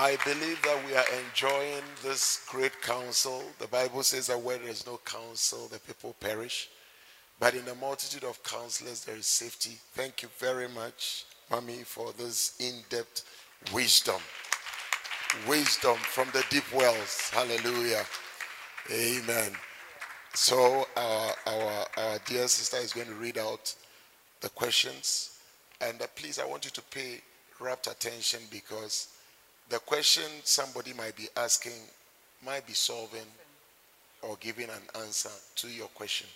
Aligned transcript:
I 0.00 0.16
believe 0.24 0.62
that 0.62 0.78
we 0.86 0.96
are 0.96 1.04
enjoying 1.26 1.82
this 2.02 2.42
great 2.48 2.80
counsel. 2.80 3.42
The 3.58 3.66
Bible 3.66 4.02
says 4.02 4.28
that 4.28 4.40
where 4.40 4.56
there 4.56 4.70
is 4.70 4.86
no 4.86 4.98
counsel, 5.04 5.68
the 5.68 5.78
people 5.78 6.16
perish. 6.18 6.70
But 7.38 7.52
in 7.52 7.66
the 7.66 7.74
multitude 7.74 8.24
of 8.24 8.42
counselors, 8.42 9.04
there 9.04 9.16
is 9.16 9.26
safety. 9.26 9.76
Thank 9.92 10.22
you 10.22 10.30
very 10.38 10.68
much, 10.70 11.26
Mommy, 11.50 11.82
for 11.84 12.14
this 12.16 12.56
in 12.60 12.80
depth 12.88 13.24
wisdom. 13.74 14.22
Wisdom 15.46 15.96
from 15.96 16.28
the 16.32 16.46
deep 16.48 16.64
wells. 16.74 17.28
Hallelujah. 17.34 18.06
Amen. 18.90 19.52
So, 20.32 20.86
our, 20.96 21.34
our, 21.46 21.86
our 21.98 22.18
dear 22.24 22.48
sister 22.48 22.78
is 22.78 22.94
going 22.94 23.08
to 23.08 23.14
read 23.16 23.36
out 23.36 23.74
the 24.40 24.48
questions. 24.48 25.40
And 25.82 26.00
uh, 26.00 26.06
please, 26.16 26.38
I 26.38 26.46
want 26.46 26.64
you 26.64 26.70
to 26.70 26.82
pay 26.84 27.20
rapt 27.60 27.86
attention 27.86 28.40
because 28.50 29.08
the 29.70 29.78
question 29.78 30.24
somebody 30.42 30.92
might 30.92 31.16
be 31.16 31.28
asking 31.36 31.72
might 32.44 32.66
be 32.66 32.72
solving 32.72 33.26
or 34.22 34.36
giving 34.40 34.68
an 34.68 35.00
answer 35.02 35.30
to 35.54 35.68
your 35.68 35.86
question. 35.88 36.26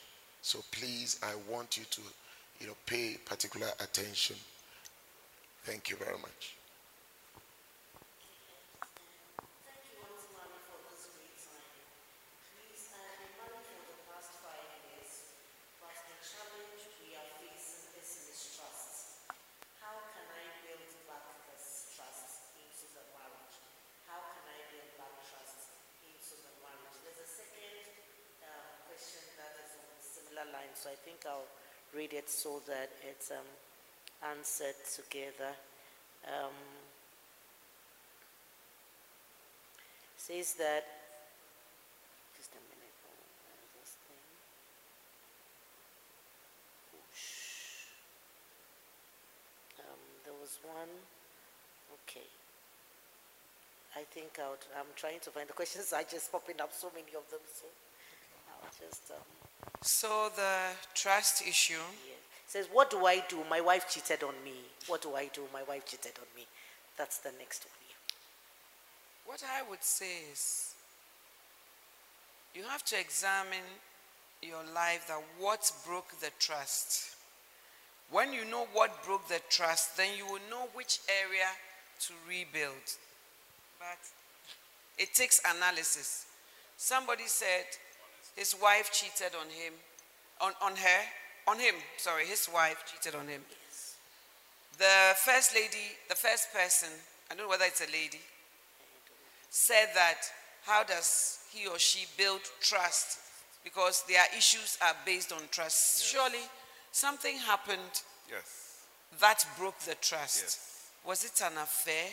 So 0.41 0.61
please, 0.71 1.19
I 1.23 1.35
want 1.53 1.77
you 1.77 1.85
to, 1.91 2.01
you 2.61 2.67
know, 2.69 2.75
pay 2.87 3.17
particular 3.25 3.69
attention. 3.81 4.37
Thank 5.65 5.91
you 5.91 5.97
very 5.97 6.19
much. 6.19 6.55
so 30.85 30.91
I 30.91 31.01
think 31.01 31.14
I'll 31.27 31.49
read 31.95 32.13
it 32.13 32.29
so 32.29 32.61
that 32.67 32.91
it's 33.09 33.31
um, 33.31 33.49
answered 34.31 34.77
together. 34.95 35.53
Um, 36.27 36.53
says 40.17 40.55
that, 40.55 40.85
just 42.37 42.51
a 42.53 42.63
minute. 42.73 42.85
Um, 49.81 50.01
there 50.25 50.35
was 50.41 50.59
one, 50.65 50.89
okay. 52.03 52.27
I 53.97 54.03
think 54.13 54.39
I'll, 54.41 54.57
I'm 54.79 54.87
trying 54.97 55.21
to 55.21 55.31
find 55.31 55.49
the 55.49 55.53
questions 55.61 55.93
are 55.93 56.03
just 56.03 56.33
popping 56.33 56.61
up, 56.61 56.73
so 56.73 56.89
many 56.95 57.15
of 57.17 57.29
them, 57.31 57.45
so 57.47 57.67
I'll 58.49 58.71
just. 58.81 59.11
Um, 59.11 59.44
so 59.83 60.31
the 60.37 60.77
trust 60.95 61.47
issue. 61.47 61.83
Says, 62.47 62.69
what 62.73 62.89
do 62.91 63.05
I 63.05 63.23
do? 63.29 63.39
My 63.51 63.61
wife 63.61 63.89
cheated 63.91 64.23
on 64.23 64.35
me. 64.45 64.53
What 64.87 65.03
do 65.03 65.15
I 65.15 65.29
do? 65.33 65.43
My 65.53 65.65
wife 65.65 65.87
cheated 65.87 66.13
on 66.19 66.27
me. 66.37 66.47
That's 66.97 67.19
the 67.19 67.33
next 67.39 67.65
one. 67.65 67.73
What 69.27 69.43
I 69.43 69.69
would 69.69 69.83
say 69.83 70.19
is, 70.31 70.75
you 72.55 72.63
have 72.65 72.85
to 72.85 73.01
examine 73.01 73.67
your 74.43 74.63
life 74.75 75.09
that 75.09 75.21
what 75.39 75.73
broke 75.85 76.21
the 76.21 76.31
trust. 76.39 77.17
When 78.11 78.33
you 78.33 78.45
know 78.45 78.67
what 78.73 79.05
broke 79.05 79.27
the 79.29 79.41
trust, 79.49 79.97
then 79.97 80.11
you 80.17 80.27
will 80.27 80.43
know 80.51 80.69
which 80.75 81.01
area 81.09 81.49
to 82.01 82.13
rebuild. 82.29 82.87
But 83.79 83.99
it 84.99 85.15
takes 85.15 85.41
analysis. 85.57 86.27
Somebody 86.77 87.25
said, 87.27 87.65
his 88.37 88.55
wife 88.61 88.91
cheated 88.93 89.33
on 89.35 89.47
him, 89.47 89.73
on, 90.41 90.53
on 90.63 90.77
her, 90.77 91.01
on 91.47 91.59
him, 91.59 91.75
sorry, 91.97 92.27
his 92.27 92.49
wife 92.53 92.85
cheated 92.91 93.19
on 93.19 93.29
him. 93.29 93.41
Yes. 93.49 93.97
The 94.79 95.17
first 95.17 95.55
lady, 95.55 95.95
the 96.09 96.15
first 96.15 96.53
person, 96.53 96.89
I 97.31 97.35
don't 97.35 97.45
know 97.45 97.51
whether 97.51 97.65
it's 97.65 97.81
a 97.81 97.93
lady, 97.93 98.21
said 99.51 99.89
that 99.95 100.23
how 100.65 100.83
does 100.83 101.39
he 101.53 101.69
or 101.69 101.79
she 101.79 102.07
build 102.17 102.41
trust? 102.61 103.19
Because 103.63 104.03
their 104.09 104.25
issues 104.37 104.77
are 104.83 104.95
based 105.07 105.33
on 105.33 105.41
trust. 105.51 106.01
Yes. 106.01 106.09
Surely 106.11 106.45
something 106.91 107.37
happened 107.39 108.03
yes. 108.31 108.85
that 109.21 109.45
broke 109.59 109.79
the 109.81 109.95
trust. 110.01 110.43
Yes. 110.43 110.91
Was 111.07 111.25
it 111.25 111.41
an 111.45 111.57
affair? 111.59 112.11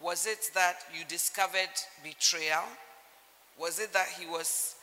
Was 0.00 0.26
it 0.26 0.50
that 0.54 0.76
you 0.96 1.04
discovered 1.08 1.70
betrayal? 2.04 2.64
Was 3.58 3.80
it 3.80 3.92
that 3.94 4.08
he 4.18 4.26
was 4.26 4.75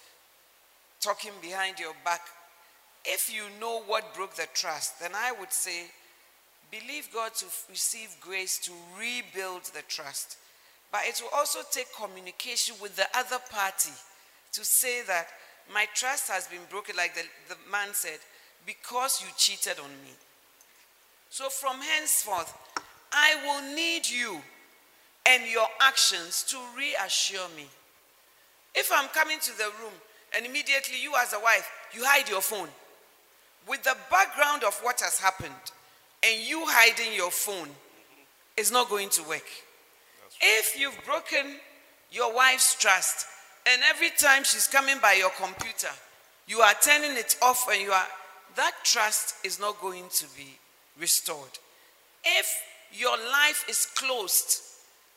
talking 1.03 1.31
behind 1.41 1.79
your 1.79 1.93
back? 2.05 2.21
If 3.05 3.33
you 3.33 3.43
know 3.59 3.81
what 3.81 4.15
broke 4.15 4.35
the 4.35 4.47
trust, 4.53 4.99
then 4.99 5.11
I 5.13 5.33
would 5.37 5.51
say 5.51 5.83
believe 6.71 7.09
God 7.13 7.35
to 7.35 7.45
receive 7.69 8.15
grace 8.21 8.57
to 8.59 8.71
rebuild 8.97 9.63
the 9.65 9.81
trust. 9.87 10.37
But 10.91 11.01
it 11.05 11.21
will 11.21 11.37
also 11.37 11.59
take 11.71 11.87
communication 11.95 12.75
with 12.81 12.95
the 12.95 13.07
other 13.15 13.39
party 13.51 13.91
to 14.53 14.63
say 14.63 15.01
that 15.07 15.27
my 15.73 15.85
trust 15.93 16.29
has 16.31 16.47
been 16.47 16.61
broken, 16.69 16.95
like 16.95 17.15
the, 17.15 17.23
the 17.49 17.55
man 17.71 17.89
said, 17.93 18.19
because 18.65 19.21
you 19.21 19.27
cheated 19.37 19.79
on 19.79 19.89
me. 20.03 20.11
So 21.29 21.49
from 21.49 21.81
henceforth, 21.81 22.53
I 23.11 23.35
will 23.45 23.75
need 23.75 24.07
you 24.07 24.39
and 25.25 25.43
your 25.49 25.67
actions 25.81 26.43
to 26.49 26.57
reassure 26.77 27.47
me. 27.55 27.65
If 28.75 28.91
I'm 28.93 29.07
coming 29.09 29.39
to 29.39 29.57
the 29.57 29.71
room 29.81 29.93
and 30.35 30.45
immediately 30.45 31.01
you, 31.01 31.13
as 31.17 31.33
a 31.33 31.39
wife, 31.39 31.69
you 31.93 32.03
hide 32.05 32.29
your 32.29 32.41
phone, 32.41 32.69
with 33.67 33.83
the 33.83 33.95
background 34.11 34.63
of 34.63 34.77
what 34.81 34.99
has 35.01 35.19
happened, 35.19 35.53
and 36.23 36.41
you 36.41 36.63
hiding 36.65 37.13
your 37.13 37.31
phone, 37.31 37.69
is 38.57 38.71
not 38.71 38.89
going 38.89 39.09
to 39.09 39.23
work. 39.23 39.45
If 40.41 40.79
you've 40.79 40.97
broken 41.05 41.57
your 42.11 42.33
wife's 42.35 42.75
trust, 42.79 43.25
and 43.65 43.81
every 43.89 44.09
time 44.17 44.43
she's 44.43 44.67
coming 44.67 44.97
by 45.01 45.13
your 45.13 45.31
computer, 45.31 45.89
you 46.47 46.59
are 46.59 46.73
turning 46.81 47.17
it 47.17 47.37
off 47.41 47.67
and 47.71 47.81
you 47.81 47.91
are, 47.91 48.07
that 48.55 48.73
trust 48.83 49.35
is 49.45 49.59
not 49.59 49.79
going 49.81 50.03
to 50.09 50.25
be 50.35 50.57
restored. 50.99 51.57
If 52.23 52.61
your 52.91 53.17
life 53.17 53.65
is 53.69 53.85
closed 53.95 54.61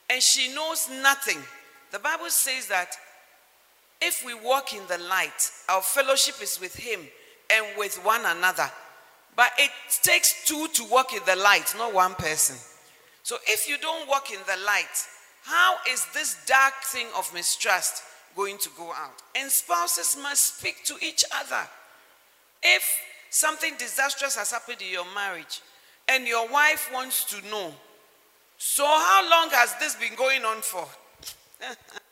and 0.08 0.22
she 0.22 0.54
knows 0.54 0.88
nothing, 1.02 1.38
the 1.92 1.98
Bible 1.98 2.30
says 2.30 2.68
that 2.68 2.96
if 4.00 4.24
we 4.24 4.34
walk 4.34 4.72
in 4.72 4.82
the 4.88 4.98
light, 4.98 5.50
our 5.68 5.82
fellowship 5.82 6.42
is 6.42 6.60
with 6.60 6.74
Him 6.74 7.00
and 7.52 7.66
with 7.78 7.96
one 8.04 8.22
another. 8.24 8.70
But 9.34 9.52
it 9.58 9.70
takes 10.02 10.46
two 10.46 10.68
to 10.68 10.84
walk 10.90 11.12
in 11.12 11.20
the 11.26 11.36
light, 11.36 11.74
not 11.76 11.92
one 11.92 12.14
person. 12.14 12.56
So 13.22 13.36
if 13.46 13.68
you 13.68 13.76
don't 13.78 14.08
walk 14.08 14.30
in 14.30 14.38
the 14.46 14.64
light, 14.64 15.06
how 15.42 15.76
is 15.90 16.06
this 16.14 16.36
dark 16.46 16.74
thing 16.84 17.06
of 17.16 17.32
mistrust 17.34 18.02
going 18.34 18.58
to 18.58 18.70
go 18.76 18.92
out? 18.92 19.22
And 19.34 19.50
spouses 19.50 20.16
must 20.22 20.58
speak 20.58 20.84
to 20.84 20.94
each 21.02 21.24
other. 21.34 21.68
If 22.62 22.82
something 23.30 23.74
disastrous 23.78 24.36
has 24.36 24.50
happened 24.52 24.80
in 24.80 24.92
your 24.92 25.06
marriage 25.14 25.60
and 26.08 26.26
your 26.26 26.48
wife 26.48 26.90
wants 26.92 27.24
to 27.24 27.48
know 27.48 27.74
So, 28.58 28.84
how 28.84 29.28
long 29.30 29.50
has 29.50 29.74
this 29.78 29.94
been 29.96 30.14
going 30.16 30.44
on 30.44 30.62
for? 30.62 30.86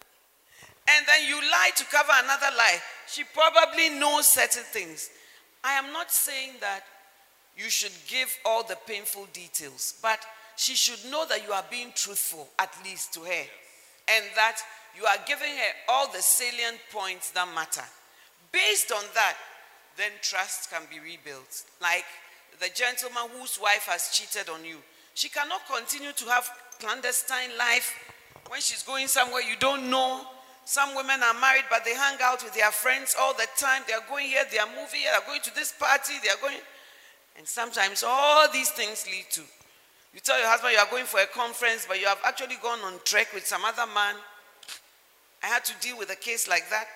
and 0.88 1.06
then 1.06 1.28
you 1.28 1.36
lie 1.36 1.70
to 1.76 1.84
cover 1.86 2.12
another 2.22 2.54
lie. 2.56 2.78
She 3.06 3.24
probably 3.24 3.90
knows 3.90 4.26
certain 4.26 4.64
things. 4.64 5.10
I 5.62 5.74
am 5.74 5.92
not 5.92 6.10
saying 6.10 6.52
that 6.60 6.84
you 7.56 7.70
should 7.70 7.92
give 8.08 8.36
all 8.44 8.64
the 8.64 8.76
painful 8.86 9.28
details, 9.32 9.94
but 10.02 10.20
she 10.56 10.74
should 10.74 11.10
know 11.10 11.24
that 11.26 11.46
you 11.46 11.52
are 11.52 11.64
being 11.70 11.92
truthful, 11.94 12.48
at 12.58 12.72
least 12.84 13.14
to 13.14 13.20
her, 13.20 13.44
and 14.08 14.24
that 14.36 14.58
you 14.96 15.04
are 15.04 15.16
giving 15.26 15.50
her 15.50 15.72
all 15.88 16.12
the 16.12 16.20
salient 16.22 16.78
points 16.92 17.30
that 17.30 17.48
matter. 17.54 17.84
Based 18.52 18.92
on 18.92 19.02
that, 19.14 19.36
then 19.96 20.10
trust 20.22 20.70
can 20.70 20.82
be 20.90 21.00
rebuilt. 21.00 21.64
Like 21.80 22.04
the 22.60 22.68
gentleman 22.74 23.24
whose 23.38 23.58
wife 23.60 23.86
has 23.86 24.10
cheated 24.12 24.48
on 24.48 24.64
you. 24.64 24.76
She 25.14 25.28
cannot 25.28 25.62
continue 25.66 26.12
to 26.12 26.24
have 26.26 26.48
clandestine 26.80 27.56
life 27.58 27.94
when 28.48 28.60
she's 28.60 28.82
going 28.82 29.08
somewhere 29.08 29.42
you 29.42 29.56
don't 29.58 29.90
know. 29.90 30.26
Some 30.64 30.94
women 30.94 31.22
are 31.22 31.34
married, 31.40 31.64
but 31.68 31.84
they 31.84 31.94
hang 31.94 32.18
out 32.22 32.42
with 32.42 32.54
their 32.54 32.70
friends 32.70 33.14
all 33.18 33.34
the 33.34 33.46
time. 33.58 33.82
They 33.86 33.92
are 33.92 34.04
going 34.08 34.26
here, 34.26 34.44
they 34.50 34.58
are 34.58 34.66
moving 34.66 35.00
here, 35.00 35.10
they 35.12 35.22
are 35.22 35.26
going 35.26 35.42
to 35.42 35.54
this 35.54 35.72
party, 35.72 36.14
they 36.22 36.30
are 36.30 36.40
going. 36.40 36.56
And 37.36 37.46
sometimes 37.46 38.02
all 38.06 38.50
these 38.50 38.70
things 38.70 39.06
lead 39.06 39.26
to 39.32 39.42
you 40.14 40.20
tell 40.20 40.38
your 40.38 40.46
husband 40.46 40.72
you 40.72 40.78
are 40.78 40.90
going 40.90 41.06
for 41.06 41.18
a 41.18 41.26
conference, 41.26 41.86
but 41.88 42.00
you 42.00 42.06
have 42.06 42.20
actually 42.24 42.54
gone 42.62 42.78
on 42.84 42.94
trek 43.04 43.34
with 43.34 43.44
some 43.44 43.64
other 43.64 43.86
man. 43.92 44.14
I 45.42 45.46
had 45.46 45.64
to 45.64 45.72
deal 45.80 45.98
with 45.98 46.08
a 46.10 46.16
case 46.16 46.48
like 46.48 46.70
that. 46.70 46.86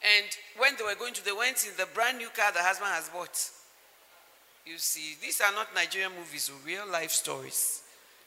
And 0.00 0.26
when 0.56 0.72
they 0.76 0.84
were 0.84 0.94
going 0.98 1.12
to, 1.14 1.24
they 1.24 1.32
went 1.32 1.66
in 1.66 1.72
the 1.76 1.86
brand 1.94 2.18
new 2.18 2.28
car 2.28 2.52
the 2.52 2.60
husband 2.60 2.90
has 2.92 3.10
bought. 3.10 3.36
You 4.64 4.78
see, 4.78 5.16
these 5.20 5.42
are 5.42 5.52
not 5.52 5.74
Nigerian 5.74 6.12
movies, 6.16 6.50
real 6.64 6.86
life 6.90 7.10
stories. 7.10 7.82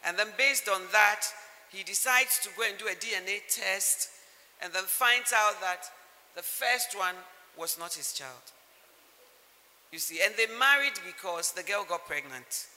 And 0.06 0.18
then 0.18 0.27
based 0.38 0.69
on 0.69 0.81
that, 0.91 1.25
he 1.72 1.84
decides 1.84 2.40
to 2.40 2.50
go 2.58 2.64
and 2.68 2.78
do 2.78 2.86
a 2.88 2.96
DNA 2.96 3.42
test 3.50 4.10
and 4.62 4.74
then 4.74 4.84
finds 4.84 5.34
out 5.34 5.60
that 5.62 5.84
the 6.36 6.42
first 6.42 6.98
one 6.98 7.16
was 7.58 7.78
not 7.78 7.94
his 7.94 8.14
child. 8.14 8.52
You 9.92 10.00
see, 10.00 10.19
and 10.24 10.34
they 10.36 10.48
married 10.60 11.00
because 11.06 11.52
the 11.52 11.64
girl 11.64 11.86
got 11.88 12.08
pregnant. 12.08 12.68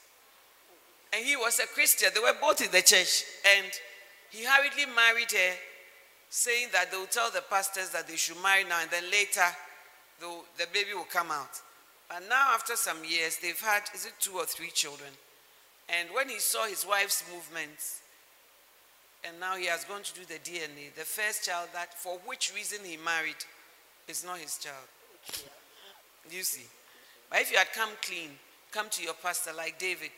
And 1.13 1.25
he 1.25 1.35
was 1.35 1.59
a 1.59 1.67
Christian. 1.67 2.09
They 2.13 2.21
were 2.21 2.35
both 2.39 2.61
in 2.61 2.71
the 2.71 2.81
church. 2.81 3.23
And 3.57 3.67
he 4.29 4.45
hurriedly 4.45 4.85
married 4.95 5.31
her 5.31 5.53
saying 6.29 6.69
that 6.71 6.89
they 6.89 6.97
will 6.97 7.07
tell 7.07 7.29
the 7.31 7.43
pastors 7.49 7.89
that 7.89 8.07
they 8.07 8.15
should 8.15 8.41
marry 8.41 8.63
now 8.63 8.79
and 8.81 8.89
then 8.89 9.03
later 9.11 9.43
the 10.21 10.67
baby 10.71 10.93
will 10.93 11.03
come 11.03 11.31
out. 11.31 11.59
But 12.07 12.23
now, 12.29 12.53
after 12.53 12.75
some 12.75 13.03
years, 13.03 13.37
they've 13.41 13.59
had, 13.59 13.83
is 13.95 14.05
it 14.05 14.13
two 14.19 14.33
or 14.33 14.45
three 14.45 14.69
children? 14.69 15.09
And 15.89 16.09
when 16.13 16.29
he 16.29 16.39
saw 16.39 16.65
his 16.65 16.85
wife's 16.85 17.23
movements, 17.33 18.01
and 19.27 19.39
now 19.39 19.55
he 19.55 19.65
has 19.67 19.85
gone 19.85 20.01
to 20.03 20.13
do 20.13 20.25
the 20.25 20.39
DNA, 20.39 20.93
the 20.95 21.05
first 21.05 21.45
child 21.45 21.69
that, 21.73 21.93
for 21.93 22.17
which 22.25 22.53
reason 22.55 22.79
he 22.83 22.97
married, 22.97 23.37
is 24.07 24.25
not 24.25 24.39
his 24.39 24.57
child. 24.57 25.45
You 26.29 26.43
see? 26.43 26.65
But 27.29 27.41
if 27.41 27.51
you 27.51 27.57
had 27.57 27.71
come 27.73 27.89
clean, 28.01 28.31
come 28.71 28.89
to 28.89 29.03
your 29.03 29.13
pastor 29.13 29.51
like 29.55 29.77
David 29.77 30.11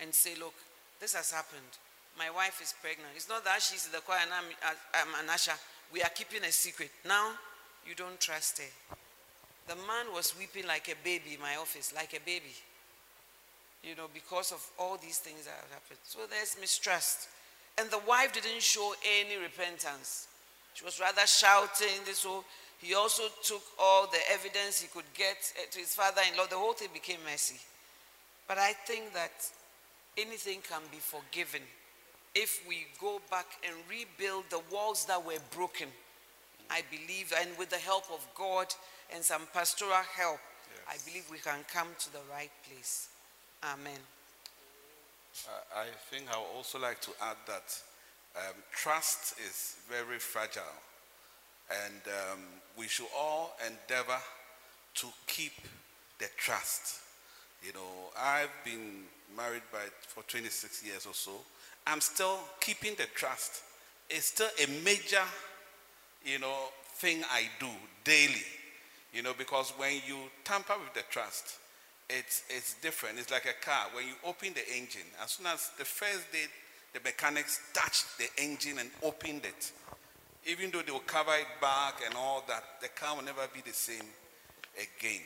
and 0.00 0.14
say, 0.14 0.34
Look, 0.38 0.54
this 1.00 1.14
has 1.14 1.30
happened. 1.32 1.78
My 2.18 2.30
wife 2.30 2.60
is 2.62 2.74
pregnant. 2.80 3.10
It's 3.16 3.28
not 3.28 3.44
that 3.44 3.60
she's 3.60 3.86
in 3.86 3.92
the 3.92 3.98
choir 3.98 4.20
and 4.22 4.30
I'm, 4.32 4.76
I'm 4.94 5.24
an 5.24 5.30
usher. 5.30 5.52
We 5.92 6.02
are 6.02 6.10
keeping 6.10 6.44
a 6.44 6.52
secret. 6.52 6.90
Now, 7.06 7.32
you 7.86 7.94
don't 7.94 8.20
trust 8.20 8.58
her. 8.58 8.96
The 9.66 9.74
man 9.74 10.12
was 10.14 10.34
weeping 10.38 10.66
like 10.66 10.88
a 10.88 10.94
baby 11.02 11.34
in 11.34 11.40
my 11.40 11.56
office, 11.56 11.92
like 11.94 12.14
a 12.14 12.20
baby. 12.24 12.54
You 13.82 13.96
know, 13.96 14.08
because 14.12 14.52
of 14.52 14.64
all 14.78 14.96
these 14.96 15.18
things 15.18 15.44
that 15.44 15.54
have 15.60 15.70
happened. 15.70 16.00
So 16.04 16.20
there's 16.30 16.56
mistrust. 16.60 17.28
And 17.78 17.90
the 17.90 18.00
wife 18.06 18.32
didn't 18.32 18.62
show 18.62 18.94
any 19.20 19.36
repentance. 19.36 20.28
She 20.74 20.84
was 20.84 21.00
rather 21.00 21.26
shouting 21.26 22.04
this 22.04 22.24
whole. 22.24 22.44
He 22.78 22.94
also 22.94 23.24
took 23.42 23.62
all 23.78 24.06
the 24.06 24.18
evidence 24.32 24.80
he 24.80 24.88
could 24.88 25.08
get 25.14 25.36
eh, 25.56 25.66
to 25.70 25.78
his 25.78 25.94
father 25.94 26.20
in 26.30 26.36
law. 26.36 26.46
The 26.46 26.56
whole 26.56 26.74
thing 26.74 26.88
became 26.92 27.18
messy. 27.24 27.60
But 28.46 28.58
I 28.58 28.72
think 28.72 29.12
that 29.14 29.32
anything 30.18 30.60
can 30.68 30.82
be 30.90 30.98
forgiven 30.98 31.62
if 32.34 32.62
we 32.68 32.86
go 33.00 33.20
back 33.30 33.46
and 33.64 33.74
rebuild 33.88 34.44
the 34.50 34.60
walls 34.70 35.04
that 35.06 35.24
were 35.24 35.38
broken, 35.54 35.88
I 36.68 36.82
believe, 36.90 37.32
and 37.40 37.56
with 37.56 37.70
the 37.70 37.78
help 37.78 38.04
of 38.12 38.26
God 38.34 38.66
and 39.14 39.22
some 39.22 39.42
pastoral 39.52 39.92
help, 40.16 40.40
yes. 40.68 40.80
I 40.88 41.08
believe 41.08 41.24
we 41.30 41.38
can 41.38 41.60
come 41.72 41.88
to 42.00 42.12
the 42.12 42.18
right 42.30 42.50
place. 42.68 43.08
Amen. 43.62 44.00
Uh, 45.34 45.80
I 45.80 45.86
think 46.10 46.24
I 46.32 46.38
would 46.38 46.56
also 46.56 46.78
like 46.78 47.00
to 47.02 47.10
add 47.22 47.36
that 47.46 47.76
um, 48.36 48.54
trust 48.72 49.34
is 49.40 49.76
very 49.88 50.18
fragile, 50.18 50.62
and 51.70 52.00
um, 52.32 52.40
we 52.78 52.86
should 52.88 53.06
all 53.16 53.56
endeavor 53.66 54.18
to 54.96 55.06
keep 55.26 55.52
the 56.18 56.26
trust. 56.36 57.00
You 57.64 57.72
know, 57.72 58.10
I've 58.18 58.50
been 58.64 59.04
married 59.36 59.62
by 59.72 59.80
for 60.08 60.22
26 60.24 60.84
years 60.84 61.06
or 61.06 61.14
so, 61.14 61.32
I'm 61.86 62.00
still 62.00 62.38
keeping 62.60 62.94
the 62.94 63.06
trust. 63.14 63.62
It's 64.08 64.26
still 64.26 64.48
a 64.62 64.66
major, 64.84 65.22
you 66.24 66.38
know, 66.38 66.54
thing 66.96 67.22
I 67.30 67.48
do 67.60 67.68
daily. 68.04 68.44
You 69.12 69.22
know, 69.22 69.32
because 69.36 69.70
when 69.76 69.94
you 70.06 70.16
tamper 70.44 70.74
with 70.78 70.94
the 70.94 71.02
trust, 71.10 71.58
it's, 72.08 72.42
it's 72.48 72.74
different. 72.74 73.18
It's 73.18 73.30
like 73.30 73.46
a 73.46 73.64
car. 73.64 73.86
When 73.92 74.06
you 74.06 74.14
open 74.24 74.54
the 74.54 74.66
engine, 74.76 75.08
as 75.22 75.32
soon 75.32 75.46
as 75.46 75.70
the 75.78 75.84
first 75.84 76.30
day 76.32 76.46
the 76.92 77.00
mechanics 77.00 77.60
touched 77.72 78.06
the 78.18 78.28
engine 78.42 78.78
and 78.78 78.90
opened 79.02 79.44
it, 79.44 79.72
even 80.46 80.70
though 80.70 80.82
they 80.82 80.92
will 80.92 81.00
cover 81.00 81.32
it 81.34 81.46
back 81.60 82.00
and 82.04 82.14
all 82.14 82.44
that, 82.48 82.62
the 82.82 82.88
car 82.88 83.16
will 83.16 83.24
never 83.24 83.46
be 83.52 83.60
the 83.62 83.72
same 83.72 84.04
again. 84.76 85.22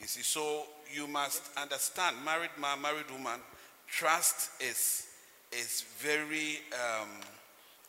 You 0.00 0.06
see, 0.06 0.22
so 0.22 0.64
you 0.92 1.06
must 1.06 1.42
understand, 1.56 2.16
married 2.24 2.50
man, 2.60 2.80
married 2.82 3.10
woman, 3.10 3.40
trust 3.86 4.50
is 4.60 5.06
is 5.52 5.84
very, 5.98 6.58
um, 6.72 7.08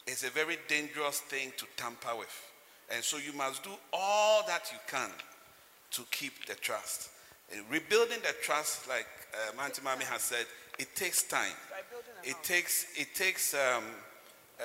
is 0.07 0.23
a 0.23 0.29
very 0.29 0.57
dangerous 0.67 1.19
thing 1.21 1.51
to 1.57 1.65
tamper 1.77 2.15
with. 2.17 2.51
And 2.93 3.03
so 3.03 3.17
you 3.17 3.33
must 3.33 3.63
do 3.63 3.71
all 3.91 4.43
that 4.47 4.69
you 4.71 4.77
can 4.87 5.09
to 5.91 6.03
keep 6.11 6.45
the 6.45 6.53
trust. 6.55 7.09
Rebuilding 7.69 8.19
the 8.21 8.33
trust, 8.41 8.87
like 8.87 9.07
uh, 9.33 9.63
Auntie 9.63 9.81
Mami 9.81 10.03
has 10.03 10.21
said, 10.21 10.45
it 10.79 10.95
takes 10.95 11.23
time. 11.23 11.53
It 12.23 12.35
takes, 12.43 12.87
it 12.95 13.13
takes, 13.13 13.53
um, 13.53 13.83
uh, 14.59 14.63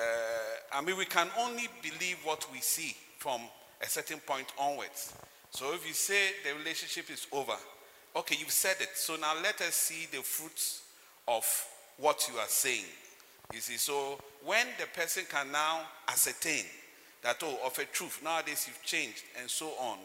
I 0.73 0.81
mean, 0.81 0.97
we 0.97 1.05
can 1.05 1.27
only 1.39 1.67
believe 1.81 2.17
what 2.23 2.45
we 2.51 2.59
see 2.59 2.95
from 3.17 3.41
a 3.81 3.87
certain 3.87 4.19
point 4.19 4.47
onwards. 4.59 5.13
So 5.51 5.73
if 5.73 5.87
you 5.87 5.93
say 5.93 6.31
the 6.43 6.57
relationship 6.57 7.09
is 7.09 7.27
over, 7.31 7.53
okay, 8.15 8.35
you've 8.39 8.51
said 8.51 8.75
it. 8.79 8.89
So 8.95 9.15
now 9.15 9.33
let 9.43 9.61
us 9.61 9.75
see 9.75 10.07
the 10.11 10.23
fruits 10.23 10.83
of 11.27 11.45
what 11.97 12.27
you 12.31 12.39
are 12.39 12.47
saying. 12.47 12.85
You 13.53 13.59
see, 13.59 13.77
so 13.77 14.19
when 14.43 14.65
the 14.79 14.87
person 14.99 15.23
can 15.29 15.51
now 15.51 15.81
ascertain 16.07 16.65
that, 17.21 17.37
oh, 17.43 17.59
of 17.65 17.77
a 17.77 17.85
truth, 17.85 18.21
nowadays 18.23 18.65
you've 18.67 18.83
changed 18.83 19.23
and 19.39 19.49
so 19.49 19.67
on, 19.79 19.97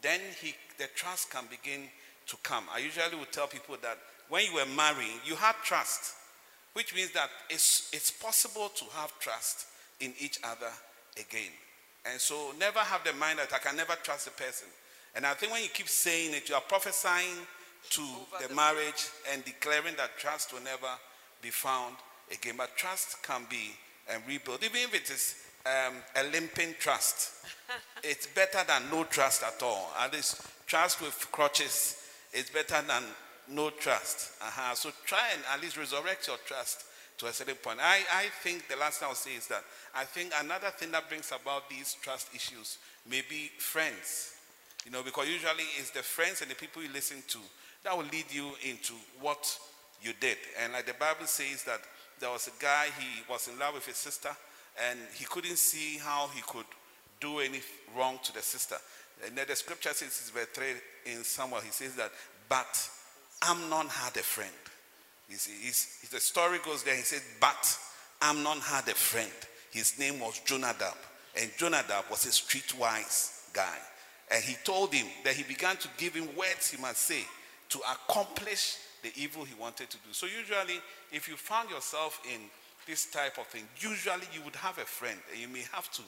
then 0.00 0.20
he, 0.40 0.54
the 0.78 0.86
trust 0.94 1.30
can 1.30 1.44
begin 1.50 1.88
to 2.26 2.36
come. 2.42 2.64
I 2.74 2.78
usually 2.78 3.16
would 3.18 3.32
tell 3.32 3.46
people 3.46 3.76
that 3.82 3.98
when 4.28 4.44
you 4.46 4.54
were 4.54 4.66
marrying, 4.76 5.18
you 5.26 5.34
had 5.34 5.54
trust, 5.64 6.14
which 6.72 6.94
means 6.94 7.12
that 7.12 7.28
it's, 7.50 7.90
it's 7.92 8.10
possible 8.10 8.70
to 8.74 8.84
have 8.96 9.18
trust 9.18 9.66
in 10.00 10.12
each 10.18 10.38
other 10.42 10.70
again. 11.16 11.50
And 12.10 12.20
so 12.20 12.52
never 12.58 12.80
have 12.80 13.04
the 13.04 13.12
mind 13.14 13.38
that 13.38 13.52
I 13.52 13.58
can 13.58 13.76
never 13.76 13.94
trust 14.02 14.26
a 14.26 14.30
person. 14.30 14.68
And 15.14 15.26
I 15.26 15.34
think 15.34 15.52
when 15.52 15.62
you 15.62 15.68
keep 15.68 15.88
saying 15.88 16.34
it, 16.34 16.48
you 16.48 16.54
are 16.54 16.62
prophesying 16.62 17.46
to 17.90 18.02
the, 18.40 18.48
the 18.48 18.54
marriage 18.54 19.08
and 19.32 19.44
declaring 19.44 19.94
that 19.96 20.16
trust 20.18 20.52
will 20.52 20.62
never 20.62 20.88
be 21.42 21.50
found 21.50 21.96
again. 22.32 22.54
But 22.56 22.76
trust 22.76 23.22
can 23.22 23.42
be 23.50 23.72
um, 24.14 24.22
rebuilt, 24.26 24.64
even 24.64 24.80
if 24.80 24.94
it 24.94 25.10
is 25.10 25.36
um, 25.66 25.94
a 26.16 26.24
limping 26.30 26.74
trust. 26.78 27.44
it's 28.02 28.26
better 28.26 28.60
than 28.66 28.82
no 28.90 29.04
trust 29.04 29.42
at 29.42 29.62
all. 29.62 29.92
At 30.00 30.12
least 30.12 30.40
trust 30.66 31.00
with 31.00 31.28
crutches 31.30 32.01
is 32.32 32.50
better 32.50 32.80
than 32.86 33.02
no 33.48 33.70
trust. 33.70 34.32
Uh-huh. 34.40 34.74
So 34.74 34.90
try 35.06 35.30
and 35.34 35.42
at 35.52 35.60
least 35.60 35.76
resurrect 35.76 36.26
your 36.28 36.38
trust 36.46 36.84
to 37.18 37.26
a 37.26 37.32
certain 37.32 37.56
point. 37.56 37.78
I, 37.80 38.00
I 38.12 38.26
think 38.42 38.68
the 38.68 38.76
last 38.76 39.00
thing 39.00 39.08
I'll 39.08 39.14
say 39.14 39.34
is 39.34 39.46
that 39.48 39.62
I 39.94 40.04
think 40.04 40.32
another 40.40 40.70
thing 40.70 40.90
that 40.92 41.08
brings 41.08 41.30
about 41.32 41.68
these 41.68 41.94
trust 42.02 42.28
issues 42.34 42.78
may 43.08 43.22
be 43.28 43.50
friends. 43.58 44.34
You 44.84 44.90
know, 44.90 45.02
because 45.02 45.28
usually 45.28 45.64
it's 45.78 45.90
the 45.90 46.02
friends 46.02 46.42
and 46.42 46.50
the 46.50 46.54
people 46.54 46.82
you 46.82 46.88
listen 46.92 47.22
to 47.28 47.38
that 47.84 47.96
will 47.96 48.06
lead 48.06 48.26
you 48.30 48.50
into 48.68 48.94
what 49.20 49.58
you 50.02 50.12
did. 50.20 50.36
And 50.60 50.72
like 50.72 50.86
the 50.86 50.94
Bible 50.94 51.26
says 51.26 51.64
that 51.64 51.80
there 52.18 52.30
was 52.30 52.48
a 52.48 52.62
guy, 52.62 52.86
he 52.98 53.22
was 53.30 53.48
in 53.48 53.58
love 53.58 53.74
with 53.74 53.86
his 53.86 53.96
sister, 53.96 54.30
and 54.88 54.98
he 55.14 55.24
couldn't 55.24 55.58
see 55.58 55.98
how 55.98 56.28
he 56.34 56.42
could 56.42 56.66
do 57.20 57.38
any 57.38 57.60
wrong 57.96 58.18
to 58.24 58.32
the 58.32 58.42
sister. 58.42 58.76
And 59.24 59.36
then 59.36 59.46
the 59.48 59.56
scripture 59.56 59.92
says, 59.92 60.30
verse 60.34 60.46
3 60.52 60.66
in 61.12 61.24
Samuel, 61.24 61.60
he 61.60 61.70
says 61.70 61.94
that, 61.96 62.10
but 62.48 62.88
Amnon 63.42 63.88
had 63.88 64.16
a 64.16 64.22
friend. 64.22 64.50
See, 65.36 65.52
he's, 65.62 66.08
the 66.10 66.20
story 66.20 66.58
goes 66.64 66.82
there. 66.82 66.94
He 66.94 67.02
said, 67.02 67.22
But 67.40 67.78
Amnon 68.20 68.60
had 68.60 68.86
a 68.88 68.94
friend. 68.94 69.30
His 69.70 69.98
name 69.98 70.20
was 70.20 70.40
Jonadab. 70.40 70.96
And 71.40 71.50
Jonadab 71.56 72.04
was 72.10 72.26
a 72.26 72.28
streetwise 72.28 73.52
guy. 73.52 73.78
And 74.30 74.42
he 74.44 74.56
told 74.64 74.92
him 74.92 75.06
that 75.24 75.34
he 75.34 75.42
began 75.42 75.76
to 75.76 75.88
give 75.96 76.14
him 76.14 76.28
words 76.36 76.70
he 76.70 76.80
must 76.80 76.98
say 76.98 77.24
to 77.70 77.78
accomplish 77.78 78.76
the 79.02 79.10
evil 79.16 79.44
he 79.44 79.54
wanted 79.54 79.88
to 79.90 79.96
do. 79.98 80.12
So, 80.12 80.26
usually, 80.26 80.80
if 81.10 81.28
you 81.28 81.36
found 81.36 81.70
yourself 81.70 82.20
in 82.32 82.40
this 82.86 83.06
type 83.06 83.38
of 83.38 83.46
thing, 83.46 83.64
usually 83.78 84.26
you 84.32 84.42
would 84.44 84.56
have 84.56 84.78
a 84.78 84.84
friend 84.84 85.18
and 85.30 85.40
you 85.40 85.48
may 85.48 85.64
have 85.72 85.90
to 85.92 86.02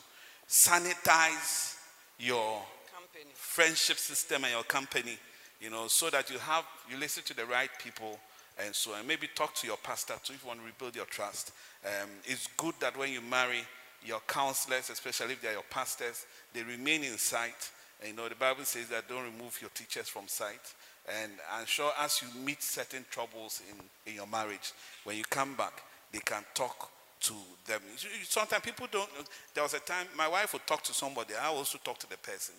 sanitize 0.48 1.76
your 2.18 2.62
company. 3.04 3.30
friendship 3.34 3.98
system 3.98 4.44
and 4.44 4.52
your 4.52 4.62
company, 4.64 5.18
you 5.60 5.70
know, 5.70 5.86
so 5.88 6.10
that 6.10 6.30
you 6.30 6.38
have, 6.38 6.64
you 6.90 6.96
listen 6.96 7.22
to 7.24 7.34
the 7.34 7.44
right 7.46 7.70
people 7.78 8.18
and 8.62 8.74
so 8.74 8.94
and 8.94 9.06
maybe 9.06 9.28
talk 9.34 9.54
to 9.54 9.66
your 9.66 9.76
pastor 9.78 10.14
too 10.22 10.34
if 10.34 10.42
you 10.42 10.48
want 10.48 10.60
to 10.60 10.66
rebuild 10.66 10.94
your 10.94 11.06
trust. 11.06 11.52
Um, 11.84 12.08
it's 12.24 12.48
good 12.56 12.74
that 12.80 12.96
when 12.96 13.12
you 13.12 13.20
marry 13.20 13.64
your 14.04 14.20
counselors, 14.26 14.90
especially 14.90 15.32
if 15.32 15.42
they're 15.42 15.52
your 15.52 15.64
pastors, 15.70 16.26
they 16.52 16.62
remain 16.62 17.04
in 17.04 17.18
sight. 17.18 17.70
And 18.00 18.10
you 18.10 18.16
know, 18.16 18.28
the 18.28 18.34
Bible 18.34 18.64
says 18.64 18.88
that 18.88 19.08
don't 19.08 19.24
remove 19.24 19.58
your 19.60 19.70
teachers 19.70 20.08
from 20.08 20.28
sight. 20.28 20.74
And 21.22 21.32
I'm 21.52 21.66
sure 21.66 21.90
as 22.00 22.22
you 22.22 22.28
meet 22.40 22.62
certain 22.62 23.04
troubles 23.10 23.60
in, 23.70 24.10
in 24.10 24.16
your 24.16 24.26
marriage, 24.26 24.72
when 25.04 25.16
you 25.16 25.24
come 25.24 25.54
back, 25.54 25.82
they 26.12 26.20
can 26.20 26.44
talk 26.54 26.90
to 27.20 27.34
them. 27.66 27.80
Sometimes 28.24 28.62
people 28.62 28.86
don't. 28.90 29.08
There 29.54 29.62
was 29.62 29.74
a 29.74 29.80
time 29.80 30.06
my 30.16 30.28
wife 30.28 30.52
would 30.52 30.66
talk 30.66 30.82
to 30.84 30.94
somebody. 30.94 31.34
I 31.34 31.46
also 31.46 31.78
talk 31.82 31.98
to 31.98 32.08
the 32.08 32.18
person, 32.18 32.54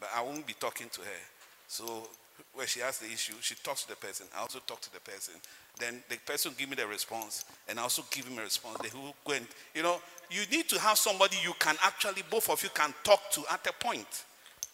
but 0.00 0.10
I 0.14 0.22
won't 0.22 0.46
be 0.46 0.54
talking 0.54 0.88
to 0.90 1.00
her. 1.00 1.22
So 1.68 2.08
when 2.52 2.66
she 2.66 2.80
has 2.80 2.98
the 2.98 3.06
issue, 3.06 3.34
she 3.40 3.54
talks 3.56 3.82
to 3.84 3.88
the 3.90 3.96
person. 3.96 4.26
I 4.36 4.40
also 4.40 4.60
talk 4.66 4.80
to 4.82 4.92
the 4.92 5.00
person. 5.00 5.34
Then 5.78 6.02
the 6.08 6.16
person 6.18 6.52
give 6.56 6.68
me 6.68 6.76
the 6.76 6.86
response, 6.86 7.44
and 7.68 7.78
I 7.78 7.82
also 7.82 8.04
give 8.10 8.26
him 8.26 8.38
a 8.38 8.42
response. 8.42 8.78
They 8.78 8.96
will 8.96 9.14
go 9.24 9.32
and, 9.32 9.46
you 9.74 9.82
know, 9.82 10.00
you 10.30 10.42
need 10.50 10.68
to 10.68 10.78
have 10.78 10.98
somebody 10.98 11.36
you 11.42 11.52
can 11.58 11.76
actually, 11.82 12.22
both 12.30 12.48
of 12.48 12.62
you 12.62 12.70
can 12.72 12.94
talk 13.02 13.30
to 13.32 13.42
at 13.50 13.66
a 13.66 13.72
point, 13.84 14.24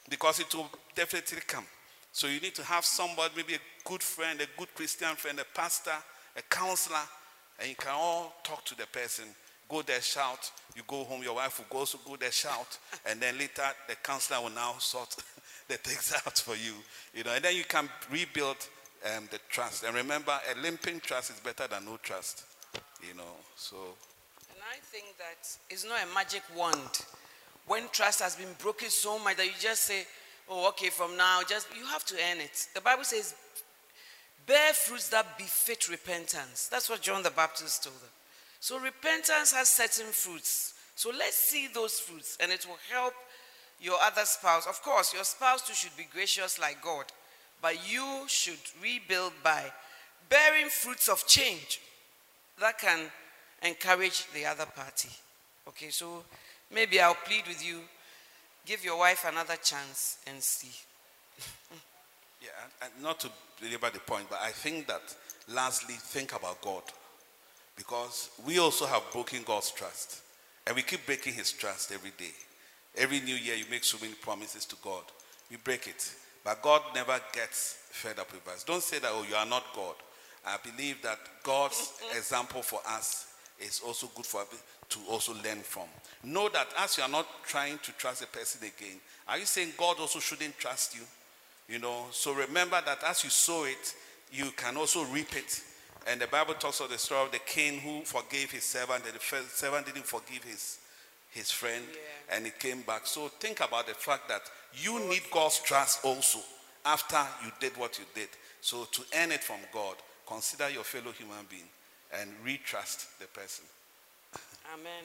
because 0.08 0.40
it 0.40 0.54
will 0.54 0.68
definitely 0.94 1.38
come. 1.46 1.64
So 2.12 2.26
you 2.26 2.40
need 2.40 2.54
to 2.56 2.64
have 2.64 2.84
somebody, 2.84 3.32
maybe 3.36 3.54
a 3.54 3.88
good 3.88 4.02
friend, 4.02 4.40
a 4.40 4.46
good 4.58 4.74
Christian 4.74 5.14
friend, 5.16 5.38
a 5.38 5.44
pastor, 5.58 5.94
a 6.36 6.42
counselor, 6.42 6.98
and 7.58 7.68
you 7.68 7.76
can 7.76 7.92
all 7.94 8.34
talk 8.42 8.64
to 8.66 8.76
the 8.76 8.86
person. 8.86 9.24
Go 9.70 9.82
there, 9.82 10.00
shout. 10.00 10.50
You 10.74 10.82
go 10.86 11.04
home, 11.04 11.22
your 11.22 11.36
wife 11.36 11.58
will 11.58 11.66
go 11.70 11.78
also 11.78 11.98
go 12.04 12.16
there, 12.16 12.32
shout, 12.32 12.78
and 13.06 13.20
then 13.20 13.38
later 13.38 13.62
the 13.88 13.94
counselor 13.94 14.40
will 14.40 14.50
now 14.50 14.74
sort 14.78 15.14
the 15.68 15.76
things 15.76 16.12
out 16.26 16.38
for 16.38 16.56
you. 16.56 16.74
You 17.14 17.22
know, 17.22 17.32
and 17.32 17.44
then 17.44 17.54
you 17.54 17.62
can 17.64 17.88
rebuild 18.10 18.56
um, 19.16 19.28
the 19.30 19.38
trust. 19.48 19.84
And 19.84 19.94
remember, 19.94 20.32
a 20.52 20.60
limping 20.60 21.00
trust 21.00 21.30
is 21.30 21.38
better 21.38 21.68
than 21.68 21.84
no 21.84 21.98
trust. 22.02 22.44
You 23.06 23.14
know, 23.14 23.36
so. 23.56 23.76
And 24.50 24.58
I 24.68 24.78
think 24.82 25.16
that 25.18 25.56
it's 25.70 25.84
not 25.84 25.98
a 26.02 26.14
magic 26.14 26.42
wand. 26.56 27.04
When 27.66 27.84
trust 27.92 28.20
has 28.22 28.34
been 28.34 28.54
broken 28.58 28.90
so 28.90 29.18
much 29.20 29.36
that 29.36 29.46
you 29.46 29.52
just 29.60 29.84
say, 29.84 30.04
"Oh, 30.48 30.68
okay, 30.70 30.90
from 30.90 31.16
now, 31.16 31.42
just 31.48 31.68
you 31.76 31.86
have 31.86 32.04
to 32.06 32.16
earn 32.16 32.40
it." 32.40 32.66
The 32.74 32.80
Bible 32.80 33.04
says, 33.04 33.34
"Bear 34.46 34.72
fruits 34.72 35.08
that 35.10 35.38
befit 35.38 35.88
repentance." 35.88 36.66
That's 36.68 36.90
what 36.90 37.00
John 37.00 37.22
the 37.22 37.30
Baptist 37.30 37.84
told 37.84 38.00
them. 38.00 38.10
So 38.60 38.78
repentance 38.78 39.52
has 39.52 39.68
certain 39.68 40.12
fruits. 40.12 40.74
So 40.94 41.10
let's 41.10 41.36
see 41.36 41.68
those 41.72 41.98
fruits, 41.98 42.36
and 42.40 42.52
it 42.52 42.66
will 42.66 42.78
help 42.92 43.14
your 43.80 43.96
other 44.02 44.24
spouse. 44.24 44.66
Of 44.66 44.82
course, 44.82 45.14
your 45.14 45.24
spouse 45.24 45.66
too 45.66 45.74
should 45.74 45.96
be 45.96 46.06
gracious 46.12 46.58
like 46.58 46.82
God, 46.82 47.06
but 47.62 47.90
you 47.90 48.24
should 48.26 48.58
rebuild 48.82 49.32
by 49.42 49.72
bearing 50.28 50.68
fruits 50.68 51.08
of 51.08 51.26
change 51.26 51.80
that 52.60 52.78
can 52.78 53.10
encourage 53.62 54.30
the 54.32 54.44
other 54.44 54.66
party. 54.66 55.08
Okay, 55.68 55.88
so 55.88 56.22
maybe 56.72 57.00
I'll 57.00 57.14
plead 57.14 57.46
with 57.48 57.64
you 57.64 57.80
give 58.66 58.84
your 58.84 58.98
wife 58.98 59.24
another 59.26 59.56
chance 59.56 60.18
and 60.26 60.42
see. 60.42 60.70
yeah, 62.42 62.48
and 62.82 63.02
not 63.02 63.20
to 63.20 63.30
belabor 63.60 63.90
the 63.90 64.00
point, 64.00 64.26
but 64.28 64.38
I 64.42 64.50
think 64.50 64.86
that 64.86 65.02
lastly, 65.48 65.94
think 65.94 66.34
about 66.36 66.60
God. 66.60 66.82
Because 67.80 68.28
we 68.46 68.58
also 68.58 68.84
have 68.84 69.02
broken 69.10 69.42
God's 69.42 69.70
trust. 69.70 70.20
And 70.66 70.76
we 70.76 70.82
keep 70.82 71.06
breaking 71.06 71.32
his 71.32 71.50
trust 71.50 71.92
every 71.92 72.10
day. 72.18 72.34
Every 72.94 73.20
new 73.20 73.34
year, 73.34 73.54
you 73.54 73.64
make 73.70 73.84
so 73.84 73.96
many 74.02 74.12
promises 74.12 74.66
to 74.66 74.76
God. 74.84 75.02
We 75.50 75.56
break 75.56 75.86
it. 75.86 76.12
But 76.44 76.60
God 76.60 76.82
never 76.94 77.18
gets 77.32 77.78
fed 77.88 78.18
up 78.18 78.30
with 78.34 78.46
us. 78.48 78.64
Don't 78.64 78.82
say 78.82 78.98
that, 78.98 79.10
oh, 79.10 79.24
you 79.26 79.34
are 79.34 79.46
not 79.46 79.64
God. 79.74 79.94
I 80.44 80.58
believe 80.62 81.00
that 81.00 81.18
God's 81.42 81.94
example 82.14 82.60
for 82.60 82.80
us 82.86 83.32
is 83.58 83.80
also 83.80 84.10
good 84.14 84.26
for 84.26 84.42
us 84.42 84.62
to 84.90 84.98
also 85.08 85.32
learn 85.42 85.60
from. 85.60 85.88
Know 86.22 86.50
that 86.50 86.68
as 86.80 86.98
you 86.98 87.02
are 87.02 87.08
not 87.08 87.26
trying 87.44 87.78
to 87.78 87.92
trust 87.92 88.22
a 88.22 88.26
person 88.26 88.60
again, 88.60 89.00
are 89.26 89.38
you 89.38 89.46
saying 89.46 89.72
God 89.78 89.96
also 89.98 90.18
shouldn't 90.18 90.58
trust 90.58 90.94
you? 90.94 91.02
You 91.66 91.78
know, 91.78 92.08
so 92.10 92.34
remember 92.34 92.78
that 92.84 93.02
as 93.04 93.24
you 93.24 93.30
sow 93.30 93.64
it, 93.64 93.94
you 94.30 94.50
can 94.54 94.76
also 94.76 95.02
reap 95.06 95.34
it. 95.34 95.62
And 96.06 96.20
the 96.20 96.26
Bible 96.26 96.54
talks 96.54 96.80
of 96.80 96.90
the 96.90 96.98
story 96.98 97.24
of 97.24 97.32
the 97.32 97.38
king 97.40 97.78
who 97.80 98.02
forgave 98.02 98.50
his 98.50 98.64
servant, 98.64 99.04
and 99.06 99.14
the 99.14 99.48
servant 99.48 99.86
didn't 99.86 100.06
forgive 100.06 100.44
his 100.44 100.78
his 101.30 101.50
friend, 101.50 101.84
yeah. 101.92 102.36
and 102.36 102.44
he 102.44 102.52
came 102.58 102.82
back. 102.82 103.06
So 103.06 103.28
think 103.28 103.60
about 103.60 103.86
the 103.86 103.94
fact 103.94 104.28
that 104.28 104.42
you 104.74 104.98
need 105.08 105.22
God's 105.30 105.60
trust 105.60 106.04
also 106.04 106.40
after 106.84 107.20
you 107.44 107.52
did 107.60 107.76
what 107.76 107.98
you 107.98 108.04
did. 108.14 108.28
So 108.60 108.84
to 108.90 109.02
earn 109.16 109.32
it 109.32 109.42
from 109.42 109.60
God, 109.72 109.96
consider 110.26 110.68
your 110.70 110.84
fellow 110.84 111.12
human 111.12 111.46
being 111.48 111.68
and 112.20 112.30
retrust 112.44 113.18
the 113.18 113.26
person. 113.26 113.64
Amen. 114.74 115.04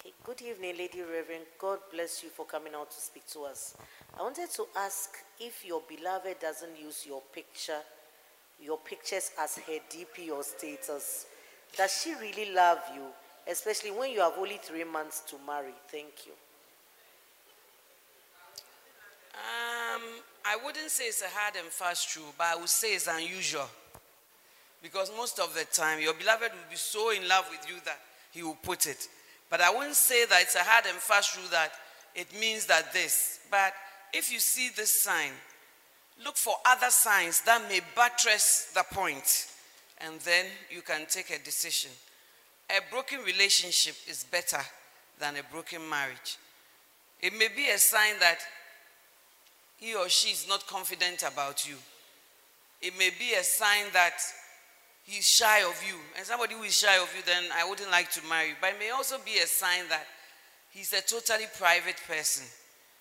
Okay, 0.00 0.12
good 0.24 0.42
evening, 0.42 0.76
Lady 0.76 1.00
Reverend. 1.00 1.44
God 1.58 1.78
bless 1.92 2.22
you 2.22 2.28
for 2.28 2.44
coming 2.44 2.74
out 2.74 2.90
to 2.90 3.00
speak 3.00 3.26
to 3.28 3.44
us. 3.44 3.76
I 4.18 4.22
wanted 4.22 4.50
to 4.50 4.66
ask 4.76 5.16
if 5.40 5.64
your 5.64 5.82
beloved 5.88 6.40
doesn't 6.40 6.78
use 6.78 7.06
your 7.06 7.22
picture, 7.32 7.80
your 8.64 8.78
pictures 8.78 9.30
as 9.38 9.56
her 9.58 9.78
DP 9.90 10.30
or 10.30 10.42
status, 10.42 11.26
does 11.76 12.00
she 12.02 12.14
really 12.14 12.52
love 12.54 12.78
you? 12.94 13.02
especially 13.46 13.90
when 13.90 14.10
you 14.10 14.20
have 14.20 14.34
only 14.38 14.58
three 14.62 14.84
months 14.84 15.20
to 15.20 15.36
marry. 15.46 15.74
Thank 15.88 16.26
you. 16.26 16.32
Um, 19.34 20.02
I 20.46 20.56
wouldn't 20.64 20.90
say 20.90 21.04
it's 21.04 21.22
a 21.22 21.28
hard 21.28 21.56
and 21.56 21.66
fast 21.66 22.16
rule, 22.16 22.32
but 22.38 22.46
I 22.46 22.56
would 22.56 22.68
say 22.68 22.94
it's 22.94 23.08
unusual. 23.08 23.68
Because 24.82 25.10
most 25.16 25.40
of 25.40 25.54
the 25.54 25.64
time, 25.64 26.00
your 26.00 26.14
beloved 26.14 26.52
will 26.52 26.70
be 26.70 26.76
so 26.76 27.10
in 27.10 27.26
love 27.26 27.46
with 27.50 27.68
you 27.68 27.76
that 27.84 27.98
he 28.32 28.42
will 28.42 28.58
put 28.62 28.86
it. 28.86 29.08
But 29.50 29.60
I 29.60 29.70
wouldn't 29.70 29.96
say 29.96 30.26
that 30.26 30.42
it's 30.42 30.54
a 30.54 30.60
hard 30.60 30.84
and 30.86 30.96
fast 30.96 31.36
rule 31.36 31.48
that 31.50 31.72
it 32.14 32.28
means 32.38 32.66
that 32.66 32.92
this. 32.92 33.40
But 33.50 33.72
if 34.12 34.32
you 34.32 34.38
see 34.38 34.70
this 34.76 35.02
sign, 35.02 35.32
look 36.22 36.36
for 36.36 36.54
other 36.66 36.90
signs 36.90 37.40
that 37.42 37.62
may 37.68 37.80
buttress 37.94 38.70
the 38.74 38.84
point, 38.92 39.48
and 39.98 40.20
then 40.20 40.46
you 40.70 40.82
can 40.82 41.06
take 41.08 41.30
a 41.30 41.42
decision. 41.42 41.90
A 42.70 42.80
broken 42.90 43.20
relationship 43.20 43.94
is 44.08 44.24
better 44.24 44.60
than 45.18 45.36
a 45.36 45.42
broken 45.52 45.88
marriage. 45.88 46.38
It 47.20 47.32
may 47.32 47.48
be 47.48 47.70
a 47.70 47.78
sign 47.78 48.18
that 48.20 48.38
he 49.78 49.94
or 49.94 50.08
she 50.08 50.30
is 50.30 50.46
not 50.48 50.66
confident 50.66 51.22
about 51.22 51.68
you. 51.68 51.76
It 52.80 52.96
may 52.98 53.10
be 53.18 53.34
a 53.34 53.42
sign 53.42 53.86
that 53.92 54.14
he's 55.04 55.28
shy 55.28 55.62
of 55.62 55.82
you. 55.86 55.96
And 56.16 56.26
somebody 56.26 56.54
who 56.54 56.62
is 56.62 56.78
shy 56.78 56.96
of 56.96 57.10
you, 57.16 57.22
then 57.24 57.44
I 57.54 57.68
wouldn't 57.68 57.90
like 57.90 58.10
to 58.12 58.20
marry. 58.28 58.54
But 58.60 58.74
it 58.74 58.78
may 58.78 58.90
also 58.90 59.16
be 59.24 59.38
a 59.38 59.46
sign 59.46 59.88
that 59.88 60.06
he's 60.70 60.92
a 60.92 61.00
totally 61.00 61.46
private 61.58 61.96
person, 62.06 62.44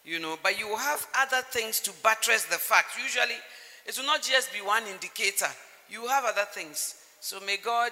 you 0.05 0.19
know. 0.19 0.37
But 0.41 0.59
you 0.59 0.75
have 0.75 1.07
other 1.17 1.41
things 1.51 1.79
to 1.81 1.91
buttress 2.03 2.45
the 2.45 2.57
fact. 2.57 2.97
Usually, 3.01 3.37
it 3.85 3.97
will 3.97 4.05
not 4.05 4.21
just 4.21 4.53
be 4.53 4.59
one 4.59 4.83
indicator, 4.87 5.49
you 5.89 6.07
have 6.07 6.25
other 6.25 6.45
things. 6.51 6.95
So 7.19 7.39
may 7.45 7.57
God 7.57 7.91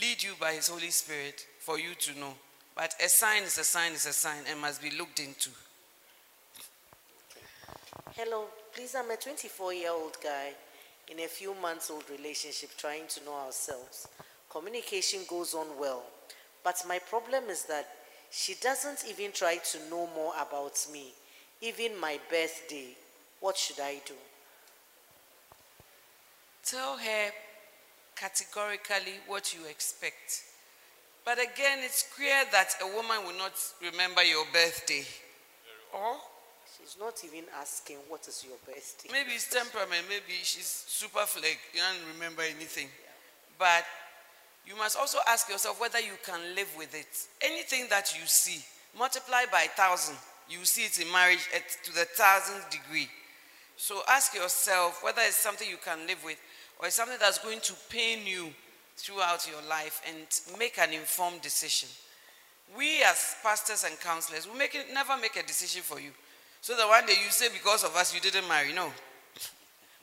lead 0.00 0.22
you 0.22 0.32
by 0.40 0.52
His 0.52 0.68
Holy 0.68 0.90
Spirit 0.90 1.46
for 1.60 1.78
you 1.78 1.94
to 2.00 2.18
know. 2.18 2.34
But 2.74 2.94
a 3.04 3.08
sign 3.08 3.42
is 3.42 3.58
a 3.58 3.64
sign 3.64 3.92
is 3.92 4.06
a 4.06 4.12
sign 4.12 4.44
and 4.48 4.60
must 4.60 4.80
be 4.82 4.90
looked 4.90 5.20
into. 5.20 5.50
Hello, 8.14 8.46
please, 8.72 8.94
I'm 8.94 9.10
a 9.10 9.16
24 9.16 9.74
year 9.74 9.90
old 9.90 10.16
guy 10.22 10.52
in 11.10 11.20
a 11.20 11.28
few 11.28 11.54
months 11.54 11.90
old 11.90 12.04
relationship 12.10 12.70
trying 12.76 13.06
to 13.08 13.24
know 13.24 13.34
ourselves. 13.34 14.08
Communication 14.50 15.20
goes 15.28 15.54
on 15.54 15.66
well, 15.78 16.02
but 16.64 16.82
my 16.86 16.98
problem 16.98 17.44
is 17.48 17.64
that 17.64 17.86
she 18.30 18.54
doesn't 18.60 19.04
even 19.08 19.32
try 19.32 19.56
to 19.56 19.78
know 19.90 20.08
more 20.14 20.32
about 20.40 20.86
me, 20.92 21.12
even 21.60 21.98
my 22.00 22.18
birthday. 22.30 22.88
What 23.40 23.56
should 23.56 23.80
I 23.80 24.00
do? 24.04 24.14
Tell 26.64 26.96
her 26.96 27.30
categorically 28.16 29.14
what 29.26 29.54
you 29.54 29.60
expect. 29.66 30.44
But 31.24 31.38
again, 31.38 31.78
it's 31.82 32.04
clear 32.16 32.44
that 32.52 32.74
a 32.82 32.86
woman 32.86 33.24
will 33.26 33.38
not 33.38 33.52
remember 33.82 34.22
your 34.22 34.44
birthday. 34.52 35.04
Or 35.94 36.16
She's 36.88 36.96
not 36.98 37.22
even 37.24 37.44
asking 37.60 37.96
what 38.08 38.26
is 38.28 38.44
your 38.46 38.56
birthday. 38.64 39.10
Maybe 39.12 39.32
it's 39.32 39.50
temperament, 39.50 40.04
maybe 40.08 40.38
she's 40.42 40.84
super 40.86 41.26
flake, 41.26 41.58
you 41.74 41.80
don't 41.80 42.14
remember 42.14 42.42
anything. 42.42 42.88
But 43.58 43.84
you 44.66 44.76
must 44.76 44.96
also 44.96 45.18
ask 45.28 45.48
yourself 45.50 45.80
whether 45.80 45.98
you 45.98 46.16
can 46.24 46.40
live 46.54 46.68
with 46.78 46.94
it. 46.94 47.08
Anything 47.42 47.88
that 47.90 48.14
you 48.18 48.26
see, 48.26 48.64
multiply 48.96 49.44
by 49.50 49.66
thousand, 49.76 50.16
you 50.48 50.64
see 50.64 50.82
it 50.82 51.00
in 51.00 51.10
marriage 51.12 51.48
at, 51.54 51.68
to 51.84 51.92
the 51.92 52.04
thousandth 52.04 52.70
degree. 52.70 53.08
So 53.76 54.00
ask 54.08 54.34
yourself 54.34 55.04
whether 55.04 55.22
it's 55.24 55.36
something 55.36 55.68
you 55.68 55.76
can 55.84 56.06
live 56.06 56.22
with 56.24 56.38
or 56.78 56.86
it's 56.86 56.96
something 56.96 57.18
that's 57.20 57.38
going 57.38 57.60
to 57.60 57.74
pain 57.90 58.26
you 58.26 58.48
throughout 58.96 59.48
your 59.48 59.62
life 59.68 60.02
and 60.08 60.58
make 60.58 60.78
an 60.78 60.92
informed 60.92 61.42
decision. 61.42 61.88
We 62.76 63.02
as 63.02 63.36
pastors 63.42 63.84
and 63.84 63.98
counselors, 64.00 64.48
we 64.50 64.58
make 64.58 64.74
it, 64.74 64.86
never 64.92 65.16
make 65.16 65.36
a 65.36 65.46
decision 65.46 65.82
for 65.82 66.00
you. 66.00 66.10
So 66.60 66.76
that 66.76 66.88
one 66.88 67.06
day 67.06 67.14
you 67.24 67.30
say, 67.30 67.48
because 67.52 67.84
of 67.84 67.94
us, 67.94 68.12
you 68.14 68.20
didn't 68.20 68.48
marry. 68.48 68.72
No. 68.72 68.90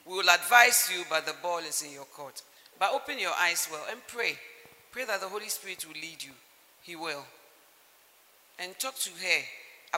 We 0.06 0.14
will 0.14 0.30
advise 0.30 0.90
you, 0.92 1.04
but 1.10 1.26
the 1.26 1.34
ball 1.42 1.58
is 1.58 1.82
in 1.82 1.92
your 1.92 2.04
court. 2.06 2.42
But 2.78 2.92
open 2.92 3.18
your 3.18 3.32
eyes 3.38 3.68
well 3.70 3.84
and 3.90 4.00
pray. 4.06 4.38
Pray 4.90 5.04
that 5.04 5.20
the 5.20 5.28
Holy 5.28 5.48
Spirit 5.48 5.84
will 5.86 6.00
lead 6.00 6.22
you. 6.22 6.32
He 6.82 6.96
will. 6.96 7.24
And 8.58 8.78
talk 8.78 8.94
to 9.00 9.10
her 9.10 9.42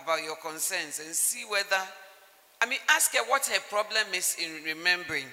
about 0.01 0.23
your 0.23 0.37
concerns 0.37 1.01
and 1.05 1.15
see 1.15 1.45
whether, 1.49 1.83
I 2.61 2.67
mean, 2.67 2.79
ask 2.91 3.13
her 3.15 3.25
what 3.29 3.47
her 3.47 3.61
problem 3.69 4.15
is 4.15 4.37
in 4.43 4.65
remembering. 4.65 5.27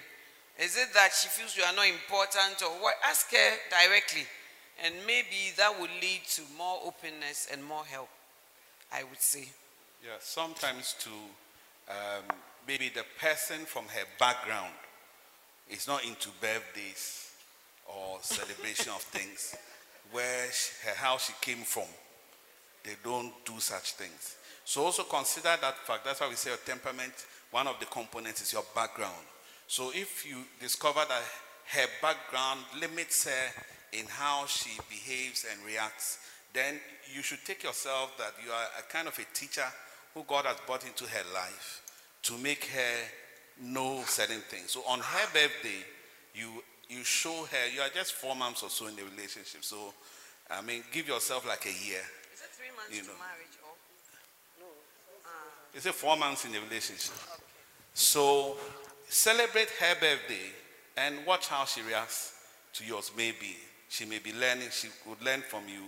Is 0.60 0.78
it 0.78 0.94
that 0.94 1.10
she 1.14 1.28
feels 1.28 1.56
you 1.58 1.64
are 1.64 1.76
not 1.76 1.88
important 1.88 2.62
or 2.64 2.72
what? 2.82 2.96
Ask 3.04 3.32
her 3.32 3.52
directly. 3.70 4.24
And 4.84 4.94
maybe 5.06 5.54
that 5.58 5.74
will 5.80 5.90
lead 6.02 6.22
to 6.36 6.42
more 6.58 6.80
openness 6.86 7.48
and 7.52 7.64
more 7.64 7.86
help, 7.86 8.10
I 8.94 9.04
would 9.04 9.22
say. 9.22 9.48
Yeah, 10.04 10.12
sometimes 10.20 10.96
to 11.00 11.10
um, 11.90 12.38
maybe 12.68 12.90
the 12.90 13.04
person 13.20 13.66
from 13.66 13.86
her 13.86 14.06
background 14.20 14.74
is 15.70 15.88
not 15.88 16.06
into 16.06 16.30
birthdays 16.42 17.32
or 17.88 18.18
celebration 18.22 18.92
of 18.92 19.02
things 19.02 19.56
where 20.12 20.46
she, 20.52 20.88
her 20.88 20.96
house 20.96 21.28
she 21.28 21.34
came 21.42 21.64
from. 21.64 21.88
They 22.84 22.96
don't 23.04 23.34
do 23.46 23.60
such 23.60 23.94
things. 23.94 24.36
So 24.66 24.84
also 24.84 25.04
consider 25.04 25.56
that 25.62 25.78
fact. 25.86 26.06
That's 26.06 26.20
why 26.20 26.30
we 26.30 26.36
say 26.36 26.50
your 26.50 26.60
temperament, 26.66 27.14
one 27.52 27.68
of 27.68 27.80
the 27.80 27.86
components 27.86 28.42
is 28.42 28.52
your 28.52 28.66
background. 28.74 29.14
So 29.68 29.92
if 29.94 30.26
you 30.28 30.38
discover 30.60 31.02
that 31.08 31.22
her 31.68 31.88
background 32.02 32.62
limits 32.80 33.26
her 33.26 33.64
in 33.94 34.06
how 34.08 34.46
she 34.48 34.72
behaves 34.90 35.46
and 35.50 35.64
reacts, 35.66 36.20
then 36.54 36.80
you 37.14 37.22
should 37.22 37.44
take 37.46 37.64
yourself 37.64 38.18
that 38.18 38.34
you 38.44 38.52
are 38.52 38.66
a 38.80 38.92
kind 38.92 39.08
of 39.08 39.18
a 39.18 39.26
teacher 39.38 39.66
who 40.14 40.24
God 40.24 40.46
has 40.46 40.58
brought 40.66 40.86
into 40.86 41.06
her 41.06 41.24
life 41.34 41.82
to 42.24 42.38
make 42.38 42.66
her 42.66 42.96
know 43.62 44.02
certain 44.06 44.42
things. 44.50 44.72
So 44.72 44.82
on 44.88 45.00
her 45.00 45.28
birthday, 45.34 45.86
you 46.34 46.64
you 46.90 47.04
show 47.04 47.46
her 47.46 47.68
you 47.74 47.82
are 47.82 47.90
just 47.90 48.14
four 48.14 48.36
months 48.36 48.64
or 48.64 48.70
so 48.70 48.88
in 48.88 48.96
the 48.96 49.04
relationship. 49.04 49.64
So 49.64 49.94
I 50.50 50.62
mean, 50.62 50.84
give 50.92 51.08
yourself 51.08 51.48
like 51.48 51.66
a 51.66 51.74
year. 51.86 52.02
Is 52.34 52.42
it 52.42 52.52
three 52.54 52.72
months 52.76 52.96
You 52.96 53.02
to 53.02 53.18
marriage 53.18 53.58
or? 55.76 55.90
a 55.90 55.94
four 55.94 56.18
months 56.18 56.46
in 56.46 56.52
the 56.52 56.60
relationship. 56.60 57.14
So 57.94 58.58
celebrate 59.08 59.70
her 59.70 59.96
birthday 59.96 60.52
and 60.98 61.26
watch 61.26 61.48
how 61.48 61.66
she 61.66 61.82
reacts 61.82 62.34
to 62.74 62.86
yours. 62.86 63.12
Maybe 63.16 63.58
she 63.90 64.06
may 64.06 64.20
be 64.20 64.34
learning, 64.34 64.70
she 64.72 64.88
could 65.08 65.24
learn 65.24 65.42
from 65.42 65.64
you 65.68 65.84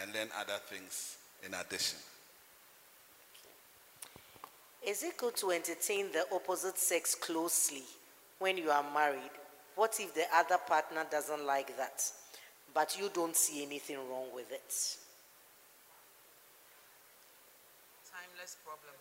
and 0.00 0.12
learn 0.14 0.28
other 0.38 0.58
things 0.68 1.16
in 1.44 1.54
addition. 1.54 1.98
Is 4.86 5.02
it 5.02 5.16
good 5.16 5.36
to 5.36 5.50
entertain 5.50 6.12
the 6.12 6.24
opposite 6.32 6.78
sex 6.78 7.14
closely 7.14 7.82
when 8.38 8.56
you 8.56 8.70
are 8.70 8.84
married? 8.94 9.30
What 9.74 9.98
if 10.00 10.14
the 10.14 10.24
other 10.34 10.58
partner 10.66 11.04
doesn't 11.10 11.44
like 11.44 11.76
that, 11.76 12.04
but 12.74 12.96
you 12.98 13.10
don't 13.12 13.36
see 13.36 13.64
anything 13.64 13.96
wrong 14.10 14.26
with 14.34 14.50
it? 14.50 14.96
Timeless 18.10 18.56
problem. 18.64 18.97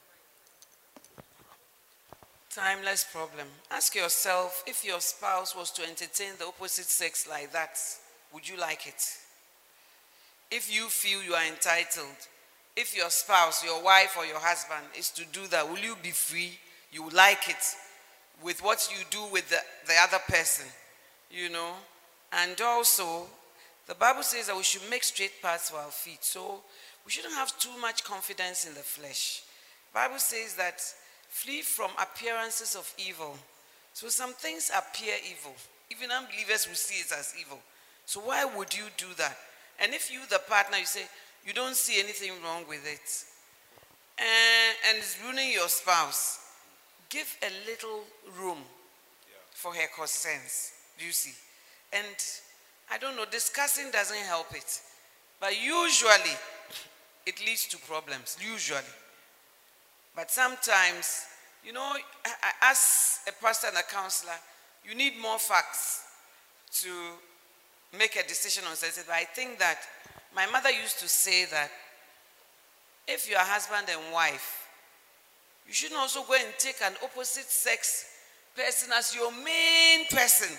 Timeless 2.58 3.06
problem. 3.14 3.46
Ask 3.70 3.94
yourself 3.94 4.64
if 4.66 4.84
your 4.84 5.00
spouse 5.00 5.56
was 5.56 5.70
to 5.74 5.84
entertain 5.84 6.32
the 6.40 6.48
opposite 6.48 6.88
sex 6.88 7.28
like 7.30 7.54
that, 7.54 7.78
would 8.34 8.50
you 8.50 8.58
like 8.58 8.88
it? 8.88 9.04
If 10.50 10.74
you 10.74 10.88
feel 10.88 11.22
you 11.22 11.36
are 11.36 11.46
entitled, 11.46 12.18
if 12.76 12.98
your 12.98 13.12
spouse, 13.12 13.64
your 13.64 13.84
wife, 13.84 14.16
or 14.18 14.26
your 14.26 14.40
husband 14.40 14.88
is 14.98 15.12
to 15.12 15.26
do 15.32 15.46
that, 15.50 15.70
will 15.70 15.78
you 15.78 15.96
be 16.02 16.10
free? 16.10 16.58
You 16.92 17.08
like 17.12 17.48
it 17.48 17.64
with 18.44 18.64
what 18.64 18.90
you 18.92 19.06
do 19.12 19.32
with 19.32 19.48
the, 19.52 19.60
the 19.86 19.94
other 20.02 20.20
person, 20.28 20.66
you 21.30 21.50
know? 21.50 21.74
And 22.34 22.60
also, 22.60 23.28
the 23.86 23.94
Bible 23.94 24.24
says 24.24 24.48
that 24.48 24.58
we 24.58 24.64
should 24.64 24.90
make 24.90 25.04
straight 25.04 25.44
paths 25.44 25.70
for 25.70 25.78
our 25.78 25.92
feet. 25.92 26.24
So 26.24 26.62
we 27.06 27.12
shouldn't 27.12 27.36
have 27.36 27.56
too 27.60 27.78
much 27.80 28.04
confidence 28.04 28.66
in 28.66 28.74
the 28.74 28.80
flesh. 28.80 29.44
Bible 29.94 30.18
says 30.18 30.56
that 30.56 30.82
flee 31.30 31.62
from 31.62 31.92
appearances 32.02 32.76
of 32.76 32.92
evil. 32.98 33.38
So 33.94 34.10
some 34.10 34.34
things 34.34 34.72
appear 34.76 35.14
evil. 35.30 35.54
Even 35.90 36.12
unbelievers 36.12 36.68
will 36.68 36.76
see 36.76 37.02
it 37.02 37.12
as 37.18 37.34
evil. 37.40 37.60
So 38.06 38.22
why 38.22 38.46
would 38.46 38.76
you 38.76 38.86
do 38.98 39.08
that? 39.18 39.38
And 39.80 39.94
if 39.94 40.12
you, 40.12 40.20
the 40.30 40.40
partner, 40.48 40.78
you 40.78 40.86
say 40.86 41.02
you 41.46 41.54
don't 41.54 41.76
see 41.76 42.00
anything 42.00 42.32
wrong 42.44 42.64
with 42.68 42.86
it, 42.86 43.26
and, 44.18 44.76
and 44.90 44.98
it's 44.98 45.18
ruining 45.24 45.52
your 45.54 45.70
spouse, 45.70 46.40
give 47.10 47.38
a 47.44 47.70
little 47.70 48.04
room 48.40 48.58
for 49.52 49.74
her 49.74 49.88
concerns. 49.96 50.72
Do 50.98 51.06
you 51.06 51.12
see? 51.12 51.34
And 51.94 52.16
I 52.92 52.98
don't 52.98 53.16
know, 53.16 53.26
discussing 53.30 53.92
doesn't 53.92 54.18
help 54.18 54.54
it. 54.54 54.82
But 55.40 55.62
usually, 55.62 56.36
it 57.26 57.40
leads 57.46 57.68
to 57.68 57.78
problems. 57.78 58.38
Usually. 58.42 58.80
But 60.18 60.32
sometimes, 60.32 61.28
you 61.64 61.74
know, 61.74 61.94
as 62.64 63.20
a 63.28 63.32
pastor 63.40 63.68
and 63.68 63.78
a 63.78 63.84
counselor, 63.84 64.34
you 64.84 64.96
need 64.96 65.14
more 65.22 65.38
facts 65.38 66.02
to 66.82 66.90
make 67.96 68.16
a 68.16 68.28
decision 68.28 68.64
on 68.68 68.76
something. 68.76 69.04
But 69.06 69.14
I 69.14 69.26
think 69.26 69.60
that 69.60 69.78
my 70.36 70.48
mother 70.48 70.72
used 70.72 70.98
to 71.02 71.08
say 71.08 71.46
that 71.46 71.70
if 73.08 73.30
you 73.30 73.36
are 73.36 73.46
husband 73.46 73.90
and 73.92 74.12
wife, 74.12 74.68
you 75.68 75.74
shouldn't 75.74 76.00
also 76.00 76.24
go 76.24 76.34
and 76.34 76.48
take 76.58 76.78
an 76.84 76.94
opposite 77.04 77.46
sex 77.46 78.06
person 78.56 78.90
as 78.98 79.16
your 79.16 79.32
main 79.32 80.08
person. 80.08 80.50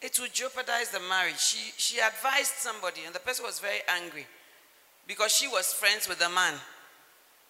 It 0.00 0.18
will 0.18 0.28
jeopardize 0.32 0.88
the 0.88 1.00
marriage. 1.00 1.38
She, 1.38 1.72
she 1.76 2.00
advised 2.00 2.54
somebody, 2.56 3.02
and 3.04 3.14
the 3.14 3.20
person 3.20 3.44
was 3.44 3.60
very 3.60 3.80
angry 3.86 4.26
because 5.06 5.30
she 5.30 5.46
was 5.46 5.74
friends 5.74 6.08
with 6.08 6.20
the 6.20 6.30
man. 6.30 6.54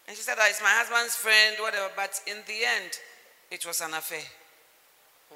And 0.07 0.17
she 0.17 0.23
said, 0.23 0.37
"Ah, 0.39 0.47
It's 0.49 0.61
my 0.61 0.69
husband's 0.69 1.17
friend, 1.17 1.57
whatever. 1.61 1.91
But 1.97 2.21
in 2.27 2.39
the 2.47 2.65
end, 2.65 2.93
it 3.51 3.65
was 3.65 3.81
an 3.81 3.95
affair. 3.95 4.25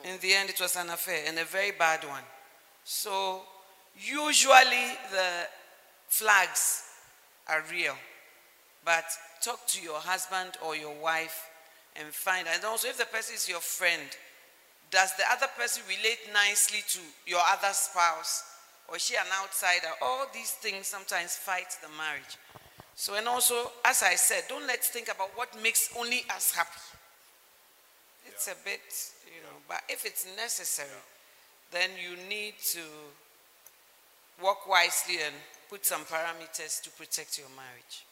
In 0.05 0.19
the 0.21 0.35
end, 0.35 0.51
it 0.51 0.61
was 0.61 0.77
an 0.77 0.91
affair 0.91 1.25
and 1.27 1.39
a 1.39 1.45
very 1.45 1.73
bad 1.73 2.05
one. 2.05 2.23
So, 2.85 3.43
usually 3.97 4.97
the 5.11 5.49
flags 6.09 6.85
are 7.49 7.65
real. 7.71 7.97
But 8.85 9.05
talk 9.43 9.67
to 9.69 9.83
your 9.83 9.99
husband 9.99 10.57
or 10.65 10.77
your 10.77 10.95
wife 10.95 11.51
and 11.97 12.09
find. 12.15 12.47
And 12.47 12.65
also, 12.65 12.89
if 12.89 12.99
the 12.99 13.07
person 13.07 13.35
is 13.35 13.49
your 13.49 13.61
friend, 13.61 14.09
does 14.91 15.15
the 15.17 15.25
other 15.31 15.49
person 15.59 15.83
relate 15.89 16.21
nicely 16.33 16.83
to 16.89 17.01
your 17.27 17.43
other 17.47 17.73
spouse? 17.73 18.45
Or 18.89 18.97
is 18.97 19.05
she 19.05 19.17
an 19.17 19.27
outsider? 19.43 19.93
All 20.01 20.27
these 20.33 20.53
things 20.53 20.87
sometimes 20.87 21.37
fight 21.37 21.77
the 21.83 21.89
marriage. 21.89 22.39
So, 22.99 23.15
and 23.15 23.29
also, 23.29 23.55
as 23.85 24.03
I 24.03 24.17
said, 24.17 24.43
don't 24.49 24.67
let's 24.67 24.89
think 24.89 25.07
about 25.07 25.31
what 25.37 25.49
makes 25.63 25.89
only 25.97 26.25
us 26.35 26.53
happy. 26.53 26.81
It's 28.27 28.49
a 28.49 28.57
bit, 28.65 28.81
you 29.25 29.41
know, 29.41 29.55
but 29.69 29.83
if 29.89 30.05
it's 30.05 30.27
necessary, 30.37 30.89
then 31.71 31.91
you 31.95 32.17
need 32.29 32.55
to 32.73 32.81
walk 34.43 34.69
wisely 34.69 35.19
and 35.25 35.33
put 35.71 35.87
some 35.87 36.01
parameters 36.07 36.83
to 36.83 36.91
protect 36.91 37.39
your 37.39 37.47
marriage. 37.51 38.05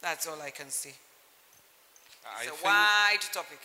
That's 0.00 0.26
all 0.26 0.40
I 0.40 0.48
can 0.48 0.70
say. 0.70 0.94
I 2.24 2.44
It's 2.44 2.58
a 2.58 2.64
wide 2.64 3.20
topic. 3.34 3.60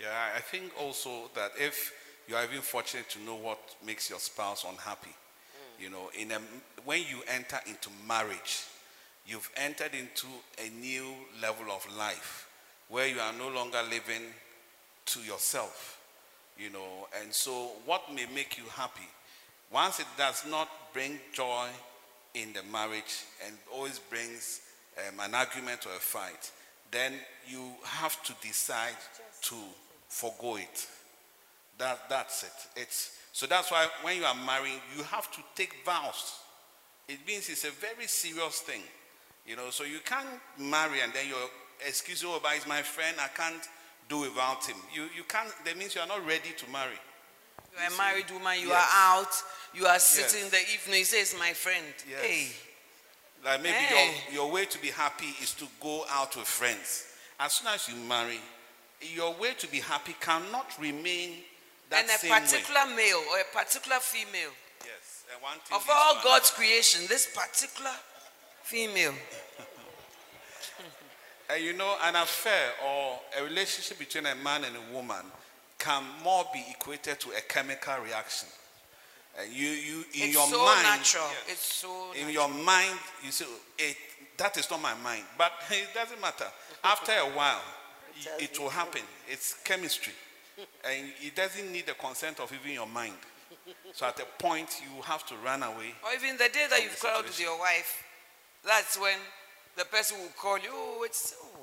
Yeah, 0.00 0.08
I 0.34 0.40
think 0.40 0.72
also 0.80 1.28
that 1.34 1.50
if 1.58 1.92
you 2.30 2.34
are 2.34 2.44
even 2.44 2.62
fortunate 2.62 3.10
to 3.10 3.20
know 3.20 3.34
what 3.34 3.58
makes 3.84 4.08
your 4.08 4.20
spouse 4.20 4.64
unhappy, 4.66 5.10
mm. 5.10 5.82
you 5.82 5.90
know, 5.90 6.10
in 6.18 6.32
a, 6.32 6.40
when 6.86 7.00
you 7.00 7.20
enter 7.28 7.58
into 7.66 7.90
marriage, 8.08 8.64
you've 9.28 9.50
entered 9.56 9.92
into 9.92 10.26
a 10.64 10.70
new 10.80 11.04
level 11.42 11.70
of 11.70 11.86
life 11.96 12.48
where 12.88 13.06
you 13.06 13.20
are 13.20 13.32
no 13.34 13.48
longer 13.48 13.80
living 13.90 14.22
to 15.04 15.20
yourself, 15.20 16.00
you 16.58 16.70
know, 16.70 17.06
and 17.20 17.32
so 17.32 17.72
what 17.84 18.02
may 18.14 18.24
make 18.34 18.56
you 18.56 18.64
happy, 18.72 19.06
once 19.70 20.00
it 20.00 20.06
does 20.16 20.44
not 20.50 20.68
bring 20.94 21.18
joy 21.32 21.66
in 22.34 22.52
the 22.54 22.62
marriage 22.72 23.24
and 23.46 23.54
always 23.72 23.98
brings 23.98 24.62
um, 24.98 25.20
an 25.20 25.34
argument 25.34 25.86
or 25.86 25.92
a 25.92 26.00
fight, 26.00 26.50
then 26.90 27.12
you 27.46 27.70
have 27.84 28.22
to 28.22 28.32
decide 28.40 28.96
to 29.42 29.54
forego 30.08 30.56
it. 30.56 30.86
That, 31.76 32.08
that's 32.08 32.44
it. 32.44 32.80
It's, 32.80 33.18
so 33.32 33.46
that's 33.46 33.70
why 33.70 33.86
when 34.02 34.16
you 34.16 34.24
are 34.24 34.34
marrying, 34.34 34.80
you 34.96 35.04
have 35.04 35.30
to 35.32 35.40
take 35.54 35.74
vows. 35.84 36.40
It 37.08 37.18
means 37.26 37.48
it's 37.48 37.64
a 37.64 37.70
very 37.70 38.06
serious 38.06 38.60
thing. 38.60 38.82
You 39.48 39.56
know, 39.56 39.70
so 39.70 39.84
you 39.84 39.98
can't 40.04 40.28
marry 40.58 41.00
and 41.02 41.12
then 41.14 41.26
you're 41.28 41.48
excuse 41.86 42.22
oh, 42.26 42.38
but 42.42 42.52
he's 42.52 42.66
my 42.66 42.82
friend, 42.82 43.16
I 43.20 43.28
can't 43.28 43.62
do 44.08 44.20
without 44.20 44.64
him. 44.66 44.76
You, 44.92 45.02
you 45.16 45.22
can't, 45.28 45.48
that 45.64 45.76
means 45.78 45.94
you 45.94 46.00
are 46.00 46.06
not 46.06 46.26
ready 46.26 46.50
to 46.56 46.70
marry. 46.70 46.98
You 47.72 47.78
are 47.78 47.94
a 47.94 47.96
married 47.96 48.30
woman, 48.30 48.60
you 48.60 48.68
Yes. 48.68 48.90
are 48.92 49.18
out, 49.20 49.32
you 49.74 49.86
are 49.86 49.98
sitting 49.98 50.40
Yes. 50.40 50.44
in 50.44 50.50
the 50.50 50.72
evening, 50.74 50.98
he 50.98 51.04
says, 51.04 51.34
my 51.38 51.52
friend. 51.52 51.86
Yes. 52.10 52.20
Hey, 52.20 52.48
Like 53.44 53.62
maybe 53.62 53.74
Hey. 53.76 54.14
your, 54.32 54.34
your 54.34 54.50
way 54.52 54.64
to 54.66 54.78
be 54.82 54.88
happy 54.88 55.32
is 55.40 55.52
to 55.54 55.66
go 55.80 56.04
out 56.10 56.36
with 56.36 56.46
friends. 56.48 57.04
As 57.38 57.52
soon 57.52 57.68
as 57.68 57.88
you 57.88 57.94
marry, 57.94 58.40
your 59.00 59.32
way 59.34 59.54
to 59.54 59.66
be 59.68 59.78
happy 59.78 60.16
cannot 60.20 60.74
remain 60.80 61.36
that 61.90 62.02
and 62.02 62.10
a 62.10 62.18
same 62.18 62.32
way. 62.32 62.40
particular 62.40 62.86
male 62.96 63.22
or 63.30 63.38
a 63.38 63.44
particular 63.56 63.98
female. 64.00 64.50
Yes, 64.84 65.24
and 65.32 65.40
one 65.40 65.58
thing 65.60 65.76
Of 65.76 65.86
all 65.88 66.18
God's 66.24 66.50
creation, 66.50 67.06
this 67.08 67.28
particular 67.32 67.92
female. 68.68 69.14
And 71.50 71.64
you 71.64 71.72
know, 71.72 71.96
an 72.02 72.14
affair 72.14 72.72
or 72.86 73.20
a 73.40 73.42
relationship 73.42 73.98
between 73.98 74.26
a 74.26 74.34
man 74.34 74.64
and 74.64 74.76
a 74.76 74.94
woman 74.94 75.24
can 75.78 76.04
more 76.22 76.44
be 76.52 76.62
equated 76.70 77.18
to 77.20 77.30
a 77.30 77.40
chemical 77.48 77.94
reaction. 78.04 78.50
And 79.40 79.50
you, 79.50 79.68
you 79.68 79.98
in 80.12 80.28
it's 80.28 80.34
your 80.34 80.46
so 80.46 80.62
mind, 80.62 80.82
natural. 80.82 81.24
It's 81.46 81.74
so 81.74 82.12
in 82.12 82.26
natural. 82.26 82.32
your 82.32 82.48
mind, 82.64 82.98
you 83.24 83.30
say, 83.30 83.46
it, 83.78 83.96
that 84.36 84.58
is 84.58 84.70
not 84.70 84.82
my 84.82 84.92
mind. 85.02 85.22
But 85.38 85.52
it 85.70 85.88
doesn't 85.94 86.20
matter. 86.20 86.44
After 86.84 87.12
a 87.12 87.30
while, 87.34 87.62
tells 88.22 88.42
it 88.42 88.58
will 88.58 88.68
happen. 88.68 89.02
It's 89.26 89.54
chemistry. 89.64 90.12
and 90.84 91.12
it 91.22 91.34
doesn't 91.34 91.72
need 91.72 91.86
the 91.86 91.94
consent 91.94 92.40
of 92.40 92.52
even 92.52 92.74
your 92.74 92.86
mind. 92.86 93.14
So 93.94 94.04
at 94.04 94.20
a 94.20 94.26
point, 94.42 94.82
you 94.82 95.00
have 95.02 95.26
to 95.28 95.34
run 95.42 95.62
away. 95.62 95.94
Or 96.04 96.12
even 96.14 96.36
the 96.36 96.50
day 96.52 96.66
that 96.68 96.82
you've 96.82 97.00
quarreled 97.00 97.24
with 97.24 97.40
your 97.40 97.58
wife, 97.58 98.04
that's 98.66 98.98
when 99.00 99.18
the 99.76 99.84
person 99.84 100.18
will 100.18 100.32
call 100.36 100.58
you. 100.58 100.70
Oh, 100.70 101.02
it's 101.04 101.34
oh, 101.42 101.58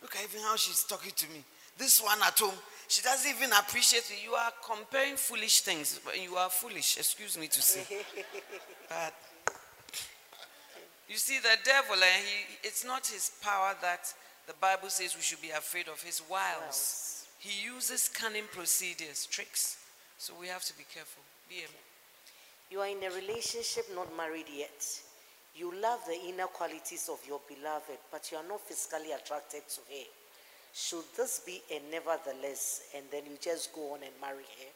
look 0.00 0.16
at 0.16 0.24
even 0.24 0.40
how 0.42 0.56
she's 0.56 0.84
talking 0.84 1.12
to 1.14 1.28
me. 1.28 1.44
This 1.78 2.02
one 2.02 2.18
at 2.22 2.38
home, 2.38 2.54
she 2.88 3.02
doesn't 3.02 3.30
even 3.30 3.50
appreciate 3.52 4.10
you. 4.10 4.30
You 4.30 4.36
are 4.36 4.52
comparing 4.64 5.16
foolish 5.16 5.60
things. 5.62 6.00
but 6.04 6.20
You 6.20 6.36
are 6.36 6.50
foolish. 6.50 6.98
Excuse 6.98 7.38
me 7.38 7.46
to 7.48 7.62
say. 7.62 7.84
but 8.88 9.14
you 11.08 11.16
see, 11.16 11.38
the 11.38 11.56
devil, 11.64 11.94
and 11.94 12.24
he, 12.24 12.68
it's 12.68 12.84
not 12.84 13.06
his 13.06 13.32
power 13.42 13.74
that 13.82 14.12
the 14.46 14.54
Bible 14.54 14.88
says 14.88 15.14
we 15.14 15.22
should 15.22 15.42
be 15.42 15.50
afraid 15.50 15.88
of. 15.88 16.00
His 16.02 16.22
wiles. 16.30 17.26
He 17.38 17.64
uses 17.64 18.08
cunning 18.08 18.44
procedures, 18.52 19.26
tricks. 19.26 19.78
So 20.18 20.32
we 20.40 20.46
have 20.46 20.64
to 20.64 20.78
be 20.78 20.84
careful. 20.92 21.22
BM. 21.50 21.68
You 22.70 22.80
are 22.80 22.86
in 22.86 23.02
a 23.02 23.14
relationship, 23.14 23.84
not 23.94 24.16
married 24.16 24.46
yet. 24.54 25.02
You 25.54 25.72
love 25.80 26.00
the 26.06 26.18
inner 26.28 26.46
qualities 26.46 27.08
of 27.12 27.20
your 27.26 27.40
beloved, 27.46 27.98
but 28.10 28.30
you 28.30 28.38
are 28.38 28.48
not 28.48 28.60
physically 28.60 29.12
attracted 29.12 29.62
to 29.68 29.80
her. 29.90 30.04
Should 30.74 31.04
this 31.16 31.42
be 31.44 31.60
a 31.70 31.80
nevertheless, 31.90 32.84
and 32.96 33.04
then 33.10 33.24
you 33.26 33.36
just 33.40 33.74
go 33.74 33.92
on 33.92 34.02
and 34.02 34.12
marry 34.20 34.44
her? 34.44 34.72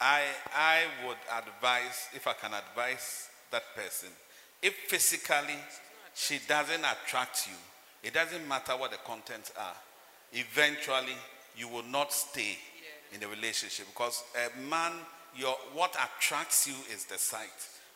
I, 0.00 0.22
I 0.54 0.80
would 1.06 1.18
advise, 1.32 2.08
if 2.14 2.26
I 2.26 2.32
can 2.32 2.52
advise 2.52 3.28
that 3.50 3.62
person, 3.76 4.08
if 4.62 4.74
physically 4.88 5.58
she 6.14 6.40
doesn't 6.48 6.80
attract 6.80 7.46
you, 7.46 7.56
it 8.02 8.14
doesn't 8.14 8.46
matter 8.48 8.72
what 8.72 8.90
the 8.90 8.98
contents 8.98 9.52
are. 9.58 9.76
Eventually, 10.32 11.16
you 11.56 11.68
will 11.68 11.84
not 11.84 12.12
stay 12.12 12.58
in 13.12 13.20
the 13.20 13.28
relationship 13.28 13.86
because 13.86 14.24
a 14.34 14.60
man, 14.68 14.92
your, 15.36 15.56
what 15.72 15.94
attracts 15.94 16.66
you 16.66 16.74
is 16.92 17.04
the 17.04 17.18
sight, 17.18 17.48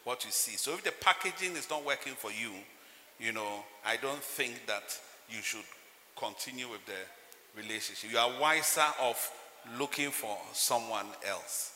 what 0.04 0.24
you 0.24 0.30
see. 0.30 0.56
So 0.56 0.72
if 0.74 0.84
the 0.84 0.92
packaging 1.00 1.56
is 1.56 1.68
not 1.70 1.84
working 1.84 2.14
for 2.14 2.30
you, 2.30 2.52
you 3.18 3.32
know, 3.32 3.64
I 3.84 3.96
don't 3.96 4.22
think 4.22 4.66
that 4.66 4.98
you 5.28 5.42
should 5.42 5.64
continue 6.16 6.68
with 6.68 6.84
the 6.86 7.60
relationship. 7.60 8.10
You 8.10 8.18
are 8.18 8.30
wiser 8.40 8.86
off 9.00 9.32
looking 9.78 10.10
for 10.10 10.36
someone 10.52 11.06
else. 11.28 11.74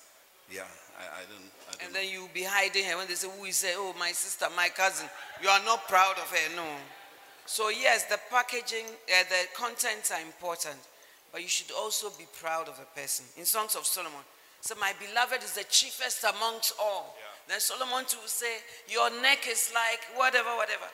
Yeah, 0.50 0.62
I, 0.98 1.20
I 1.20 1.22
don't. 1.30 1.50
I 1.68 1.72
don't 1.72 1.86
And 1.86 1.94
then 1.94 2.12
you'll 2.12 2.28
be 2.34 2.44
hiding 2.44 2.84
her 2.84 2.96
when 2.96 3.08
they 3.08 3.14
say, 3.14 3.28
Who 3.28 3.44
is 3.44 3.62
her? 3.62 3.70
Oh, 3.76 3.94
my 3.98 4.12
sister, 4.12 4.46
my 4.56 4.68
cousin. 4.68 5.08
You 5.42 5.48
are 5.48 5.64
not 5.64 5.88
proud 5.88 6.16
of 6.18 6.28
her. 6.30 6.56
No. 6.56 6.66
So, 7.46 7.70
yes, 7.70 8.04
the 8.04 8.18
packaging, 8.30 8.84
uh, 8.86 9.24
the 9.28 9.46
contents 9.56 10.12
are 10.12 10.20
important, 10.20 10.78
but 11.32 11.42
you 11.42 11.48
should 11.48 11.72
also 11.74 12.10
be 12.10 12.26
proud 12.40 12.68
of 12.68 12.78
a 12.78 12.98
person. 12.98 13.24
In 13.36 13.44
Songs 13.44 13.74
of 13.74 13.84
Solomon, 13.84 14.20
so 14.62 14.76
my 14.78 14.94
beloved 14.94 15.42
is 15.42 15.58
the 15.58 15.66
chiefest 15.66 16.22
amongst 16.22 16.74
all. 16.78 17.18
Then 17.48 17.58
Solomon 17.58 18.06
too 18.06 18.18
will 18.22 18.30
say, 18.30 18.62
Your 18.86 19.10
neck 19.20 19.50
is 19.50 19.72
like 19.74 19.98
whatever, 20.14 20.54
whatever. 20.54 20.86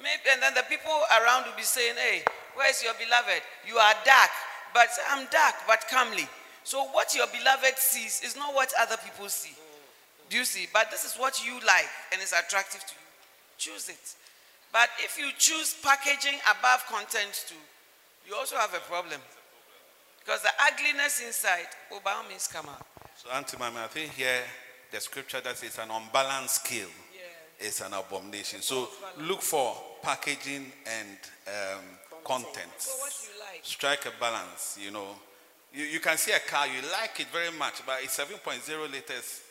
Maybe, 0.00 0.24
and 0.32 0.40
then 0.40 0.54
the 0.54 0.64
people 0.70 0.96
around 1.20 1.44
will 1.44 1.56
be 1.56 1.62
saying, 1.62 1.96
Hey, 2.00 2.24
where's 2.56 2.82
your 2.82 2.94
beloved? 2.96 3.44
You 3.68 3.76
are 3.76 3.92
dark, 4.06 4.32
but 4.72 4.88
I'm 5.10 5.28
dark, 5.28 5.52
but 5.68 5.84
comely. 5.92 6.24
So 6.64 6.84
what 6.96 7.14
your 7.14 7.26
beloved 7.26 7.76
sees 7.76 8.22
is 8.24 8.36
not 8.36 8.54
what 8.54 8.72
other 8.80 8.96
people 8.96 9.28
see. 9.28 9.52
Do 10.30 10.38
you 10.38 10.46
see? 10.46 10.66
But 10.72 10.90
this 10.90 11.04
is 11.04 11.20
what 11.20 11.44
you 11.44 11.60
like 11.60 11.92
and 12.12 12.22
is 12.22 12.32
attractive 12.32 12.80
to 12.80 12.94
you. 12.96 13.06
Choose 13.58 13.90
it. 13.90 14.16
But 14.72 14.88
if 15.04 15.18
you 15.18 15.28
choose 15.36 15.76
packaging 15.82 16.40
above 16.48 16.86
content 16.86 17.44
too, 17.46 17.60
you 18.26 18.34
also 18.34 18.56
have 18.56 18.72
a 18.72 18.80
problem. 18.88 19.20
Because 20.20 20.40
the 20.40 20.56
ugliness 20.72 21.20
inside 21.20 21.68
will 21.90 22.00
by 22.00 22.12
all 22.12 22.24
means 22.26 22.46
come 22.46 22.64
out. 22.64 22.86
So, 23.22 23.28
Auntie 23.32 23.58
Mami, 23.58 23.76
I 23.76 23.86
think 23.88 24.14
here 24.14 24.40
the 24.90 24.98
scripture 24.98 25.42
that 25.42 25.58
says 25.58 25.78
an 25.78 25.90
unbalanced 25.90 26.64
scale 26.64 26.88
is 27.60 27.82
an 27.82 27.92
abomination. 27.92 28.62
So, 28.62 28.88
look 29.18 29.42
for 29.42 29.76
packaging 30.02 30.72
and 30.86 31.18
um, 31.46 31.84
content. 32.24 32.72
So 32.78 32.98
what 32.98 33.12
you 33.22 33.38
like. 33.38 33.60
Strike 33.62 34.06
a 34.06 34.12
balance, 34.18 34.78
you 34.82 34.90
know. 34.90 35.08
You, 35.74 35.84
you 35.84 36.00
can 36.00 36.16
see 36.16 36.32
a 36.32 36.38
car, 36.38 36.66
you 36.66 36.80
like 36.92 37.20
it 37.20 37.26
very 37.26 37.50
much, 37.58 37.82
but 37.84 37.98
it's 38.02 38.18
7.0 38.18 38.90
liters 38.90 39.42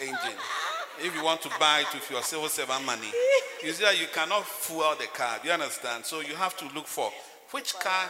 engine. 0.00 0.38
if 1.00 1.14
you 1.14 1.22
want 1.22 1.40
to 1.42 1.50
buy 1.60 1.84
it 1.86 1.94
with 1.94 2.10
your 2.10 2.22
civil 2.24 2.48
servant 2.48 2.84
money, 2.84 3.12
you 3.62 3.70
see 3.70 3.84
that 3.84 4.00
you 4.00 4.08
cannot 4.12 4.44
fuel 4.44 4.96
the 4.98 5.06
car. 5.06 5.38
Do 5.40 5.46
you 5.46 5.54
understand? 5.54 6.04
So 6.04 6.22
you 6.22 6.34
have 6.34 6.56
to 6.56 6.64
look 6.74 6.88
for 6.88 7.12
which 7.52 7.72
car 7.74 8.08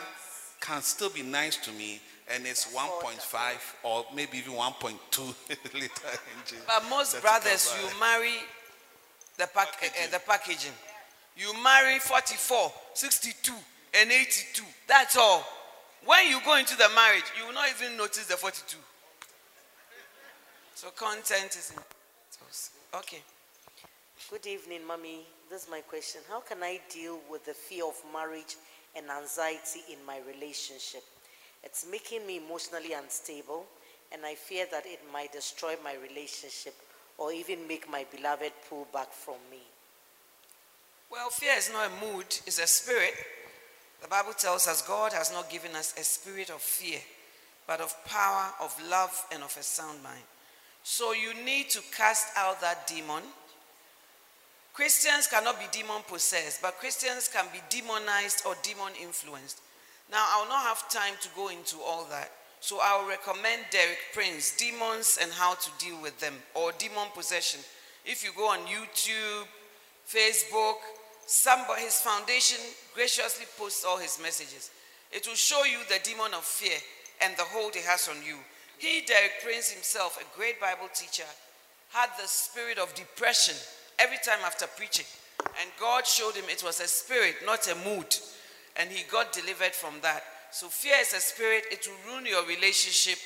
can 0.58 0.80
still 0.80 1.10
be 1.10 1.22
nice 1.22 1.58
to 1.58 1.72
me 1.72 2.00
and 2.32 2.46
it's 2.46 2.74
1.5 2.74 3.38
or 3.84 4.04
maybe 4.14 4.38
even 4.38 4.54
1.2 4.54 4.94
liter 5.74 5.90
engine. 6.38 6.58
But 6.66 6.84
most 6.90 7.12
that 7.12 7.18
you 7.18 7.22
can 7.22 7.40
brothers, 7.42 7.74
you 7.80 8.00
marry 8.00 8.34
the, 9.36 9.46
pack, 9.54 9.68
uh, 9.68 9.86
Packaging. 9.86 10.10
the 10.12 10.18
packaging. 10.26 10.72
You 11.36 11.52
marry 11.62 11.98
44, 11.98 12.72
62, 12.94 13.52
and 14.00 14.10
82. 14.10 14.62
That's 14.88 15.16
all. 15.16 15.44
When 16.04 16.28
you 16.28 16.40
go 16.44 16.56
into 16.56 16.76
the 16.76 16.88
marriage, 16.94 17.24
you 17.38 17.46
will 17.46 17.54
not 17.54 17.68
even 17.78 17.96
notice 17.96 18.26
the 18.26 18.36
42. 18.36 18.78
So 20.74 20.88
content 20.90 21.56
is 21.56 21.72
in. 21.74 21.82
Okay. 22.98 23.22
Good 24.30 24.46
evening, 24.46 24.86
Mommy. 24.86 25.26
This 25.50 25.64
is 25.64 25.70
my 25.70 25.80
question. 25.80 26.20
How 26.28 26.40
can 26.40 26.62
I 26.62 26.80
deal 26.90 27.18
with 27.30 27.44
the 27.44 27.54
fear 27.54 27.84
of 27.86 27.94
marriage 28.12 28.56
and 28.96 29.06
anxiety 29.10 29.80
in 29.92 29.98
my 30.06 30.18
relationship? 30.26 31.02
It's 31.66 31.84
making 31.90 32.24
me 32.24 32.36
emotionally 32.36 32.92
unstable, 32.92 33.66
and 34.12 34.24
I 34.24 34.36
fear 34.36 34.66
that 34.70 34.86
it 34.86 35.00
might 35.12 35.32
destroy 35.32 35.74
my 35.82 35.96
relationship 35.96 36.74
or 37.18 37.32
even 37.32 37.66
make 37.66 37.90
my 37.90 38.06
beloved 38.14 38.52
pull 38.70 38.86
back 38.92 39.12
from 39.12 39.34
me. 39.50 39.62
Well, 41.10 41.28
fear 41.28 41.54
is 41.58 41.68
not 41.72 41.90
a 41.90 42.06
mood, 42.06 42.26
it's 42.46 42.60
a 42.60 42.68
spirit. 42.68 43.14
The 44.00 44.06
Bible 44.06 44.32
tells 44.32 44.68
us 44.68 44.86
God 44.86 45.12
has 45.12 45.32
not 45.32 45.50
given 45.50 45.74
us 45.74 45.92
a 45.98 46.04
spirit 46.04 46.50
of 46.50 46.60
fear, 46.62 47.00
but 47.66 47.80
of 47.80 47.92
power, 48.04 48.52
of 48.62 48.72
love, 48.88 49.26
and 49.32 49.42
of 49.42 49.56
a 49.58 49.62
sound 49.64 50.00
mind. 50.04 50.22
So 50.84 51.14
you 51.14 51.34
need 51.44 51.68
to 51.70 51.80
cast 51.96 52.28
out 52.36 52.60
that 52.60 52.86
demon. 52.86 53.24
Christians 54.72 55.26
cannot 55.26 55.58
be 55.58 55.66
demon 55.72 56.02
possessed, 56.06 56.62
but 56.62 56.78
Christians 56.78 57.26
can 57.26 57.46
be 57.52 57.58
demonized 57.70 58.46
or 58.46 58.54
demon 58.62 58.92
influenced. 59.02 59.62
Now, 60.10 60.24
I 60.28 60.40
will 60.40 60.48
not 60.48 60.62
have 60.62 60.88
time 60.88 61.14
to 61.20 61.28
go 61.34 61.48
into 61.48 61.76
all 61.84 62.06
that. 62.10 62.30
So 62.60 62.78
I 62.82 63.00
will 63.00 63.08
recommend 63.08 63.62
Derek 63.70 63.98
Prince, 64.12 64.56
Demons 64.56 65.18
and 65.20 65.30
How 65.32 65.54
to 65.54 65.70
Deal 65.78 66.00
with 66.00 66.18
Them, 66.20 66.34
or 66.54 66.72
Demon 66.78 67.08
Possession. 67.14 67.60
If 68.04 68.24
you 68.24 68.30
go 68.36 68.48
on 68.48 68.60
YouTube, 68.60 69.46
Facebook, 70.08 70.76
somebody, 71.26 71.82
his 71.82 71.98
foundation 72.00 72.58
graciously 72.94 73.46
posts 73.58 73.84
all 73.84 73.98
his 73.98 74.18
messages. 74.22 74.70
It 75.12 75.26
will 75.26 75.34
show 75.34 75.64
you 75.64 75.78
the 75.88 76.00
demon 76.02 76.34
of 76.34 76.44
fear 76.44 76.78
and 77.22 77.36
the 77.36 77.42
hold 77.42 77.74
he 77.74 77.82
has 77.82 78.08
on 78.08 78.16
you. 78.24 78.36
He, 78.78 79.02
Derek 79.06 79.42
Prince 79.42 79.70
himself, 79.70 80.20
a 80.20 80.36
great 80.36 80.60
Bible 80.60 80.88
teacher, 80.94 81.28
had 81.90 82.10
the 82.20 82.28
spirit 82.28 82.78
of 82.78 82.94
depression 82.94 83.54
every 83.98 84.18
time 84.24 84.40
after 84.44 84.66
preaching. 84.76 85.06
And 85.60 85.70
God 85.80 86.06
showed 86.06 86.34
him 86.34 86.44
it 86.48 86.62
was 86.62 86.80
a 86.80 86.88
spirit, 86.88 87.36
not 87.44 87.66
a 87.70 87.74
mood. 87.88 88.14
And 88.78 88.90
he 88.90 89.04
got 89.10 89.32
delivered 89.32 89.72
from 89.72 89.94
that. 90.02 90.22
So 90.50 90.68
fear 90.68 90.94
is 91.00 91.12
a 91.12 91.20
spirit, 91.20 91.64
it 91.70 91.86
will 91.86 92.12
ruin 92.12 92.26
your 92.26 92.46
relationship, 92.46 93.18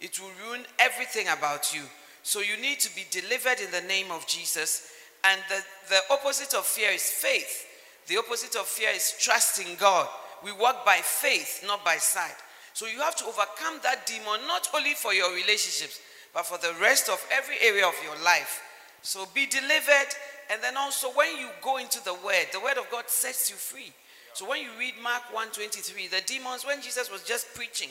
it 0.00 0.20
will 0.20 0.30
ruin 0.46 0.64
everything 0.78 1.26
about 1.28 1.74
you. 1.74 1.82
So 2.22 2.40
you 2.40 2.56
need 2.60 2.80
to 2.80 2.94
be 2.94 3.04
delivered 3.10 3.60
in 3.60 3.70
the 3.70 3.86
name 3.88 4.10
of 4.10 4.26
Jesus. 4.26 4.90
And 5.24 5.40
the, 5.48 5.62
the 5.88 6.00
opposite 6.10 6.54
of 6.54 6.64
fear 6.64 6.90
is 6.90 7.02
faith. 7.02 7.66
The 8.06 8.18
opposite 8.18 8.56
of 8.56 8.66
fear 8.66 8.90
is 8.94 9.14
trusting 9.18 9.76
God. 9.78 10.08
We 10.44 10.52
walk 10.52 10.84
by 10.84 10.98
faith, 11.02 11.64
not 11.66 11.84
by 11.84 11.96
sight. 11.96 12.36
So 12.72 12.86
you 12.86 13.00
have 13.00 13.16
to 13.16 13.24
overcome 13.24 13.80
that 13.82 14.06
demon, 14.06 14.46
not 14.46 14.68
only 14.74 14.94
for 14.94 15.14
your 15.14 15.30
relationships, 15.34 15.98
but 16.34 16.46
for 16.46 16.58
the 16.58 16.74
rest 16.80 17.08
of 17.08 17.24
every 17.32 17.56
area 17.62 17.86
of 17.86 17.94
your 18.04 18.22
life. 18.22 18.60
So 19.02 19.26
be 19.34 19.46
delivered. 19.46 20.12
And 20.50 20.62
then 20.62 20.76
also 20.76 21.08
when 21.12 21.36
you 21.38 21.48
go 21.62 21.78
into 21.78 22.04
the 22.04 22.14
word, 22.14 22.46
the 22.52 22.60
word 22.60 22.76
of 22.76 22.90
God 22.90 23.04
sets 23.08 23.50
you 23.50 23.56
free. 23.56 23.92
So 24.36 24.46
when 24.46 24.60
you 24.60 24.68
read 24.78 24.92
Mark 25.02 25.32
1:23, 25.32 26.08
the 26.08 26.20
demons, 26.20 26.66
when 26.66 26.82
Jesus 26.82 27.10
was 27.10 27.22
just 27.22 27.54
preaching, 27.54 27.88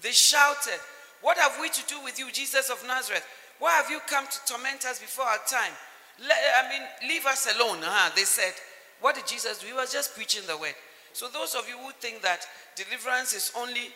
they 0.00 0.12
shouted, 0.12 0.80
What 1.20 1.36
have 1.36 1.60
we 1.60 1.68
to 1.68 1.86
do 1.86 2.00
with 2.00 2.18
you, 2.18 2.30
Jesus 2.32 2.70
of 2.70 2.82
Nazareth? 2.86 3.26
Why 3.58 3.72
have 3.72 3.90
you 3.90 4.00
come 4.08 4.26
to 4.26 4.38
torment 4.46 4.86
us 4.86 4.98
before 4.98 5.26
our 5.26 5.44
time? 5.46 5.74
I 6.18 6.70
mean, 6.70 7.10
leave 7.10 7.26
us 7.26 7.54
alone. 7.54 7.84
Uh-huh. 7.84 8.10
They 8.16 8.24
said, 8.24 8.54
What 9.02 9.16
did 9.16 9.26
Jesus 9.26 9.58
do? 9.58 9.66
He 9.66 9.74
was 9.74 9.92
just 9.92 10.14
preaching 10.14 10.46
the 10.46 10.56
word. 10.56 10.74
So, 11.12 11.28
those 11.28 11.54
of 11.54 11.68
you 11.68 11.76
who 11.76 11.92
think 12.00 12.22
that 12.22 12.46
deliverance 12.76 13.34
is 13.34 13.52
only 13.54 13.92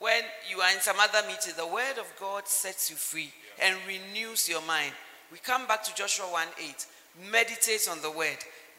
when 0.00 0.24
you 0.50 0.60
are 0.60 0.72
in 0.72 0.80
some 0.80 0.98
other 0.98 1.24
meeting, 1.28 1.54
the 1.56 1.68
word 1.68 1.98
of 2.00 2.12
God 2.18 2.48
sets 2.48 2.90
you 2.90 2.96
free 2.96 3.32
and 3.62 3.76
renews 3.86 4.48
your 4.48 4.62
mind. 4.62 4.92
We 5.30 5.38
come 5.38 5.68
back 5.68 5.84
to 5.84 5.94
Joshua 5.94 6.26
1 6.26 6.48
8. 6.58 6.86
Meditate 7.30 7.88
on 7.88 8.02
the 8.02 8.10
word 8.10 8.38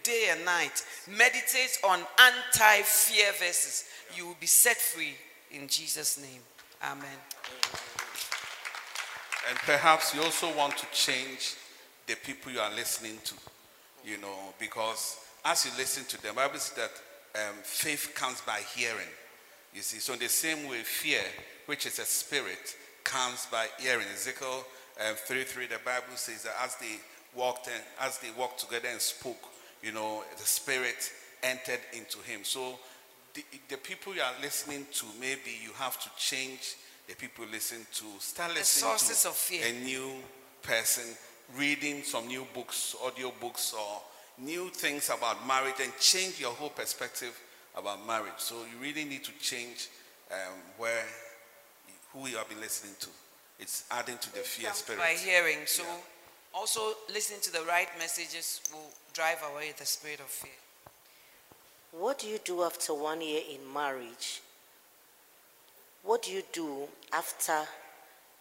day 0.09 0.29
and 0.31 0.43
night. 0.43 0.83
Meditate 1.07 1.77
on 1.83 1.99
anti 1.99 2.81
fear 2.81 3.31
verses. 3.33 3.85
You 4.15 4.25
will 4.25 4.37
be 4.39 4.47
set 4.47 4.77
free 4.77 5.13
in 5.51 5.67
Jesus' 5.67 6.19
name. 6.19 6.41
Amen. 6.83 7.19
And 9.49 9.57
perhaps 9.59 10.15
you 10.15 10.21
also 10.21 10.55
want 10.57 10.77
to 10.77 10.87
change 10.91 11.55
the 12.07 12.15
people 12.15 12.51
you 12.51 12.59
are 12.59 12.73
listening 12.73 13.17
to, 13.23 13.35
you 14.03 14.17
know, 14.17 14.53
because 14.59 15.17
as 15.45 15.65
you 15.65 15.71
listen 15.77 16.05
to 16.05 16.21
them, 16.21 16.35
Bible 16.35 16.57
says 16.57 16.75
that 16.75 17.39
um, 17.41 17.55
faith 17.63 18.11
comes 18.15 18.41
by 18.41 18.59
hearing. 18.75 19.11
You 19.73 19.81
see, 19.81 19.99
so 19.99 20.13
in 20.13 20.19
the 20.19 20.29
same 20.29 20.67
way, 20.67 20.79
fear, 20.79 21.21
which 21.67 21.85
is 21.85 21.99
a 21.99 22.05
spirit, 22.05 22.75
comes 23.03 23.45
by 23.51 23.67
hearing. 23.79 24.07
Ezekiel 24.13 24.65
um, 25.07 25.15
3 25.15 25.43
3, 25.43 25.67
the 25.67 25.77
Bible 25.85 26.15
says 26.15 26.43
that 26.43 26.55
as 26.63 26.75
they 26.77 26.97
walked 27.35 27.67
and 27.67 27.83
as 28.01 28.17
they 28.17 28.29
walked 28.37 28.59
together 28.59 28.87
and 28.91 28.99
spoke, 28.99 29.49
you 29.81 29.91
know, 29.91 30.23
the 30.37 30.43
spirit 30.43 31.11
entered 31.43 31.79
into 31.93 32.19
him. 32.19 32.43
So 32.43 32.79
the, 33.33 33.43
the 33.69 33.77
people 33.77 34.15
you 34.15 34.21
are 34.21 34.33
listening 34.41 34.85
to, 34.93 35.05
maybe 35.19 35.51
you 35.63 35.71
have 35.75 35.99
to 36.01 36.09
change 36.17 36.75
the 37.07 37.15
people 37.15 37.45
you 37.45 37.51
listen 37.51 37.85
to. 37.93 38.05
Start 38.19 38.53
listening 38.53 38.89
sources 38.89 39.23
to 39.23 39.29
of 39.29 39.35
fear. 39.35 39.63
a 39.65 39.85
new 39.85 40.11
person, 40.61 41.15
reading 41.57 42.03
some 42.03 42.27
new 42.27 42.45
books, 42.53 42.95
audio 43.05 43.31
books, 43.39 43.73
or 43.73 44.01
new 44.37 44.69
things 44.69 45.09
about 45.09 45.45
marriage, 45.47 45.75
and 45.81 45.95
change 45.99 46.39
your 46.39 46.51
whole 46.51 46.69
perspective 46.69 47.37
about 47.77 48.05
marriage. 48.05 48.37
So 48.37 48.55
you 48.71 48.81
really 48.81 49.05
need 49.05 49.23
to 49.23 49.31
change 49.39 49.89
um, 50.31 50.55
where 50.77 51.05
who 52.13 52.27
you 52.27 52.37
have 52.37 52.49
been 52.49 52.59
listening 52.59 52.93
to. 52.99 53.07
It's 53.59 53.85
adding 53.91 54.17
to 54.17 54.33
the 54.33 54.39
fear 54.39 54.71
spirit. 54.73 54.99
by 54.99 55.15
hearing. 55.17 55.59
So, 55.65 55.83
also 56.53 56.93
listening 57.13 57.41
to 57.41 57.51
the 57.51 57.61
right 57.67 57.89
messages 57.99 58.61
will 58.71 58.91
drive 59.19 59.43
away 59.51 59.73
the 59.77 59.85
spirit 59.85 60.21
of 60.21 60.27
fear. 60.27 60.61
What 61.91 62.19
do 62.19 62.27
you 62.27 62.39
do 62.41 62.63
after 62.63 62.93
one 62.93 63.19
year 63.19 63.41
in 63.53 63.73
marriage? 63.73 64.41
What 66.03 66.23
do 66.23 66.31
you 66.31 66.41
do 66.53 66.87
after 67.11 67.67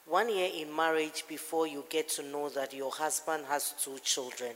one 0.06 0.32
year 0.32 0.48
in 0.54 0.74
marriage 0.76 1.24
before 1.28 1.66
you 1.66 1.82
get 1.90 2.08
to 2.10 2.22
know 2.22 2.48
that 2.50 2.72
your 2.72 2.92
husband 2.92 3.46
has 3.48 3.74
two 3.82 3.98
children 4.04 4.52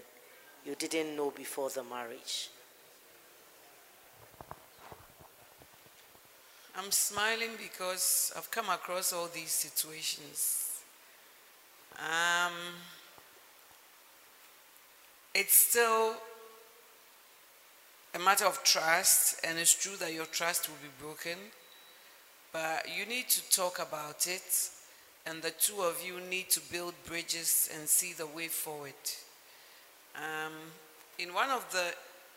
you 0.64 0.76
didn't 0.76 1.16
know 1.16 1.32
before 1.32 1.70
the 1.70 1.82
marriage? 1.82 2.50
I'm 6.78 6.92
smiling 6.92 7.50
because 7.58 8.32
I've 8.36 8.48
come 8.52 8.68
across 8.68 9.12
all 9.12 9.28
these 9.34 9.50
situations. 9.50 10.82
Um, 11.98 12.52
it's 15.34 15.56
still 15.56 16.14
a 18.14 18.18
matter 18.18 18.44
of 18.44 18.62
trust, 18.62 19.40
and 19.44 19.58
it's 19.58 19.74
true 19.74 19.96
that 19.96 20.12
your 20.12 20.26
trust 20.26 20.68
will 20.68 20.76
be 20.82 20.90
broken, 21.00 21.38
but 22.52 22.86
you 22.94 23.06
need 23.06 23.28
to 23.30 23.50
talk 23.50 23.78
about 23.78 24.26
it, 24.26 24.70
and 25.24 25.40
the 25.40 25.50
two 25.50 25.80
of 25.80 26.02
you 26.04 26.20
need 26.20 26.50
to 26.50 26.60
build 26.70 26.92
bridges 27.06 27.70
and 27.74 27.88
see 27.88 28.12
the 28.12 28.26
way 28.26 28.48
forward. 28.48 28.92
Um, 30.14 30.52
in 31.18 31.32
one 31.32 31.48
of 31.48 31.64
the 31.72 31.94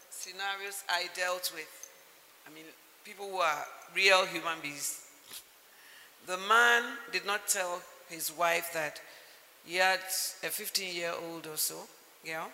scenarios 0.10 0.84
I 0.90 1.08
dealt 1.14 1.52
with, 1.54 1.90
I 2.48 2.54
mean, 2.56 2.64
people 3.04 3.30
who 3.30 3.38
are 3.38 3.66
real 3.94 4.26
human 4.26 4.60
beings, 4.62 5.02
the 6.26 6.38
man 6.38 6.84
did 7.12 7.26
not 7.26 7.48
tell 7.50 7.82
his 8.10 8.32
wife 8.32 8.72
that 8.74 9.02
he 9.66 9.78
had 9.78 10.00
a 10.44 10.48
15 10.48 10.96
year 10.96 11.12
old 11.30 11.48
or 11.48 11.58
so, 11.58 11.76
yeah. 12.24 12.46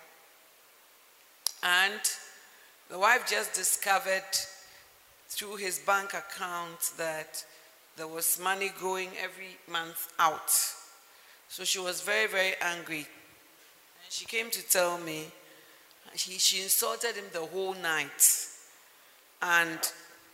And 1.63 2.01
the 2.89 2.99
wife 2.99 3.29
just 3.29 3.53
discovered 3.53 4.23
through 5.29 5.55
his 5.55 5.79
bank 5.79 6.13
account 6.13 6.91
that 6.97 7.43
there 7.97 8.07
was 8.07 8.39
money 8.39 8.71
going 8.81 9.09
every 9.21 9.57
month 9.71 10.11
out. 10.19 10.49
So 11.47 11.63
she 11.63 11.79
was 11.79 12.01
very, 12.01 12.27
very 12.27 12.53
angry. 12.61 13.05
And 14.03 14.09
she 14.09 14.25
came 14.25 14.49
to 14.49 14.69
tell 14.69 14.97
me, 14.97 15.25
she, 16.15 16.33
she 16.33 16.61
insulted 16.63 17.15
him 17.15 17.25
the 17.31 17.45
whole 17.45 17.73
night. 17.75 18.47
And 19.41 19.79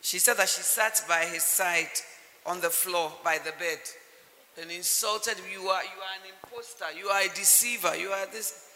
she 0.02 0.20
said 0.20 0.38
that 0.38 0.50
she 0.50 0.62
sat 0.62 1.04
by 1.08 1.26
his 1.26 1.44
side 1.44 1.90
on 2.46 2.62
the 2.62 2.70
floor 2.70 3.12
by 3.24 3.38
the 3.38 3.52
bed 3.60 3.80
and 4.62 4.72
insulted. 4.72 5.36
You 5.52 5.68
are, 5.68 5.84
you 5.84 6.00
are 6.02 6.16
an 6.24 6.32
impostor. 6.34 6.86
You 6.98 7.08
are 7.10 7.22
a 7.22 7.30
deceiver. 7.30 7.96
You 7.96 8.10
are 8.10 8.26
this. 8.28 8.67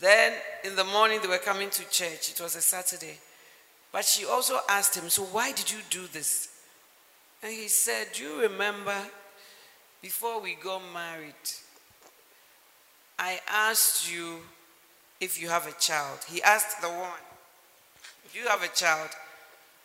Then 0.00 0.34
in 0.64 0.76
the 0.76 0.84
morning, 0.84 1.20
they 1.22 1.28
were 1.28 1.38
coming 1.38 1.70
to 1.70 1.88
church. 1.90 2.30
It 2.30 2.40
was 2.40 2.54
a 2.56 2.60
Saturday. 2.60 3.18
But 3.92 4.04
she 4.04 4.26
also 4.26 4.58
asked 4.68 4.94
him, 4.94 5.08
So 5.08 5.22
why 5.22 5.52
did 5.52 5.72
you 5.72 5.78
do 5.88 6.06
this? 6.12 6.48
And 7.42 7.52
he 7.52 7.68
said, 7.68 8.08
Do 8.12 8.22
you 8.24 8.40
remember 8.42 8.96
before 10.02 10.40
we 10.40 10.54
got 10.54 10.82
married, 10.92 11.34
I 13.18 13.40
asked 13.48 14.12
you 14.12 14.40
if 15.20 15.40
you 15.40 15.48
have 15.48 15.66
a 15.66 15.72
child? 15.80 16.18
He 16.28 16.42
asked 16.42 16.82
the 16.82 16.88
woman, 16.88 17.24
Do 18.32 18.38
you 18.38 18.48
have 18.48 18.62
a 18.62 18.68
child? 18.68 19.10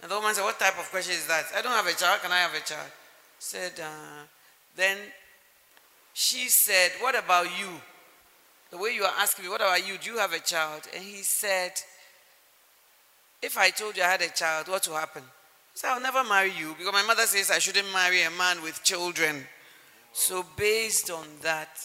And 0.02 0.12
the 0.12 0.16
woman 0.16 0.34
said, 0.34 0.44
What 0.44 0.60
type 0.60 0.78
of 0.78 0.90
question 0.90 1.14
is 1.14 1.28
that? 1.28 1.46
I 1.56 1.62
don't 1.62 1.72
have 1.72 1.88
a 1.88 1.94
child. 1.94 2.22
Can 2.22 2.32
I 2.32 2.40
have 2.40 2.54
a 2.54 2.66
child? 2.66 2.92
Said, 3.40 3.80
uh, 3.80 4.26
Then 4.76 4.98
she 6.14 6.50
said, 6.50 6.92
What 7.00 7.18
about 7.18 7.46
you? 7.58 7.70
The 8.72 8.78
way 8.78 8.96
you 8.96 9.04
are 9.04 9.14
asking 9.20 9.46
me, 9.46 9.52
What 9.52 9.62
about 9.62 9.86
you? 9.86 9.98
Do 9.98 10.12
you 10.12 10.18
have 10.18 10.34
a 10.34 10.40
child? 10.40 10.88
And 10.94 11.04
he 11.04 11.18
said, 11.18 11.74
If 13.42 13.58
I 13.58 13.70
told 13.70 13.98
you 13.98 14.04
I 14.04 14.08
had 14.08 14.22
a 14.22 14.30
child, 14.30 14.70
what 14.70 14.88
will 14.88 14.96
happen? 14.96 15.24
He 15.74 15.80
said, 15.80 15.92
I'll 15.92 16.02
never 16.02 16.24
marry 16.24 16.52
you 16.58 16.74
because 16.78 16.94
my 16.94 17.04
mother 17.04 17.24
says 17.24 17.52
I 17.52 17.60
shouldn't 17.60 17.92
marry 17.94 18.24
a 18.24 18.32
man 18.32 18.62
with 18.64 18.82
children. 18.84 19.46
So, 20.14 20.46
based 20.58 21.10
on 21.10 21.26
that, 21.42 21.80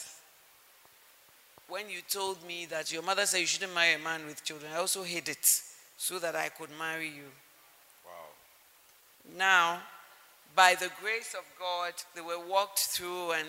when 1.68 1.88
you 1.88 2.00
told 2.08 2.44
me 2.46 2.66
that 2.66 2.92
your 2.92 3.02
mother 3.02 3.26
said 3.26 3.38
you 3.38 3.46
shouldn't 3.46 3.74
marry 3.74 3.94
a 3.94 3.98
man 3.98 4.26
with 4.26 4.44
children, 4.44 4.72
I 4.74 4.78
also 4.78 5.02
hid 5.02 5.28
it 5.28 5.60
so 5.96 6.18
that 6.18 6.34
I 6.34 6.48
could 6.48 6.70
marry 6.78 7.06
you. 7.06 7.30
Wow. 8.04 9.36
Now, 9.36 9.80
by 10.54 10.74
the 10.74 10.90
grace 11.00 11.34
of 11.34 11.44
God, 11.58 11.92
they 12.14 12.20
were 12.20 12.44
walked 12.48 12.78
through 12.78 13.32
and 13.32 13.46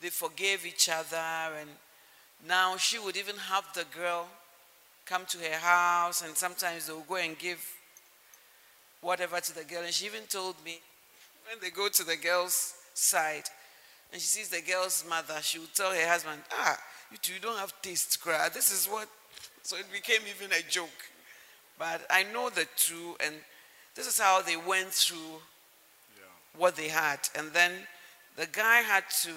they 0.00 0.08
forgave 0.08 0.66
each 0.66 0.88
other. 0.88 1.16
And 1.16 1.70
now 2.46 2.76
she 2.76 2.98
would 2.98 3.16
even 3.16 3.36
have 3.36 3.64
the 3.74 3.84
girl 3.96 4.26
come 5.06 5.24
to 5.26 5.38
her 5.38 5.58
house, 5.58 6.22
and 6.22 6.36
sometimes 6.36 6.86
they 6.86 6.92
would 6.92 7.08
go 7.08 7.16
and 7.16 7.38
give 7.38 7.64
whatever 9.00 9.40
to 9.40 9.54
the 9.54 9.64
girl. 9.64 9.82
And 9.82 9.92
she 9.92 10.06
even 10.06 10.22
told 10.28 10.56
me 10.64 10.80
when 11.48 11.58
they 11.60 11.70
go 11.70 11.88
to 11.88 12.04
the 12.04 12.16
girl's 12.16 12.74
side 12.94 13.44
and 14.12 14.20
she 14.20 14.26
sees 14.26 14.48
the 14.48 14.60
girl's 14.60 15.04
mother, 15.08 15.34
she 15.40 15.58
would 15.58 15.74
tell 15.74 15.90
her 15.92 16.06
husband, 16.06 16.40
Ah, 16.52 16.78
you 17.10 17.16
two 17.16 17.34
don't 17.40 17.58
have 17.58 17.72
taste, 17.80 18.20
cry. 18.20 18.48
This 18.52 18.70
is 18.70 18.86
what. 18.86 19.08
So 19.62 19.76
it 19.76 19.90
became 19.92 20.20
even 20.28 20.52
a 20.52 20.62
joke. 20.68 20.88
But 21.78 22.02
I 22.10 22.24
know 22.24 22.50
the 22.50 22.66
two, 22.76 23.16
and 23.24 23.34
this 23.94 24.06
is 24.06 24.18
how 24.18 24.42
they 24.42 24.56
went 24.56 24.90
through 24.90 25.40
what 26.56 26.76
they 26.76 26.88
had. 26.88 27.20
And 27.36 27.52
then 27.52 27.72
the 28.36 28.46
guy 28.46 28.80
had 28.80 29.04
to 29.22 29.30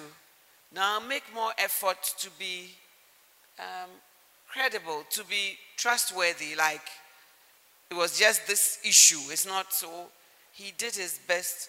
now 0.74 1.00
make 1.00 1.22
more 1.34 1.52
effort 1.58 2.02
to 2.18 2.30
be 2.38 2.70
um, 3.58 3.90
credible, 4.48 5.04
to 5.10 5.24
be 5.24 5.56
trustworthy. 5.76 6.54
Like, 6.56 6.82
it 7.90 7.94
was 7.94 8.18
just 8.18 8.46
this 8.46 8.78
issue. 8.84 9.20
It's 9.30 9.46
not 9.46 9.72
so. 9.72 9.88
He 10.52 10.72
did 10.76 10.94
his 10.94 11.18
best 11.28 11.68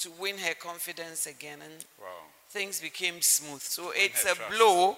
to 0.00 0.10
win 0.20 0.36
her 0.38 0.54
confidence 0.54 1.26
again, 1.26 1.60
and 1.62 1.84
Wow. 2.00 2.06
things 2.50 2.80
became 2.80 3.20
smooth. 3.22 3.62
So 3.62 3.88
Win 3.88 3.92
it's 3.96 4.24
a 4.24 4.34
trust. 4.34 4.50
blow, 4.50 4.96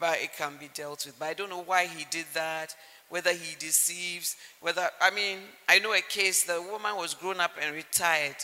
but 0.00 0.18
it 0.20 0.30
can 0.36 0.56
be 0.58 0.68
dealt 0.74 1.06
with. 1.06 1.18
But 1.18 1.26
I 1.28 1.34
don't 1.34 1.50
know 1.50 1.62
why 1.62 1.86
he 1.86 2.04
did 2.10 2.26
that, 2.34 2.74
whether 3.08 3.32
he 3.32 3.54
deceives, 3.58 4.36
whether, 4.60 4.90
I 5.00 5.10
mean, 5.10 5.38
I 5.68 5.78
know 5.78 5.92
a 5.92 6.00
case, 6.00 6.44
the 6.44 6.60
woman 6.60 6.96
was 6.96 7.14
grown 7.14 7.38
up 7.40 7.52
and 7.60 7.74
retired, 7.74 8.36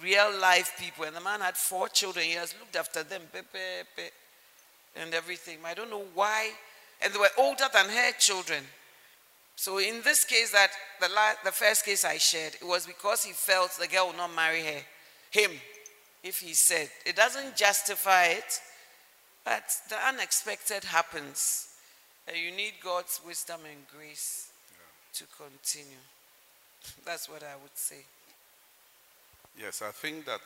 real 0.00 0.32
life 0.40 0.72
people, 0.78 1.04
and 1.04 1.14
the 1.14 1.20
man 1.20 1.40
had 1.40 1.56
four 1.56 1.88
children. 1.88 2.24
He 2.24 2.32
has 2.32 2.54
looked 2.58 2.76
after 2.76 3.02
them, 3.02 3.22
pe, 3.32 3.40
pe, 3.52 3.82
pe, 3.96 4.08
and 5.00 5.14
everything. 5.14 5.58
I 5.64 5.74
don't 5.74 5.90
know 5.90 6.04
why, 6.14 6.50
and 7.02 7.12
they 7.12 7.18
were 7.18 7.28
older 7.38 7.66
than 7.72 7.88
her 7.88 8.12
children. 8.18 8.62
So 9.56 9.78
in 9.78 10.02
this 10.02 10.24
case, 10.24 10.52
that 10.52 10.70
the, 11.00 11.08
la- 11.08 11.42
the 11.44 11.52
first 11.52 11.84
case 11.84 12.04
I 12.04 12.18
shared, 12.18 12.54
it 12.54 12.66
was 12.66 12.86
because 12.86 13.24
he 13.24 13.32
felt 13.32 13.72
the 13.72 13.88
girl 13.88 14.08
would 14.08 14.16
not 14.16 14.34
marry 14.34 14.62
her, 14.62 14.80
him, 15.30 15.50
if 16.22 16.38
he 16.38 16.54
said. 16.54 16.88
It 17.04 17.16
doesn't 17.16 17.56
justify 17.56 18.26
it, 18.26 18.60
but 19.44 19.64
the 19.88 19.96
unexpected 20.06 20.84
happens. 20.84 21.68
And 22.28 22.36
you 22.36 22.52
need 22.52 22.74
God's 22.84 23.20
wisdom 23.26 23.60
and 23.68 23.80
grace 23.96 24.50
to 25.14 25.24
continue. 25.36 25.98
That's 27.04 27.28
what 27.28 27.42
I 27.42 27.56
would 27.60 27.74
say. 27.74 28.04
Yes, 29.58 29.82
I 29.82 29.90
think 29.90 30.24
that 30.26 30.40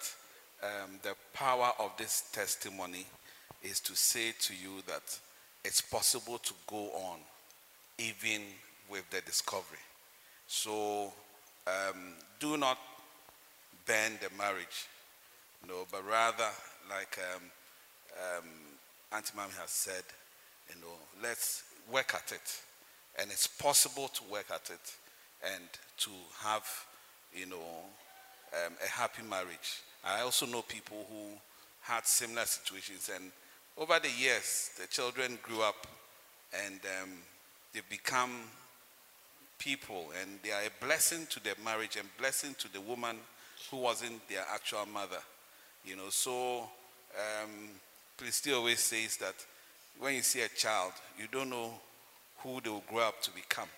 um, 0.63 0.99
the 1.03 1.15
power 1.35 1.73
of 1.79 1.91
this 1.99 2.25
testimony 2.33 3.05
is 3.63 3.81
to 3.81 3.95
say 3.95 4.33
to 4.41 4.55
you 4.55 4.83
that 4.87 5.19
it's 5.65 5.81
possible 5.81 6.39
to 6.39 6.55
go 6.67 6.91
on 6.91 7.19
even 7.99 8.43
with 8.91 9.09
the 9.11 9.21
discovery. 9.21 9.79
So 10.47 11.13
um, 11.67 12.15
do 12.41 12.57
not 12.57 12.79
burn 13.87 14.19
the 14.21 14.29
marriage, 14.37 14.87
no, 15.67 15.87
but 15.91 16.07
rather, 16.09 16.49
like 16.91 17.19
um, 17.35 17.43
um, 18.19 18.49
Auntie 19.13 19.33
Mami 19.37 19.57
has 19.61 19.71
said, 19.71 20.03
you 20.69 20.81
know, 20.81 20.95
let's 21.23 21.63
work 21.93 22.15
at 22.15 22.33
it. 22.33 22.61
And 23.19 23.31
it's 23.31 23.47
possible 23.47 24.09
to 24.09 24.23
work 24.31 24.47
at 24.51 24.71
it 24.71 24.97
and 25.55 25.65
to 25.99 26.11
have, 26.41 26.65
you 27.35 27.47
know, 27.47 27.57
um, 28.55 28.73
a 28.85 28.89
happy 28.89 29.23
marriage. 29.23 29.83
I 30.05 30.23
also 30.23 30.47
know 30.47 30.63
people 30.63 31.07
who 31.11 31.39
had 31.83 32.07
similar 32.07 32.45
situations, 32.45 33.11
and 33.15 33.31
over 33.79 33.99
the 34.01 34.11
years, 34.11 34.71
the 34.81 34.87
children 34.87 35.39
grew 35.43 35.63
up 35.63 35.87
and 36.67 36.81
um, 37.03 37.11
they 37.73 37.81
become 37.89 38.31
people, 39.59 40.07
and 40.21 40.39
they 40.43 40.51
are 40.51 40.63
a 40.63 40.85
blessing 40.85 41.27
to 41.31 41.43
their 41.43 41.55
marriage 41.65 41.97
and 41.97 42.09
blessing 42.19 42.55
to 42.59 42.73
the 42.73 42.81
woman 42.81 43.17
who 43.71 43.79
wasn't 43.79 44.29
their 44.29 44.45
actual 44.53 44.85
mother. 44.87 45.19
You 45.85 45.97
know, 45.97 46.11
so 46.11 46.69
um, 47.17 47.51
Christy 48.17 48.53
always 48.53 48.81
says 48.81 49.17
that 49.19 49.35
when 49.99 50.15
you 50.15 50.23
see 50.23 50.43
a 50.43 50.49
child, 50.49 50.93
you 51.19 51.27
don't 51.31 51.51
know 51.51 51.73
who 52.39 52.61
they 52.61 52.71
will 52.71 52.85
grow 52.89 53.01
up 53.09 53.23
to 53.23 53.31
become. 53.31 53.69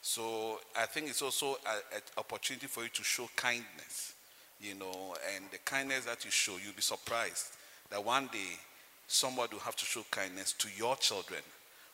So 0.00 0.60
I 0.76 0.86
think 0.86 1.08
it's 1.10 1.22
also 1.22 1.56
an 1.66 2.00
opportunity 2.16 2.66
for 2.66 2.82
you 2.82 2.88
to 2.88 3.04
show 3.04 3.28
kindness, 3.36 4.14
you 4.60 4.74
know, 4.74 5.16
and 5.34 5.44
the 5.50 5.58
kindness 5.58 6.04
that 6.06 6.24
you 6.24 6.30
show, 6.30 6.56
you'll 6.62 6.74
be 6.74 6.82
surprised 6.82 7.48
that 7.90 8.04
one 8.04 8.28
day 8.32 8.58
somebody 9.06 9.54
will 9.54 9.60
have 9.60 9.76
to 9.76 9.84
show 9.84 10.02
kindness 10.10 10.52
to 10.54 10.68
your 10.76 10.96
children 10.96 11.40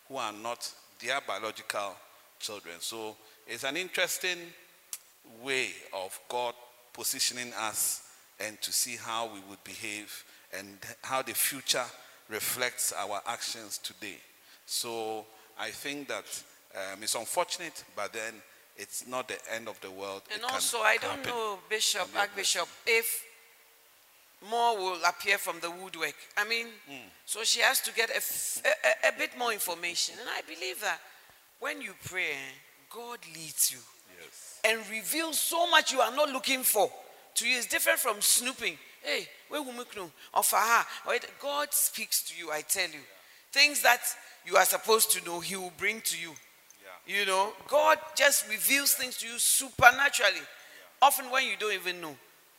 who 0.08 0.16
are 0.16 0.32
not 0.32 0.70
their 1.04 1.20
biological 1.26 1.94
children. 2.38 2.74
So 2.80 3.16
it's 3.46 3.64
an 3.64 3.76
interesting 3.76 4.38
way 5.42 5.68
of 5.92 6.18
God 6.28 6.54
positioning 6.92 7.52
us 7.58 8.02
and 8.40 8.60
to 8.62 8.72
see 8.72 8.96
how 8.96 9.26
we 9.32 9.40
would 9.48 9.62
behave 9.64 10.24
and 10.56 10.66
how 11.02 11.22
the 11.22 11.32
future 11.34 11.84
reflects 12.28 12.92
our 12.92 13.20
actions 13.26 13.78
today. 13.78 14.16
So 14.66 15.26
I 15.58 15.70
think 15.70 16.08
that 16.08 16.24
um, 16.74 17.02
it's 17.02 17.14
unfortunate, 17.14 17.84
but 17.94 18.12
then 18.12 18.34
it's 18.76 19.06
not 19.06 19.28
the 19.28 19.36
end 19.52 19.68
of 19.68 19.80
the 19.80 19.90
world. 19.90 20.22
And 20.32 20.42
It 20.42 20.52
also, 20.52 20.78
I 20.78 20.96
don't 20.96 21.10
happen. 21.18 21.30
know, 21.30 21.58
Bishop, 21.68 22.02
And 22.02 22.12
be 22.12 22.16
a 22.16 22.20
Archbishop, 22.20 22.68
if 22.86 23.24
more 24.50 24.76
will 24.76 24.98
appear 25.08 25.38
from 25.38 25.60
the 25.60 25.70
woodwork. 25.70 26.14
I 26.36 26.46
mean, 26.48 26.66
hmm. 26.88 27.08
so 27.26 27.44
she 27.44 27.60
has 27.60 27.80
to 27.82 27.92
get 27.94 28.10
a, 28.10 29.08
a- 29.08 29.18
bit 29.18 29.36
more 29.38 29.52
information. 29.52 30.16
And 30.20 30.28
I 30.28 30.40
believe 30.42 30.80
that 30.80 30.98
when 31.60 31.80
you 31.80 31.92
pray, 32.04 32.34
God 32.90 33.18
leads 33.34 33.72
you 33.72 33.78
Yes. 34.20 34.60
and 34.64 34.80
reveals 34.90 35.40
so 35.40 35.68
much 35.70 35.92
you 35.92 36.00
are 36.00 36.14
not 36.14 36.30
looking 36.30 36.62
for 36.62 36.90
to 37.36 37.48
you. 37.48 37.56
It's 37.56 37.66
different 37.66 37.98
from 37.98 38.20
snooping. 38.20 38.78
Hey, 39.02 39.26
where 39.48 39.62
will? 39.62 40.10
Or 40.34 40.42
for 40.42 40.56
her. 40.56 40.84
God 41.40 41.72
speaks 41.72 42.22
to 42.24 42.38
you, 42.38 42.50
I 42.52 42.62
tell 42.62 42.88
you. 42.88 43.00
Things 43.52 43.82
that 43.82 44.00
you 44.46 44.56
are 44.56 44.64
supposed 44.64 45.10
to 45.12 45.24
know, 45.24 45.40
He 45.40 45.56
will 45.56 45.72
bring 45.76 46.00
to 46.02 46.18
you. 46.18 46.32
You 47.06 47.26
know, 47.26 47.52
God 47.68 47.98
just 48.16 48.48
reveals 48.48 48.94
things 48.94 49.16
to 49.18 49.26
you 49.26 49.38
supernaturally, 49.38 50.40
often 51.00 51.30
when 51.30 51.46
you 51.46 51.56
don't 51.58 51.72
even 51.74 52.00
know. 52.00 52.14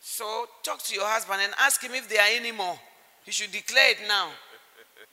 So 0.05 0.45
talk 0.63 0.83
to 0.83 0.95
your 0.95 1.05
husband 1.05 1.39
and 1.41 1.53
ask 1.57 1.81
him 1.81 1.93
if 1.93 2.09
there 2.09 2.19
are 2.19 2.35
any 2.35 2.51
more. 2.51 2.77
He 3.23 3.31
should 3.31 3.53
declare 3.53 3.91
it 3.91 3.99
now, 4.05 4.31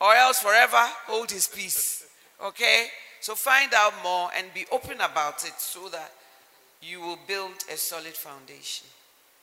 or 0.00 0.12
else 0.14 0.40
forever 0.40 0.83
hold 1.07 1.31
his 1.31 1.46
peace. 1.46 2.05
Okay? 2.44 2.88
So 3.20 3.37
find 3.37 3.72
out 3.72 3.92
more 4.03 4.31
and 4.37 4.53
be 4.53 4.66
open 4.72 5.00
about 5.00 5.44
it 5.44 5.55
so 5.59 5.88
that 5.90 6.11
you 6.83 7.00
will 7.00 7.18
build 7.29 7.53
a 7.72 7.76
solid 7.76 8.14
foundation. 8.14 8.88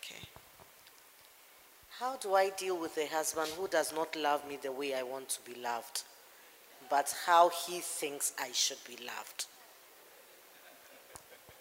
Okay. 0.03 0.21
How 1.97 2.17
do 2.17 2.35
I 2.35 2.49
deal 2.49 2.77
with 2.77 2.97
a 2.97 3.07
husband 3.07 3.49
who 3.57 3.69
does 3.69 3.93
not 3.93 4.17
love 4.17 4.45
me 4.49 4.59
the 4.61 4.73
way 4.73 4.95
I 4.95 5.03
want 5.03 5.29
to 5.29 5.49
be 5.49 5.57
loved, 5.61 6.03
but 6.89 7.15
how 7.25 7.51
he 7.65 7.79
thinks 7.79 8.33
I 8.37 8.49
should 8.51 8.83
be 8.85 8.97
loved? 8.97 9.45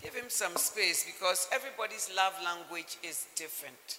Give 0.06 0.22
him 0.22 0.30
some 0.30 0.54
space 0.54 1.02
because 1.02 1.48
everybody's 1.50 2.08
love 2.14 2.32
language 2.44 2.94
is 3.02 3.26
different. 3.34 3.98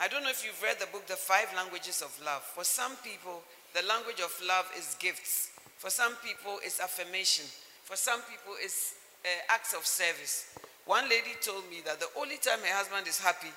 I 0.00 0.08
don't 0.08 0.22
know 0.22 0.30
if 0.30 0.42
you've 0.46 0.62
read 0.62 0.80
the 0.80 0.86
book, 0.86 1.06
The 1.06 1.12
Five 1.12 1.52
Languages 1.54 2.00
of 2.00 2.08
Love. 2.24 2.40
For 2.40 2.64
some 2.64 2.96
people, 3.04 3.42
the 3.76 3.86
language 3.86 4.20
of 4.24 4.32
love 4.48 4.64
is 4.78 4.96
gifts. 4.98 5.50
For 5.76 5.90
some 5.90 6.16
people, 6.24 6.56
it's 6.64 6.80
affirmation. 6.80 7.44
For 7.84 7.96
some 7.96 8.20
people, 8.22 8.56
it's 8.64 8.94
uh, 9.26 9.52
acts 9.52 9.74
of 9.74 9.84
service. 9.84 10.56
One 10.86 11.04
lady 11.04 11.36
told 11.42 11.68
me 11.68 11.82
that 11.84 12.00
the 12.00 12.08
only 12.18 12.38
time 12.38 12.60
her 12.64 12.74
husband 12.74 13.06
is 13.06 13.20
happy 13.20 13.52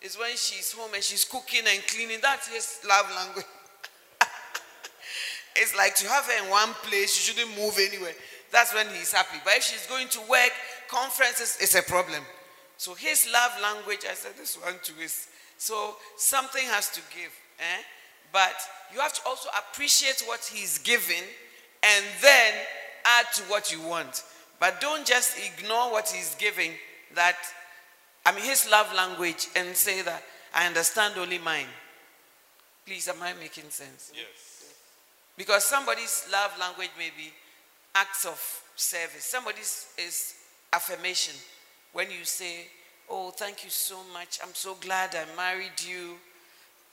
is 0.00 0.16
when 0.16 0.36
she's 0.36 0.70
home 0.70 0.94
and 0.94 1.02
she's 1.02 1.24
cooking 1.24 1.66
and 1.66 1.82
cleaning. 1.88 2.22
That's 2.22 2.46
his 2.46 2.78
love 2.86 3.10
language. 3.10 3.50
It's 5.56 5.76
like 5.76 5.96
to 5.96 6.06
have 6.06 6.24
her 6.26 6.44
in 6.44 6.48
one 6.48 6.72
place, 6.86 7.12
she 7.12 7.32
shouldn't 7.32 7.58
move 7.58 7.76
anywhere. 7.76 8.14
That's 8.52 8.74
when 8.74 8.86
he's 8.88 9.12
happy. 9.12 9.38
But 9.44 9.54
if 9.56 9.62
she's 9.64 9.86
going 9.86 10.08
to 10.08 10.20
work, 10.28 10.50
conferences, 10.88 11.56
it's 11.60 11.74
a 11.74 11.82
problem. 11.82 12.22
So 12.76 12.94
his 12.94 13.28
love 13.32 13.52
language, 13.62 14.00
I 14.10 14.14
said, 14.14 14.32
this 14.36 14.56
one 14.56 14.74
too 14.82 14.94
is. 15.02 15.28
So 15.58 15.96
something 16.16 16.64
has 16.64 16.90
to 16.90 17.00
give. 17.14 17.32
Eh? 17.58 17.82
But 18.32 18.54
you 18.92 19.00
have 19.00 19.12
to 19.12 19.20
also 19.26 19.48
appreciate 19.58 20.22
what 20.26 20.40
he's 20.52 20.78
giving 20.78 21.22
and 21.82 22.04
then 22.22 22.54
add 23.04 23.26
to 23.34 23.42
what 23.44 23.72
you 23.72 23.80
want. 23.82 24.24
But 24.58 24.80
don't 24.80 25.06
just 25.06 25.36
ignore 25.38 25.90
what 25.90 26.08
he's 26.08 26.34
giving 26.36 26.72
that, 27.14 27.36
I 28.26 28.32
mean, 28.32 28.44
his 28.44 28.70
love 28.70 28.92
language 28.94 29.48
and 29.56 29.74
say 29.76 30.02
that, 30.02 30.22
I 30.54 30.66
understand 30.66 31.14
only 31.18 31.38
mine. 31.38 31.66
Please, 32.86 33.08
am 33.08 33.22
I 33.22 33.32
making 33.34 33.70
sense? 33.70 34.12
Yes. 34.14 34.74
Because 35.36 35.64
somebody's 35.64 36.26
love 36.32 36.52
language 36.58 36.90
may 36.98 37.10
be 37.16 37.32
acts 37.94 38.24
of 38.24 38.40
service. 38.76 39.24
Somebody's 39.24 39.88
is 39.98 40.34
affirmation. 40.72 41.34
When 41.92 42.10
you 42.10 42.24
say, 42.24 42.66
Oh, 43.10 43.30
thank 43.30 43.64
you 43.64 43.70
so 43.70 43.98
much. 44.12 44.38
I'm 44.40 44.54
so 44.54 44.76
glad 44.76 45.16
I 45.16 45.24
married 45.36 45.82
you. 45.84 46.14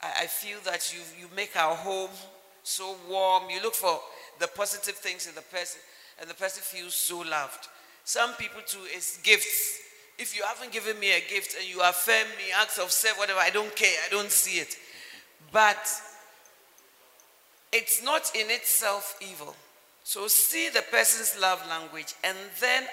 I, 0.02 0.24
I 0.24 0.26
feel 0.26 0.58
that 0.64 0.92
you, 0.92 1.00
you 1.20 1.28
make 1.34 1.54
our 1.56 1.76
home 1.76 2.10
so 2.64 2.96
warm. 3.08 3.44
You 3.48 3.62
look 3.62 3.74
for 3.74 4.00
the 4.40 4.48
positive 4.48 4.96
things 4.96 5.28
in 5.28 5.34
the 5.36 5.42
person, 5.42 5.80
and 6.20 6.28
the 6.28 6.34
person 6.34 6.62
feels 6.62 6.94
so 6.94 7.18
loved. 7.18 7.68
Some 8.04 8.32
people, 8.34 8.60
too, 8.66 8.80
is 8.94 9.20
gifts. 9.22 9.78
If 10.18 10.36
you 10.36 10.42
haven't 10.42 10.72
given 10.72 10.98
me 10.98 11.12
a 11.12 11.20
gift 11.20 11.54
and 11.56 11.68
you 11.68 11.80
affirm 11.82 12.26
me, 12.30 12.46
acts 12.60 12.78
of 12.78 12.90
service, 12.90 13.18
whatever, 13.18 13.38
I 13.38 13.50
don't 13.50 13.74
care. 13.76 13.96
I 14.04 14.10
don't 14.10 14.32
see 14.32 14.58
it. 14.58 14.74
But 15.52 15.88
it's 17.72 18.02
not 18.02 18.32
in 18.34 18.50
itself 18.50 19.16
evil. 19.20 19.54
So 20.08 20.26
see 20.26 20.70
the 20.70 20.80
person's 20.90 21.38
love 21.38 21.62
language 21.68 22.14
and 22.24 22.38
then 22.62 22.84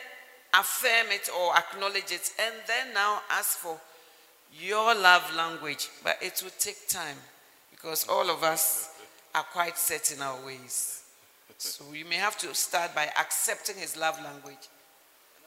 affirm 0.53 1.07
it 1.11 1.29
or 1.33 1.55
acknowledge 1.55 2.11
it 2.11 2.29
and 2.37 2.53
then 2.67 2.93
now 2.93 3.21
ask 3.31 3.57
for 3.57 3.79
your 4.61 4.93
love 4.93 5.23
language. 5.33 5.87
But 6.03 6.17
it 6.21 6.41
will 6.43 6.51
take 6.59 6.89
time 6.89 7.15
because 7.71 8.05
all 8.09 8.29
of 8.29 8.43
us 8.43 8.89
are 9.33 9.43
quite 9.43 9.77
set 9.77 10.11
in 10.11 10.21
our 10.21 10.45
ways. 10.45 11.03
So 11.57 11.85
you 11.93 12.03
may 12.03 12.17
have 12.17 12.37
to 12.39 12.53
start 12.53 12.93
by 12.93 13.05
accepting 13.17 13.77
his 13.77 13.95
love 13.95 14.21
language 14.21 14.67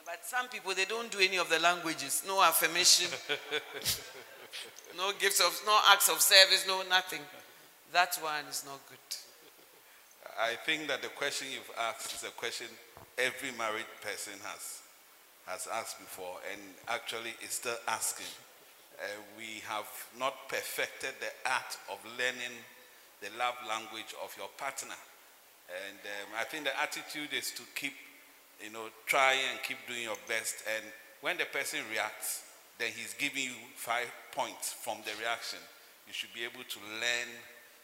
But 0.06 0.24
some 0.24 0.48
people, 0.48 0.72
they 0.74 0.86
don't 0.86 1.12
do 1.12 1.18
any 1.18 1.36
of 1.36 1.50
the 1.50 1.58
languages. 1.58 2.22
No 2.26 2.42
affirmation, 2.42 3.10
no 4.96 5.12
gifts 5.18 5.40
of, 5.40 5.52
no 5.66 5.78
acts 5.92 6.08
of 6.08 6.18
service, 6.22 6.64
no 6.66 6.82
nothing. 6.88 7.20
That 7.92 8.18
one 8.22 8.46
is 8.48 8.64
not 8.64 8.80
good. 8.88 9.27
I 10.38 10.54
think 10.54 10.86
that 10.86 11.02
the 11.02 11.08
question 11.08 11.48
you've 11.52 11.70
asked 11.78 12.14
is 12.14 12.22
a 12.22 12.30
question 12.30 12.68
every 13.18 13.50
married 13.58 13.90
person 14.00 14.34
has 14.46 14.82
has 15.46 15.66
asked 15.72 15.98
before, 15.98 16.36
and 16.52 16.60
actually 16.88 17.32
is 17.42 17.52
still 17.52 17.78
asking. 17.88 18.28
Uh, 19.00 19.06
we 19.36 19.62
have 19.66 19.88
not 20.18 20.48
perfected 20.48 21.10
the 21.20 21.32
art 21.48 21.78
of 21.90 21.98
learning 22.18 22.54
the 23.22 23.30
love 23.38 23.56
language 23.66 24.14
of 24.22 24.34
your 24.36 24.48
partner, 24.58 24.94
and 25.68 25.98
um, 26.04 26.28
I 26.38 26.44
think 26.44 26.64
the 26.64 26.76
attitude 26.80 27.32
is 27.32 27.50
to 27.52 27.62
keep, 27.74 27.94
you 28.62 28.70
know, 28.70 28.86
try 29.06 29.34
and 29.50 29.58
keep 29.62 29.78
doing 29.88 30.02
your 30.02 30.20
best. 30.28 30.62
And 30.76 30.84
when 31.20 31.38
the 31.38 31.46
person 31.46 31.80
reacts, 31.90 32.44
then 32.78 32.92
he's 32.94 33.14
giving 33.14 33.42
you 33.42 33.58
five 33.74 34.06
points 34.32 34.72
from 34.72 34.98
the 35.04 35.10
reaction. 35.18 35.58
You 36.06 36.12
should 36.12 36.32
be 36.32 36.44
able 36.44 36.62
to 36.62 36.78
learn 37.00 37.30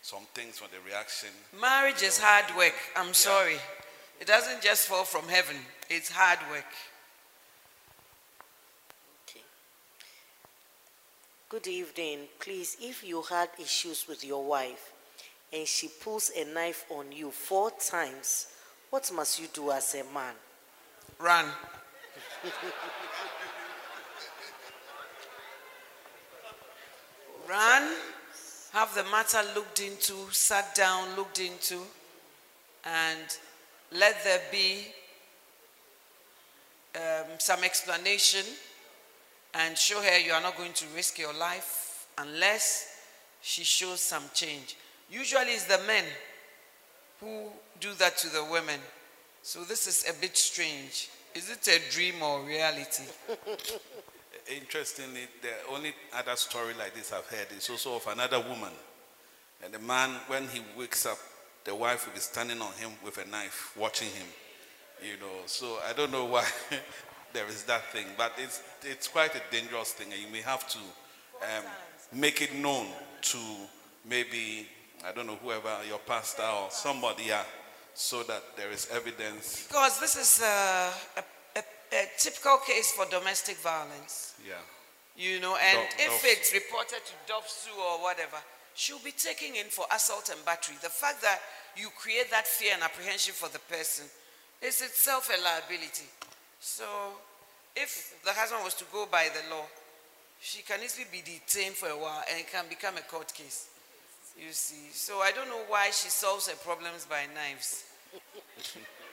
some 0.04 0.26
things 0.34 0.58
from 0.58 0.68
the 0.70 0.78
reaction. 0.86 1.30
Marriage 1.58 2.02
is 2.02 2.18
hard 2.18 2.54
work. 2.58 2.74
I'm 2.94 3.14
sorry. 3.14 3.56
It 4.20 4.26
doesn't 4.26 4.60
just 4.60 4.86
fall 4.86 5.04
from 5.04 5.26
heaven, 5.28 5.56
it's 5.88 6.10
hard 6.10 6.40
work. 6.50 6.66
Okay. 9.26 9.40
Good 11.48 11.66
evening. 11.66 12.28
Please, 12.38 12.76
if 12.82 13.02
you 13.02 13.22
had 13.22 13.48
issues 13.58 14.06
with 14.06 14.22
your 14.22 14.44
wife 14.44 14.92
and 15.50 15.66
she 15.66 15.88
pulls 15.88 16.30
a 16.36 16.44
knife 16.52 16.84
on 16.90 17.10
you 17.10 17.30
four 17.30 17.70
times, 17.70 18.48
what 18.90 19.10
must 19.10 19.40
you 19.40 19.46
do 19.54 19.70
as 19.70 19.94
a 19.94 20.04
man? 20.12 20.34
Run. 21.18 21.46
Run. 27.48 27.94
Have 28.74 28.92
the 28.96 29.04
matter 29.04 29.38
looked 29.54 29.80
into, 29.80 30.14
sat 30.32 30.74
down, 30.74 31.14
looked 31.14 31.38
into, 31.38 31.78
and 32.84 33.38
let 33.92 34.16
there 34.24 34.40
be 34.50 34.86
um, 36.96 37.38
some 37.38 37.62
explanation 37.62 38.44
and 39.54 39.78
show 39.78 40.00
her 40.02 40.18
you 40.18 40.32
are 40.32 40.42
not 40.42 40.56
going 40.56 40.72
to 40.72 40.86
risk 40.96 41.20
your 41.20 41.32
life 41.34 42.08
unless 42.18 42.98
she 43.42 43.62
shows 43.62 44.00
some 44.00 44.24
change. 44.34 44.76
Usually, 45.08 45.52
it's 45.52 45.66
the 45.66 45.80
men 45.86 46.04
who 47.20 47.44
do 47.78 47.94
that 47.94 48.18
to 48.18 48.28
the 48.28 48.42
women. 48.42 48.80
So, 49.44 49.62
this 49.62 49.86
is 49.86 50.04
a 50.10 50.20
bit 50.20 50.36
strange. 50.36 51.10
Is 51.32 51.48
it 51.48 51.68
a 51.68 51.92
dream 51.92 52.20
or 52.20 52.42
reality? 52.42 53.04
Interestingly, 54.50 55.22
the 55.40 55.74
only 55.74 55.94
other 56.12 56.36
story 56.36 56.74
like 56.78 56.94
this 56.94 57.12
I've 57.12 57.26
heard 57.26 57.46
is 57.56 57.70
also 57.70 57.96
of 57.96 58.06
another 58.06 58.40
woman. 58.40 58.72
And 59.64 59.72
the 59.72 59.78
man, 59.78 60.10
when 60.26 60.46
he 60.48 60.60
wakes 60.76 61.06
up, 61.06 61.18
the 61.64 61.74
wife 61.74 62.06
will 62.06 62.12
be 62.12 62.20
standing 62.20 62.60
on 62.60 62.72
him 62.74 62.90
with 63.02 63.16
a 63.18 63.28
knife, 63.30 63.72
watching 63.76 64.08
him. 64.08 64.26
You 65.02 65.16
know, 65.18 65.42
so 65.46 65.78
I 65.88 65.94
don't 65.94 66.12
know 66.12 66.26
why 66.26 66.46
there 67.32 67.46
is 67.48 67.64
that 67.64 67.90
thing, 67.92 68.06
but 68.16 68.32
it's 68.38 68.62
it's 68.82 69.08
quite 69.08 69.34
a 69.34 69.42
dangerous 69.50 69.92
thing, 69.92 70.12
and 70.12 70.20
you 70.20 70.28
may 70.28 70.40
have 70.42 70.68
to 70.68 70.78
um, 70.78 71.64
make 72.12 72.40
it 72.42 72.54
known 72.54 72.86
to 73.22 73.38
maybe 74.08 74.68
I 75.06 75.12
don't 75.12 75.26
know 75.26 75.36
whoever 75.42 75.76
your 75.88 75.98
pastor 75.98 76.42
or 76.42 76.70
somebody, 76.70 77.24
yeah, 77.24 77.42
so 77.92 78.22
that 78.24 78.42
there 78.56 78.70
is 78.70 78.88
evidence. 78.92 79.66
Because 79.66 80.00
this 80.00 80.16
is 80.16 80.42
a, 80.42 80.90
a, 81.18 81.24
a, 81.94 82.04
a 82.04 82.06
typical 82.18 82.58
case 82.58 82.92
for 82.92 83.06
domestic 83.06 83.56
violence. 83.58 84.34
Yeah. 84.46 84.54
You 85.16 85.40
know, 85.40 85.56
and 85.56 85.78
Dov- 85.78 86.00
if 86.00 86.22
Dov- 86.22 86.24
it's 86.24 86.52
reported 86.52 87.00
to 87.06 87.32
DOVVSU 87.32 87.76
or 87.78 88.02
whatever, 88.02 88.36
she'll 88.74 88.98
be 88.98 89.12
taken 89.12 89.54
in 89.54 89.66
for 89.66 89.86
assault 89.94 90.28
and 90.30 90.44
battery. 90.44 90.76
The 90.82 90.88
fact 90.88 91.22
that 91.22 91.38
you 91.76 91.88
create 91.98 92.30
that 92.30 92.46
fear 92.46 92.72
and 92.74 92.82
apprehension 92.82 93.32
for 93.34 93.48
the 93.48 93.60
person 93.70 94.06
is 94.60 94.82
itself 94.82 95.30
a 95.30 95.40
liability. 95.42 96.06
So, 96.60 96.84
if 97.76 98.14
the 98.24 98.32
husband 98.32 98.64
was 98.64 98.74
to 98.74 98.84
go 98.92 99.06
by 99.10 99.28
the 99.32 99.54
law, 99.54 99.64
she 100.40 100.62
can 100.62 100.80
easily 100.82 101.06
be 101.10 101.22
detained 101.22 101.74
for 101.74 101.88
a 101.88 101.96
while 101.96 102.22
and 102.30 102.38
it 102.40 102.50
can 102.50 102.64
become 102.68 102.96
a 102.96 103.02
court 103.02 103.32
case. 103.34 103.68
You 104.36 104.50
see. 104.52 104.90
So, 104.92 105.18
I 105.20 105.30
don't 105.30 105.48
know 105.48 105.62
why 105.68 105.86
she 105.86 106.08
solves 106.08 106.48
her 106.48 106.56
problems 106.56 107.06
by 107.06 107.22
knives. 107.34 107.84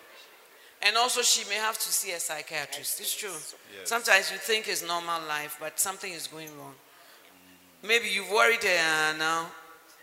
And 0.83 0.97
also, 0.97 1.21
she 1.21 1.47
may 1.47 1.55
have 1.55 1.77
to 1.77 1.91
see 1.93 2.11
a 2.11 2.19
psychiatrist. 2.19 2.99
It's 2.99 3.15
true. 3.15 3.29
Sometimes 3.83 4.31
you 4.31 4.37
think 4.37 4.67
it's 4.67 4.81
normal 4.85 5.21
life, 5.27 5.57
but 5.59 5.79
something 5.79 6.11
is 6.11 6.27
going 6.27 6.49
wrong. 6.57 6.73
Maybe 7.83 8.09
you've 8.09 8.29
worried 8.31 8.63
her 8.63 9.11
uh, 9.13 9.17
now. 9.17 9.47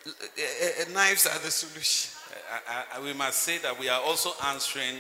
Uh, 0.07 0.11
uh, 0.11 0.83
uh, 0.89 0.93
knives 0.93 1.27
are 1.27 1.39
the 1.41 1.51
solution. 1.51 2.13
I, 2.69 2.97
I, 2.97 3.01
we 3.01 3.13
must 3.13 3.43
say 3.43 3.59
that 3.59 3.79
we 3.79 3.89
are 3.89 4.01
also 4.01 4.31
answering 4.47 4.97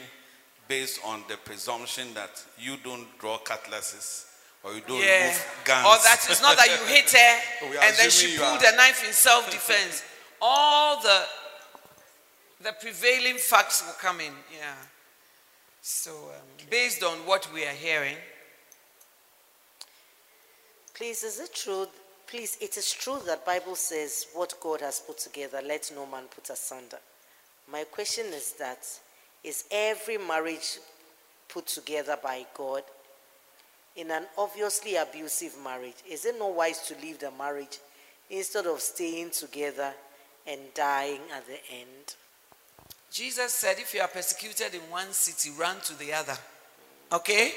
based 0.66 1.00
on 1.04 1.22
the 1.28 1.36
presumption 1.36 2.12
that 2.14 2.44
you 2.58 2.76
don't 2.84 3.06
draw 3.18 3.38
cutlasses 3.38 4.26
or 4.62 4.74
you 4.74 4.82
don't 4.86 5.00
Yeah. 5.02 5.26
move 5.28 5.46
guns. 5.64 5.86
Or 5.86 5.96
that 6.04 6.26
it's 6.28 6.42
not 6.42 6.56
that 6.56 6.66
you 6.68 6.86
hit 6.94 7.10
her 7.10 7.78
and 7.86 7.96
then 7.96 8.10
she 8.10 8.36
pulled 8.36 8.62
are- 8.62 8.72
a 8.72 8.76
knife 8.76 9.04
in 9.06 9.12
self 9.12 9.50
defense. 9.50 10.02
All 10.42 11.00
the 11.00 11.22
the 12.62 12.72
prevailing 12.80 13.36
facts 13.38 13.82
will 13.86 13.94
come 13.94 14.20
in. 14.20 14.32
Yeah. 14.52 14.74
So, 15.90 16.10
um, 16.10 16.66
based 16.68 17.02
on 17.02 17.16
what 17.24 17.48
we 17.54 17.64
are 17.64 17.72
hearing, 17.72 18.16
Please, 20.92 21.22
is 21.22 21.40
it 21.40 21.54
true? 21.54 21.86
Please, 22.26 22.58
it 22.60 22.76
is 22.76 22.92
true 22.92 23.18
that 23.24 23.46
Bible 23.46 23.74
says 23.74 24.26
what 24.34 24.52
God 24.60 24.82
has 24.82 25.00
put 25.00 25.16
together, 25.16 25.62
let 25.64 25.90
no 25.94 26.04
man 26.04 26.24
put 26.24 26.50
asunder. 26.50 26.98
My 27.72 27.84
question 27.84 28.26
is 28.34 28.52
that 28.58 28.86
is 29.42 29.64
every 29.70 30.18
marriage 30.18 30.78
put 31.48 31.66
together 31.66 32.18
by 32.22 32.44
God? 32.52 32.82
In 33.96 34.10
an 34.10 34.24
obviously 34.36 34.96
abusive 34.96 35.56
marriage, 35.64 36.02
is 36.06 36.26
it 36.26 36.38
not 36.38 36.54
wise 36.54 36.82
to 36.88 36.96
leave 37.00 37.18
the 37.18 37.30
marriage 37.30 37.78
instead 38.28 38.66
of 38.66 38.82
staying 38.82 39.30
together 39.30 39.94
and 40.46 40.60
dying 40.74 41.22
at 41.34 41.46
the 41.46 41.58
end? 41.72 42.14
Jesus 43.10 43.52
said, 43.52 43.78
if 43.78 43.94
you 43.94 44.00
are 44.00 44.08
persecuted 44.08 44.74
in 44.74 44.80
one 44.90 45.12
city, 45.12 45.50
run 45.58 45.76
to 45.84 45.98
the 45.98 46.12
other. 46.12 46.36
Okay? 47.12 47.52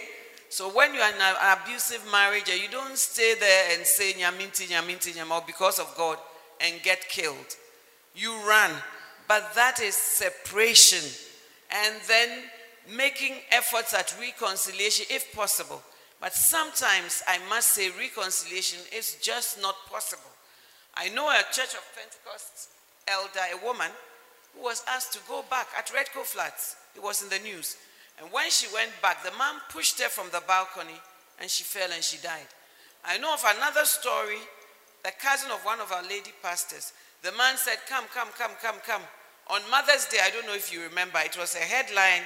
So 0.50 0.70
when 0.70 0.94
you 0.94 1.00
are 1.00 1.10
in 1.10 1.22
an 1.22 1.58
abusive 1.58 2.04
marriage, 2.12 2.50
you 2.50 2.70
don't 2.70 2.98
stay 2.98 3.36
there 3.40 3.78
and 3.78 3.86
say 3.86 4.14
nyaminti, 4.14 4.68
nyaminti, 4.68 5.16
nyama, 5.16 5.44
because 5.46 5.80
of 5.80 5.94
God 5.96 6.18
and 6.60 6.82
get 6.84 7.08
killed. 7.10 7.56
You 8.16 8.32
run. 8.48 8.72
But 9.28 9.54
that 9.56 9.80
is 9.82 9.96
separation. 9.96 11.10
And 11.72 11.96
then 12.08 12.30
making 12.96 13.36
efforts 13.52 13.94
at 13.94 14.14
reconciliation 14.20 15.06
if 15.10 15.34
possible. 15.34 15.82
But 16.20 16.34
sometimes 16.34 17.24
I 17.28 17.40
must 17.50 17.70
say 17.70 17.90
reconciliation 17.90 18.80
is 18.96 19.18
just 19.22 19.62
not 19.62 19.76
possible. 19.90 20.24
I 20.96 21.10
know 21.10 21.30
a 21.30 21.42
Church 21.52 21.74
of 21.74 21.84
Pentecost 21.96 22.70
elder, 23.08 23.40
a 23.54 23.66
woman, 23.66 23.90
who 24.56 24.64
was 24.64 24.84
asked 24.88 25.14
to 25.14 25.20
go 25.28 25.44
back 25.50 25.68
at 25.78 25.88
Redco 25.88 26.24
Flats. 26.24 26.76
It 26.96 27.04
was 27.04 27.24
in 27.24 27.30
the 27.30 27.40
news. 27.40 27.78
And 28.20 28.32
when 28.32 28.50
she 28.50 28.68
went 28.74 28.92
back, 29.02 29.24
the 29.24 29.32
man 29.38 29.56
pushed 29.70 30.02
her 30.02 30.10
from 30.10 30.28
the 30.32 30.42
balcony 30.48 31.00
and 31.40 31.50
she 31.50 31.64
fell 31.64 31.90
and 31.92 32.04
she 32.04 32.18
died. 32.18 32.48
I 33.04 33.18
know 33.18 33.34
of 33.34 33.44
another 33.58 33.86
story, 33.86 34.38
the 35.04 35.12
cousin 35.20 35.50
of 35.52 35.66
one 35.66 35.80
of 35.80 35.92
our 35.92 36.04
lady 36.04 36.32
pastors. 36.44 36.94
The 37.24 37.32
man 37.34 37.58
said, 37.58 37.78
Come, 37.90 38.06
come, 38.14 38.30
come, 38.38 38.52
come, 38.62 38.80
come. 38.86 39.02
On 39.48 39.62
Mother's 39.70 40.06
Day, 40.06 40.20
I 40.24 40.30
don't 40.30 40.46
know 40.46 40.54
if 40.54 40.72
you 40.72 40.82
remember, 40.84 41.20
it 41.26 41.38
was 41.38 41.56
a 41.56 41.66
headline 41.66 42.22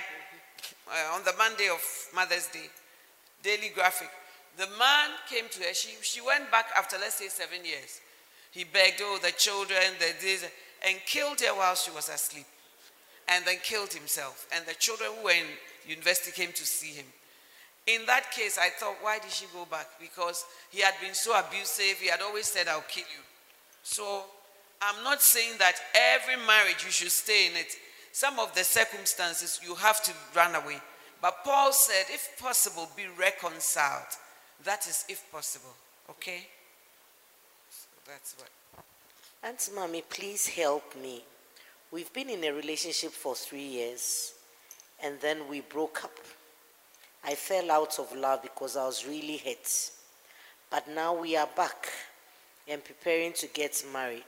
uh, 0.88 1.16
on 1.16 1.24
the 1.24 1.34
Monday 1.38 1.70
of 1.72 1.82
Mother's 2.14 2.48
Day, 2.48 2.68
Daily 3.42 3.72
Graphic. 3.74 4.10
The 4.58 4.68
man 4.78 5.10
came 5.30 5.50
to 5.50 5.64
her. 5.64 5.74
She, 5.74 5.96
she 6.02 6.22
went 6.22 6.52
back 6.52 6.68
after, 6.78 6.98
let's 6.98 7.16
say, 7.16 7.28
seven 7.28 7.66
years. 7.66 8.00
He 8.52 8.64
begged, 8.64 9.02
oh, 9.02 9.20
the 9.22 9.32
children, 9.32 9.84
the 10.00 10.14
this, 10.22 10.46
and 10.86 10.98
killed 11.06 11.42
her 11.42 11.56
while 11.56 11.76
she 11.76 11.92
was 11.92 12.10
asleep. 12.10 12.46
And 13.28 13.44
then 13.46 13.58
killed 13.64 13.92
himself. 13.92 14.48
And 14.56 14.66
the 14.68 14.76
children 14.76 15.10
who 15.18 15.26
were 15.26 15.32
in 15.32 15.46
university 15.88 16.32
came 16.32 16.52
to 16.54 16.66
see 16.66 16.94
him. 16.94 17.06
In 17.88 18.06
that 18.06 18.32
case, 18.32 18.58
I 18.60 18.70
thought, 18.70 18.98
why 19.02 19.20
did 19.20 19.32
she 19.32 19.46
go 19.54 19.66
back? 19.70 19.88
Because 20.00 20.46
he 20.72 20.82
had 20.82 20.94
been 21.02 21.14
so 21.14 21.38
abusive. 21.38 21.98
He 22.00 22.08
had 22.08 22.22
always 22.22 22.46
said, 22.46 22.68
I'll 22.68 22.84
kill 22.88 23.04
you. 23.04 23.24
So 23.84 24.24
I'm 24.82 25.04
not 25.04 25.22
saying 25.22 25.54
that 25.60 25.76
every 25.94 26.36
marriage 26.46 26.84
you 26.84 26.92
should 26.92 27.12
stay 27.12 27.48
in 27.48 27.56
it. 27.56 27.76
Some 28.12 28.40
of 28.40 28.54
the 28.56 28.64
circumstances 28.64 29.60
you 29.64 29.76
have 29.76 30.04
to 30.04 30.12
run 30.36 30.56
away. 30.56 30.78
But 31.22 31.44
Paul 31.44 31.72
said, 31.74 32.06
if 32.10 32.40
possible, 32.40 32.88
be 32.96 33.06
reconciled. 33.18 34.06
That 34.64 34.88
is 34.88 35.06
if 35.10 35.24
possible. 35.32 35.74
Okay? 36.10 36.48
So 37.70 37.88
that's 38.06 38.36
what. 38.38 38.50
Auntie 39.46 39.74
Mommy, 39.74 40.02
please 40.10 40.48
help 40.48 40.96
me. 41.00 41.22
We've 41.92 42.12
been 42.12 42.32
in 42.32 42.44
a 42.46 42.52
relationship 42.52 43.12
for 43.12 43.36
three 43.36 43.62
years 43.62 44.34
and 45.04 45.20
then 45.22 45.48
we 45.48 45.62
broke 45.62 46.04
up. 46.04 46.18
I 47.24 47.36
fell 47.36 47.70
out 47.70 48.00
of 48.00 48.12
love 48.16 48.42
because 48.42 48.76
I 48.76 48.88
was 48.88 49.06
really 49.06 49.38
hurt. 49.38 49.92
But 50.72 50.88
now 50.88 51.14
we 51.14 51.38
are 51.38 51.48
back 51.56 51.90
and 52.68 52.84
preparing 52.84 53.34
to 53.34 53.48
get 53.50 53.86
married. 53.94 54.24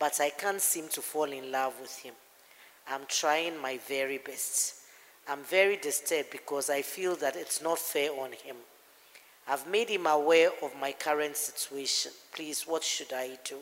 But 0.00 0.20
I 0.20 0.30
can't 0.30 0.60
seem 0.60 0.88
to 0.88 1.00
fall 1.00 1.30
in 1.30 1.52
love 1.52 1.74
with 1.80 1.96
him. 1.98 2.14
I'm 2.88 3.02
trying 3.06 3.56
my 3.56 3.78
very 3.86 4.18
best. 4.18 4.80
I'm 5.28 5.44
very 5.44 5.76
disturbed 5.76 6.30
because 6.32 6.70
I 6.70 6.82
feel 6.82 7.14
that 7.16 7.36
it's 7.36 7.62
not 7.62 7.78
fair 7.78 8.10
on 8.10 8.32
him. 8.32 8.56
I've 9.46 9.68
made 9.68 9.90
him 9.90 10.08
aware 10.08 10.50
of 10.60 10.72
my 10.80 10.90
current 10.90 11.36
situation. 11.36 12.10
Please, 12.34 12.64
what 12.66 12.82
should 12.82 13.12
I 13.12 13.38
do? 13.44 13.58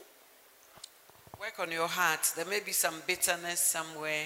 Work 1.40 1.60
on 1.60 1.70
your 1.70 1.86
heart. 1.86 2.32
There 2.34 2.44
may 2.46 2.58
be 2.58 2.72
some 2.72 2.96
bitterness 3.06 3.60
somewhere, 3.60 4.24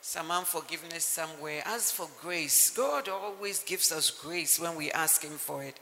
some 0.00 0.30
unforgiveness 0.30 1.04
somewhere. 1.04 1.60
Ask 1.66 1.94
for 1.94 2.08
grace. 2.22 2.70
God 2.70 3.08
always 3.08 3.64
gives 3.64 3.90
us 3.90 4.12
grace 4.12 4.60
when 4.60 4.76
we 4.76 4.92
ask 4.92 5.24
Him 5.24 5.38
for 5.38 5.64
it. 5.64 5.80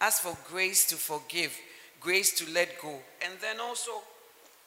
Ask 0.00 0.22
for 0.22 0.36
grace 0.48 0.86
to 0.86 0.94
forgive, 0.94 1.52
grace 2.00 2.32
to 2.38 2.48
let 2.52 2.80
go. 2.80 2.96
And 3.24 3.40
then 3.40 3.58
also, 3.58 3.90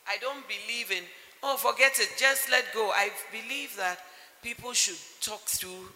I 0.05 0.17
don't 0.19 0.43
believe 0.49 0.91
in, 0.91 1.03
oh, 1.41 1.55
forget 1.55 1.97
it, 1.97 2.09
just 2.19 2.51
let 2.51 2.65
go. 2.73 2.91
I 2.93 3.11
believe 3.31 3.73
that 3.77 3.99
people 4.43 4.73
should 4.73 4.99
talk 5.21 5.43
through 5.43 5.87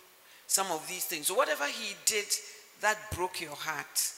some 0.47 0.71
of 0.71 0.87
these 0.87 1.03
things. 1.03 1.27
So, 1.27 1.33
whatever 1.33 1.65
He 1.65 1.97
did 2.05 2.27
that 2.79 2.97
broke 3.13 3.41
your 3.41 3.57
heart, 3.57 4.13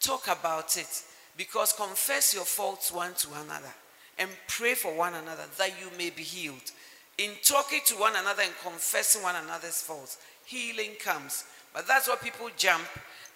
talk 0.00 0.26
about 0.26 0.76
it 0.76 1.04
because 1.36 1.72
confess 1.72 2.34
your 2.34 2.44
faults 2.44 2.90
one 2.90 3.14
to 3.14 3.28
another 3.34 3.72
and 4.18 4.30
pray 4.48 4.74
for 4.74 4.94
one 4.94 5.14
another 5.14 5.44
that 5.58 5.70
you 5.80 5.88
may 5.98 6.10
be 6.10 6.22
healed. 6.22 6.70
In 7.18 7.30
talking 7.42 7.80
to 7.86 7.94
one 7.94 8.14
another 8.16 8.42
and 8.42 8.52
confessing 8.62 9.22
one 9.22 9.36
another's 9.36 9.80
faults, 9.80 10.18
healing 10.44 10.92
comes. 11.02 11.44
But 11.72 11.86
that's 11.86 12.08
why 12.08 12.16
people 12.16 12.48
jump 12.56 12.84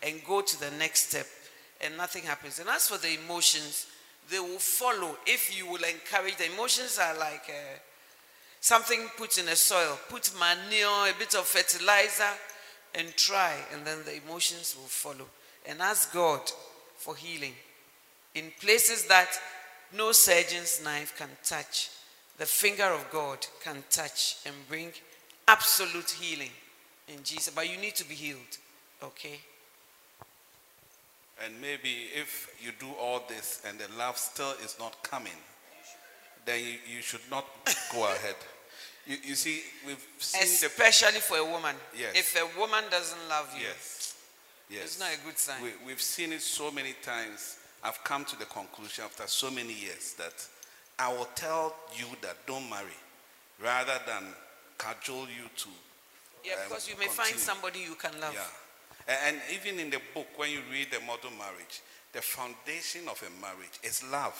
and 0.02 0.24
go 0.24 0.40
to 0.40 0.60
the 0.60 0.70
next 0.78 1.10
step 1.10 1.26
and 1.80 1.96
nothing 1.96 2.24
happens. 2.24 2.58
And 2.58 2.68
as 2.68 2.88
for 2.88 2.98
the 2.98 3.18
emotions, 3.24 3.86
they 4.30 4.38
will 4.38 4.58
follow 4.58 5.16
if 5.26 5.56
you 5.56 5.66
will 5.66 5.84
encourage. 5.84 6.36
The 6.36 6.52
emotions 6.52 6.98
are 7.00 7.16
like 7.18 7.44
uh, 7.48 7.78
something 8.60 9.08
put 9.16 9.38
in 9.38 9.48
a 9.48 9.56
soil, 9.56 9.98
put 10.08 10.32
manure, 10.38 11.08
a 11.08 11.18
bit 11.18 11.34
of 11.34 11.46
fertilizer, 11.46 12.30
and 12.94 13.14
try, 13.16 13.54
and 13.72 13.86
then 13.86 13.98
the 14.04 14.20
emotions 14.24 14.76
will 14.78 14.88
follow. 14.88 15.26
And 15.66 15.80
ask 15.80 16.12
God 16.12 16.40
for 16.96 17.14
healing 17.14 17.54
in 18.34 18.52
places 18.60 19.06
that 19.06 19.28
no 19.96 20.12
surgeon's 20.12 20.82
knife 20.82 21.16
can 21.16 21.28
touch. 21.44 21.90
The 22.38 22.46
finger 22.46 22.84
of 22.84 23.10
God 23.10 23.46
can 23.62 23.82
touch 23.90 24.36
and 24.46 24.54
bring 24.68 24.92
absolute 25.46 26.10
healing 26.10 26.50
in 27.08 27.22
Jesus. 27.24 27.50
But 27.54 27.70
you 27.70 27.78
need 27.78 27.94
to 27.96 28.08
be 28.08 28.14
healed, 28.14 28.58
okay? 29.02 29.40
And 31.44 31.54
maybe 31.60 32.08
if 32.14 32.48
you 32.60 32.72
do 32.78 32.88
all 33.00 33.22
this 33.28 33.62
and 33.66 33.78
the 33.78 33.86
love 33.96 34.18
still 34.18 34.52
is 34.64 34.76
not 34.78 35.02
coming, 35.02 35.32
then 36.44 36.60
you, 36.60 36.96
you 36.96 37.02
should 37.02 37.20
not 37.30 37.44
go 37.92 38.04
ahead. 38.12 38.34
You, 39.06 39.16
you 39.24 39.34
see, 39.34 39.62
we've 39.86 40.04
seen 40.18 40.42
Especially 40.42 41.20
for 41.20 41.38
a 41.38 41.44
woman. 41.44 41.74
Yes. 41.98 42.14
If 42.14 42.36
a 42.36 42.58
woman 42.60 42.84
doesn't 42.90 43.28
love 43.28 43.52
you, 43.56 43.66
Yes. 43.66 44.16
Yes. 44.70 44.84
it's 44.84 45.00
not 45.00 45.08
a 45.14 45.24
good 45.24 45.38
sign. 45.38 45.62
We, 45.62 45.70
we've 45.86 46.00
seen 46.02 46.32
it 46.32 46.42
so 46.42 46.70
many 46.70 46.94
times. 47.02 47.56
I've 47.84 48.02
come 48.04 48.24
to 48.26 48.36
the 48.38 48.44
conclusion 48.46 49.04
after 49.04 49.26
so 49.26 49.50
many 49.50 49.72
years 49.72 50.14
that 50.14 50.34
I 50.98 51.12
will 51.12 51.28
tell 51.34 51.74
you 51.96 52.06
that 52.22 52.36
don't 52.46 52.68
marry 52.68 52.96
rather 53.62 53.98
than 54.06 54.24
cajole 54.78 55.26
you 55.28 55.48
to. 55.56 55.68
yeah, 56.44 56.52
um, 56.54 56.58
because 56.68 56.88
you 56.88 56.96
may 56.98 57.06
find 57.06 57.36
somebody 57.36 57.80
you 57.80 57.94
can 57.94 58.12
love. 58.20 58.34
Yeah. 58.34 59.14
A- 59.14 59.24
And 59.28 59.40
even 59.54 59.78
in 59.80 59.90
the 59.90 60.00
book, 60.14 60.26
when 60.36 60.50
you 60.50 60.60
read 60.72 60.88
the 60.90 61.00
model 61.00 61.30
marriage, 61.30 61.80
the 62.12 62.20
foundation 62.22 63.08
of 63.08 63.22
a 63.22 63.30
marriage 63.40 63.78
is 63.82 64.02
love. 64.10 64.34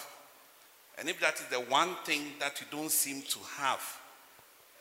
And 0.99 1.09
if 1.09 1.21
that 1.21 1.35
is 1.35 1.47
the 1.47 1.61
one 1.61 1.95
thing 2.05 2.33
that 2.41 2.61
you 2.61 2.67
don't 2.71 2.91
seem 2.91 3.23
to 3.23 3.39
have, 3.57 3.81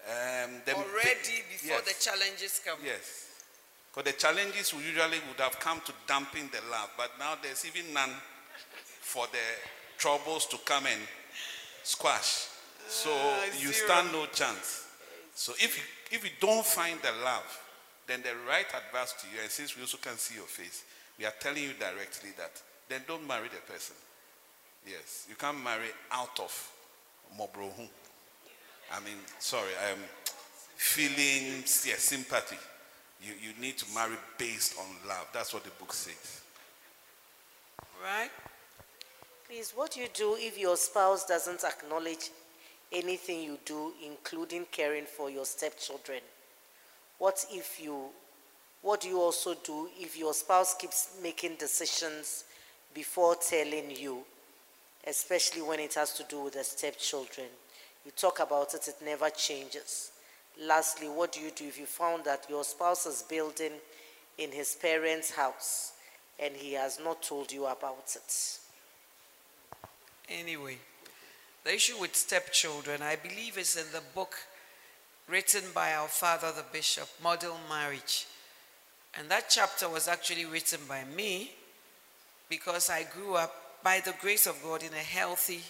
um, 0.10 0.62
then 0.66 0.76
Already 0.76 1.44
before 1.52 1.78
yes. 1.78 1.86
the 1.86 2.10
challenges 2.10 2.62
come. 2.66 2.80
Yes. 2.84 3.26
Because 3.94 4.12
the 4.14 4.18
challenges 4.20 4.74
we 4.74 4.84
usually 4.84 5.20
would 5.28 5.40
have 5.40 5.60
come 5.60 5.80
to 5.86 5.94
damping 6.08 6.50
the 6.52 6.62
love, 6.72 6.90
but 6.98 7.12
now 7.20 7.36
there's 7.42 7.66
even 7.66 7.94
none 7.94 8.12
for 9.08 9.26
the 9.32 9.48
troubles 9.98 10.46
to 10.48 10.58
come 10.66 10.86
and 10.86 11.02
squash. 11.82 12.48
So 12.90 13.10
Ah, 13.10 13.46
you 13.58 13.72
stand 13.72 14.12
no 14.12 14.26
chance. 14.26 14.86
So 15.34 15.54
if 15.54 15.78
you, 15.78 16.18
if 16.18 16.24
you 16.26 16.32
don't 16.42 16.66
find 16.66 17.00
the 17.02 17.12
love, 17.24 17.48
then 18.06 18.22
the 18.22 18.36
right 18.48 18.66
advice 18.68 19.14
to 19.22 19.28
you, 19.28 19.42
and 19.42 19.50
since 19.50 19.76
we 19.76 19.82
also 19.82 19.98
can 19.98 20.18
see 20.18 20.36
your 20.36 20.46
face, 20.46 20.84
we 21.18 21.26
are 21.26 21.34
telling 21.40 21.64
you 21.64 21.74
directly 21.80 22.32
that 22.38 22.52
then 22.90 23.02
don't 23.08 23.26
marry 23.26 23.48
the 23.48 23.62
person. 23.72 23.96
Yes, 24.86 25.26
you 25.30 25.36
can't 25.36 25.62
marry 25.64 25.88
out 26.12 26.38
of 26.40 26.72
mobrohu. 27.40 27.88
I 28.92 29.00
mean, 29.06 29.20
sorry, 29.40 29.72
I'm 29.90 30.00
feeling 30.76 31.64
yeah, 31.86 31.96
sympathy. 31.98 32.58
You, 33.24 33.34
you 33.42 33.62
need 33.62 33.78
to 33.78 33.86
marry 33.96 34.16
based 34.38 34.78
on 34.80 34.86
love. 35.08 35.28
That's 35.34 35.54
what 35.54 35.64
the 35.64 35.72
book 35.72 35.94
says. 35.94 36.42
Right? 38.04 38.30
Please, 39.48 39.72
what 39.74 39.92
do 39.92 40.02
you 40.02 40.10
do 40.14 40.36
if 40.38 40.60
your 40.60 40.76
spouse 40.76 41.26
doesn't 41.26 41.64
acknowledge 41.64 42.32
anything 42.92 43.42
you 43.42 43.58
do, 43.64 43.94
including 44.06 44.66
caring 44.74 45.06
for 45.06 45.30
your 45.30 45.46
stepchildren? 45.46 46.20
What 47.18 47.46
if 47.50 47.80
you, 47.82 48.08
what 48.82 49.00
do 49.00 49.08
you 49.08 49.22
also 49.22 49.56
do 49.64 49.88
if 49.98 50.18
your 50.18 50.34
spouse 50.34 50.74
keeps 50.74 51.18
making 51.24 51.56
decisions 51.56 52.44
before 52.94 53.36
telling 53.36 53.92
you, 53.92 54.26
especially 55.08 55.62
when 55.62 55.80
it 55.80 55.94
has 55.94 56.12
to 56.16 56.26
do 56.26 56.42
with 56.42 56.56
the 56.56 56.64
stepchildren? 56.66 57.48
You 58.04 58.12
talk 58.18 58.42
about 58.42 58.74
it, 58.74 58.86
it 58.90 58.98
never 59.02 59.30
changes. 59.30 60.12
Lastly, 60.62 61.08
what 61.08 61.32
do 61.32 61.40
you 61.40 61.52
do 61.52 61.68
if 61.68 61.80
you 61.80 61.86
found 61.86 62.26
that 62.26 62.48
your 62.50 62.66
spouse 62.66 63.06
is 63.06 63.24
building 63.24 63.72
in 64.38 64.52
his 64.52 64.76
parents' 64.76 65.32
house 65.32 65.94
and 66.38 66.54
he 66.54 66.74
has 66.74 67.00
not 67.02 67.24
told 67.24 67.50
you 67.54 67.66
about 67.66 68.14
it? 68.14 68.60
Anyway, 70.30 70.78
the 71.64 71.74
issue 71.74 71.98
with 72.00 72.16
stepchildren, 72.16 73.02
I 73.02 73.16
believe, 73.16 73.58
is 73.58 73.76
in 73.78 73.92
the 73.94 74.04
book 74.14 74.36
written 75.28 75.64
by 75.74 75.94
our 75.94 76.08
father, 76.08 76.52
the 76.56 76.66
bishop, 76.72 77.08
Model 77.24 77.58
Marriage. 77.70 78.28
And 79.18 79.30
that 79.30 79.50
chapter 79.50 79.90
was 79.90 80.08
actually 80.08 80.46
written 80.46 80.80
by 80.88 81.04
me 81.06 81.52
because 82.50 82.90
I 82.90 83.04
grew 83.04 83.36
up, 83.36 83.54
by 83.84 84.02
the 84.04 84.14
grace 84.22 84.48
of 84.48 84.62
God, 84.64 84.84
in 84.84 84.94
a 84.94 84.98
healthy 84.98 85.62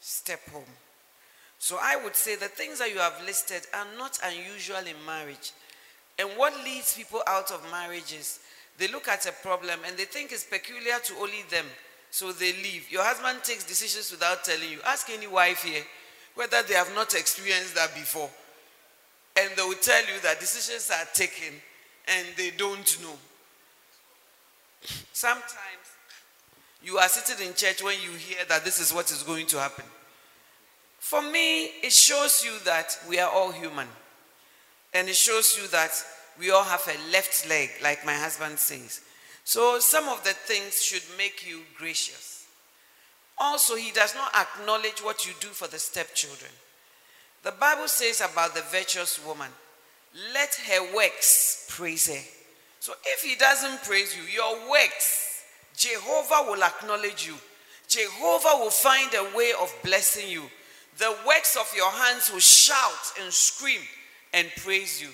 step 0.00 0.48
home. 0.50 0.64
So 1.58 1.78
I 1.80 1.96
would 1.96 2.14
say 2.14 2.36
the 2.36 2.46
things 2.46 2.78
that 2.78 2.92
you 2.92 2.98
have 2.98 3.20
listed 3.24 3.62
are 3.74 3.86
not 3.96 4.18
unusual 4.24 4.78
in 4.78 5.04
marriage. 5.04 5.52
And 6.18 6.30
what 6.36 6.54
leads 6.64 6.96
people 6.96 7.22
out 7.26 7.50
of 7.50 7.68
marriage 7.70 8.12
is 8.12 8.40
they 8.78 8.88
look 8.88 9.08
at 9.08 9.26
a 9.26 9.32
problem 9.32 9.80
and 9.86 9.96
they 9.96 10.04
think 10.04 10.32
it's 10.32 10.44
peculiar 10.44 10.98
to 11.04 11.14
only 11.14 11.42
them. 11.50 11.66
So 12.10 12.32
they 12.32 12.52
leave. 12.52 12.90
Your 12.90 13.04
husband 13.04 13.44
takes 13.44 13.64
decisions 13.64 14.10
without 14.10 14.44
telling 14.44 14.70
you. 14.70 14.78
Ask 14.84 15.10
any 15.10 15.26
wife 15.26 15.62
here 15.62 15.82
whether 16.34 16.62
they 16.62 16.74
have 16.74 16.94
not 16.94 17.14
experienced 17.14 17.74
that 17.74 17.94
before. 17.94 18.30
And 19.36 19.50
they 19.56 19.62
will 19.62 19.74
tell 19.74 20.02
you 20.02 20.20
that 20.22 20.40
decisions 20.40 20.90
are 20.90 21.06
taken 21.12 21.54
and 22.06 22.26
they 22.36 22.50
don't 22.50 23.02
know. 23.02 23.14
Sometimes 25.12 25.88
you 26.82 26.98
are 26.98 27.08
sitting 27.08 27.46
in 27.46 27.54
church 27.54 27.82
when 27.82 27.96
you 28.00 28.10
hear 28.12 28.44
that 28.48 28.64
this 28.64 28.80
is 28.80 28.94
what 28.94 29.10
is 29.10 29.22
going 29.22 29.46
to 29.46 29.58
happen. 29.58 29.84
For 31.00 31.22
me, 31.22 31.64
it 31.82 31.92
shows 31.92 32.44
you 32.44 32.52
that 32.64 32.96
we 33.08 33.18
are 33.18 33.30
all 33.30 33.50
human. 33.50 33.88
And 34.94 35.08
it 35.08 35.16
shows 35.16 35.58
you 35.60 35.68
that 35.68 35.90
we 36.38 36.50
all 36.50 36.64
have 36.64 36.86
a 36.86 37.12
left 37.12 37.48
leg, 37.48 37.70
like 37.82 38.06
my 38.06 38.14
husband 38.14 38.58
says. 38.58 39.00
So 39.48 39.78
some 39.78 40.10
of 40.10 40.22
the 40.24 40.34
things 40.34 40.82
should 40.82 41.04
make 41.16 41.48
you 41.48 41.62
gracious. 41.78 42.46
Also, 43.38 43.76
he 43.76 43.90
does 43.92 44.14
not 44.14 44.30
acknowledge 44.36 45.02
what 45.02 45.26
you 45.26 45.32
do 45.40 45.46
for 45.46 45.66
the 45.66 45.78
stepchildren. 45.78 46.50
The 47.44 47.52
Bible 47.52 47.88
says 47.88 48.20
about 48.20 48.54
the 48.54 48.60
virtuous 48.70 49.18
woman, 49.24 49.48
let 50.34 50.54
her 50.54 50.94
works 50.94 51.66
praise 51.70 52.08
her. 52.08 52.22
So 52.80 52.92
if 53.06 53.22
he 53.22 53.36
doesn't 53.36 53.84
praise 53.84 54.14
you, 54.14 54.22
your 54.24 54.70
works, 54.70 55.42
Jehovah 55.74 56.50
will 56.50 56.62
acknowledge 56.62 57.26
you. 57.26 57.36
Jehovah 57.88 58.62
will 58.62 58.68
find 58.68 59.10
a 59.14 59.34
way 59.34 59.52
of 59.58 59.74
blessing 59.82 60.28
you. 60.28 60.42
The 60.98 61.16
works 61.26 61.56
of 61.56 61.72
your 61.74 61.90
hands 61.90 62.30
will 62.30 62.40
shout 62.40 63.14
and 63.22 63.32
scream 63.32 63.80
and 64.34 64.48
praise 64.58 65.00
you. 65.00 65.08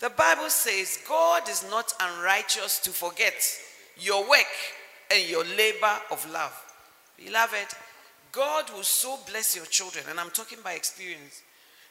The 0.00 0.08
Bible 0.08 0.48
says 0.48 1.00
God 1.06 1.50
is 1.50 1.68
not 1.68 1.92
unrighteous 2.00 2.78
to 2.78 2.90
forget 2.90 3.34
your 3.98 4.28
work 4.28 4.52
and 5.10 5.28
your 5.28 5.44
labor 5.44 5.96
of 6.10 6.30
love. 6.32 6.52
Beloved, 7.16 7.74
God 8.32 8.70
will 8.74 8.82
so 8.82 9.18
bless 9.30 9.54
your 9.54 9.66
children, 9.66 10.04
and 10.10 10.18
I'm 10.18 10.30
talking 10.30 10.58
by 10.64 10.72
experience. 10.72 11.42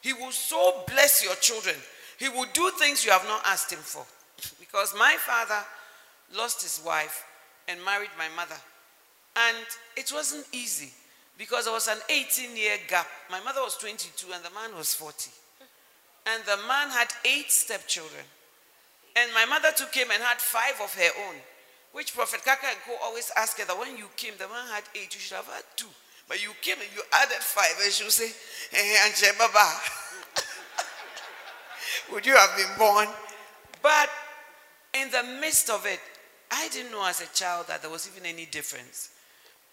He 0.02 0.12
will 0.12 0.32
so 0.32 0.82
bless 0.86 1.24
your 1.24 1.34
children. 1.36 1.76
He 2.18 2.28
will 2.28 2.46
do 2.52 2.70
things 2.78 3.04
you 3.04 3.10
have 3.10 3.24
not 3.24 3.42
asked 3.46 3.72
Him 3.72 3.78
for. 3.78 4.04
Because 4.60 4.94
my 4.98 5.16
father 5.18 5.64
lost 6.36 6.62
his 6.62 6.84
wife 6.84 7.24
and 7.68 7.82
married 7.84 8.10
my 8.18 8.28
mother. 8.36 8.56
And 9.36 9.66
it 9.96 10.10
wasn't 10.12 10.46
easy 10.52 10.92
because 11.38 11.64
there 11.64 11.74
was 11.74 11.88
an 11.88 11.98
18 12.08 12.56
year 12.56 12.76
gap. 12.88 13.06
My 13.30 13.40
mother 13.40 13.60
was 13.60 13.76
22 13.76 14.32
and 14.32 14.44
the 14.44 14.50
man 14.50 14.76
was 14.76 14.94
40. 14.94 15.30
And 16.26 16.42
the 16.44 16.56
man 16.68 16.90
had 16.90 17.08
eight 17.24 17.50
stepchildren. 17.50 18.24
And 19.16 19.30
my 19.34 19.44
mother 19.44 19.68
too 19.74 19.86
came 19.92 20.10
and 20.10 20.22
had 20.22 20.38
five 20.38 20.80
of 20.82 20.94
her 20.94 21.10
own, 21.28 21.36
which 21.94 22.12
Prophet 22.12 22.44
Kaka 22.44 22.66
and 22.66 22.78
Co 22.84 22.96
always 23.04 23.30
ask 23.36 23.56
her 23.58 23.64
that 23.64 23.78
when 23.78 23.96
you 23.96 24.06
came, 24.16 24.34
the 24.36 24.48
man 24.48 24.66
had 24.72 24.82
eight, 24.96 25.14
you 25.14 25.20
should 25.20 25.36
have 25.36 25.46
had 25.46 25.62
two. 25.76 25.86
But 26.28 26.42
you 26.42 26.50
came 26.60 26.74
and 26.80 26.90
you 26.92 27.02
added 27.12 27.38
five, 27.38 27.72
and 27.82 27.92
she 27.92 28.02
would 28.02 28.12
say, 28.12 28.30
hey, 28.70 28.96
Anche 29.06 29.38
Baba, 29.38 29.70
would 32.12 32.26
you 32.26 32.34
have 32.34 32.56
been 32.56 32.76
born? 32.76 33.06
But 33.80 34.10
in 34.92 35.08
the 35.12 35.22
midst 35.40 35.70
of 35.70 35.86
it, 35.86 36.00
I 36.50 36.68
didn't 36.72 36.90
know 36.90 37.06
as 37.06 37.20
a 37.20 37.32
child 37.32 37.68
that 37.68 37.80
there 37.80 37.90
was 37.90 38.10
even 38.10 38.26
any 38.26 38.46
difference. 38.46 39.10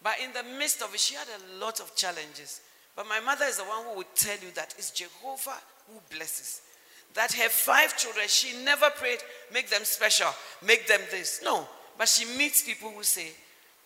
But 0.03 0.13
in 0.24 0.32
the 0.34 0.43
midst 0.59 0.84
of 0.84 0.93
it, 0.93 0.99
she 0.99 1.15
had 1.15 1.28
a 1.28 1.59
lot 1.59 1.80
of 1.80 1.95
challenges. 1.95 2.61
But 2.95 3.07
my 3.07 3.19
mother 3.19 3.45
is 3.45 3.57
the 3.57 3.63
one 3.63 3.84
who 3.86 3.97
would 3.97 4.13
tell 4.15 4.38
you 4.43 4.51
that 4.53 4.76
it's 4.78 4.91
Jehovah 4.91 5.57
who 5.88 5.99
blesses. 6.15 6.61
That 7.15 7.34
her 7.34 7.49
five 7.49 7.97
children, 7.97 8.26
she 8.28 8.63
never 8.63 8.91
prayed, 8.91 9.19
make 9.51 9.72
them 9.72 9.86
special, 9.86 10.30
make 10.63 10.88
them 10.88 11.01
this. 11.09 11.41
No. 11.43 11.67
But 11.98 12.08
she 12.08 12.26
meets 12.38 12.64
people 12.64 12.92
who 12.92 13.04
say, 13.04 13.28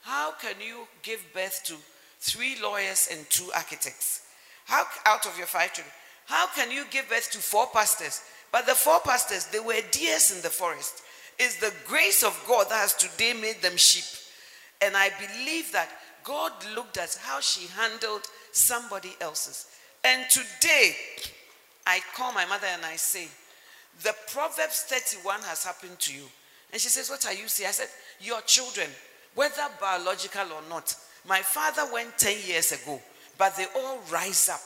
How 0.01 0.31
can 0.33 0.55
you 0.65 0.87
give 1.03 1.23
birth 1.33 1.61
to 1.65 1.75
three 2.19 2.57
lawyers 2.61 3.09
and 3.11 3.29
two 3.29 3.49
architects? 3.55 4.21
How 4.65 4.85
out 5.05 5.25
of 5.25 5.37
your 5.37 5.47
five 5.47 5.73
children? 5.73 5.93
How 6.25 6.47
can 6.47 6.71
you 6.71 6.85
give 6.89 7.09
birth 7.09 7.29
to 7.31 7.37
four 7.37 7.67
pastors? 7.67 8.21
But 8.51 8.65
the 8.65 8.73
four 8.73 8.99
pastors, 9.01 9.47
they 9.47 9.59
were 9.59 9.81
deers 9.91 10.35
in 10.35 10.41
the 10.41 10.49
forest. 10.49 11.03
It's 11.37 11.59
the 11.59 11.73
grace 11.85 12.23
of 12.23 12.41
God 12.47 12.69
that 12.69 12.75
has 12.75 12.93
today 12.93 13.33
made 13.33 13.61
them 13.61 13.77
sheep. 13.77 14.05
And 14.81 14.95
I 14.95 15.09
believe 15.09 15.71
that 15.73 15.89
God 16.23 16.51
looked 16.73 16.97
at 16.97 17.17
how 17.21 17.39
she 17.39 17.67
handled 17.67 18.23
somebody 18.51 19.13
else's. 19.21 19.67
And 20.03 20.23
today, 20.29 20.95
I 21.85 21.99
call 22.15 22.31
my 22.33 22.45
mother 22.45 22.67
and 22.67 22.85
I 22.85 22.95
say, 22.95 23.27
The 24.03 24.15
Proverbs 24.31 24.81
31 24.87 25.41
has 25.41 25.63
happened 25.63 25.99
to 25.99 26.13
you. 26.13 26.23
And 26.75 26.81
she 26.81 26.89
says, 26.89 27.09
What 27.09 27.25
are 27.25 27.33
you 27.33 27.47
saying? 27.47 27.69
I 27.69 27.71
said, 27.71 27.87
Your 28.19 28.41
children, 28.41 28.89
whether 29.33 29.61
biological 29.79 30.41
or 30.41 30.69
not. 30.69 30.93
My 31.25 31.39
father 31.39 31.89
went 31.93 32.17
10 32.17 32.35
years 32.45 32.73
ago, 32.73 32.99
but 33.37 33.55
they 33.55 33.65
all 33.77 33.99
rise 34.11 34.49
up 34.49 34.59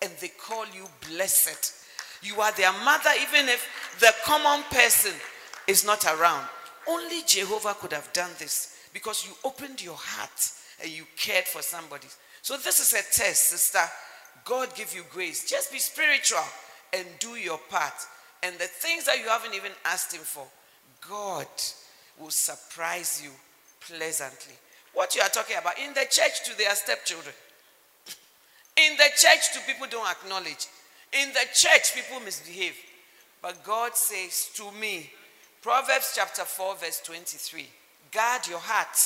and 0.00 0.12
they 0.20 0.28
call 0.28 0.64
you 0.66 0.86
blessed. 1.10 1.74
You 2.22 2.40
are 2.40 2.52
their 2.52 2.70
mother, 2.84 3.10
even 3.20 3.48
if 3.48 3.96
the 3.98 4.14
common 4.24 4.62
person 4.70 5.10
is 5.66 5.84
not 5.84 6.04
around. 6.04 6.46
Only 6.86 7.22
Jehovah 7.26 7.74
could 7.74 7.92
have 7.92 8.12
done 8.12 8.30
this 8.38 8.78
because 8.92 9.26
you 9.26 9.32
opened 9.42 9.82
your 9.82 9.98
heart 9.98 10.52
and 10.80 10.88
you 10.88 11.02
cared 11.16 11.46
for 11.46 11.62
somebody. 11.62 12.06
So, 12.42 12.56
this 12.58 12.78
is 12.78 12.92
a 12.92 13.02
test, 13.12 13.42
sister. 13.42 13.82
God 14.44 14.72
give 14.76 14.94
you 14.94 15.02
grace. 15.10 15.50
Just 15.50 15.72
be 15.72 15.80
spiritual 15.80 16.46
and 16.92 17.04
do 17.18 17.30
your 17.30 17.58
part. 17.68 17.94
And 18.44 18.54
the 18.54 18.68
things 18.68 19.06
that 19.06 19.18
you 19.18 19.28
haven't 19.28 19.56
even 19.56 19.72
asked 19.84 20.14
Him 20.14 20.22
for, 20.22 20.46
God 21.08 21.46
will 22.18 22.30
surprise 22.30 23.20
you 23.22 23.30
pleasantly. 23.80 24.54
What 24.94 25.14
you 25.14 25.22
are 25.22 25.28
talking 25.28 25.56
about 25.58 25.78
in 25.78 25.92
the 25.92 26.06
church 26.10 26.44
to 26.46 26.56
their 26.56 26.74
stepchildren, 26.74 27.34
in 28.76 28.96
the 28.96 29.10
church 29.16 29.52
to 29.54 29.60
people 29.66 29.86
don't 29.90 30.08
acknowledge, 30.08 30.66
in 31.12 31.28
the 31.28 31.46
church 31.54 31.94
people 31.94 32.20
misbehave. 32.20 32.76
But 33.42 33.62
God 33.64 33.94
says 33.94 34.50
to 34.56 34.72
me, 34.72 35.10
Proverbs 35.62 36.12
chapter 36.14 36.42
4, 36.42 36.76
verse 36.76 37.00
23 37.04 37.66
guard 38.12 38.46
your 38.48 38.58
heart 38.60 38.96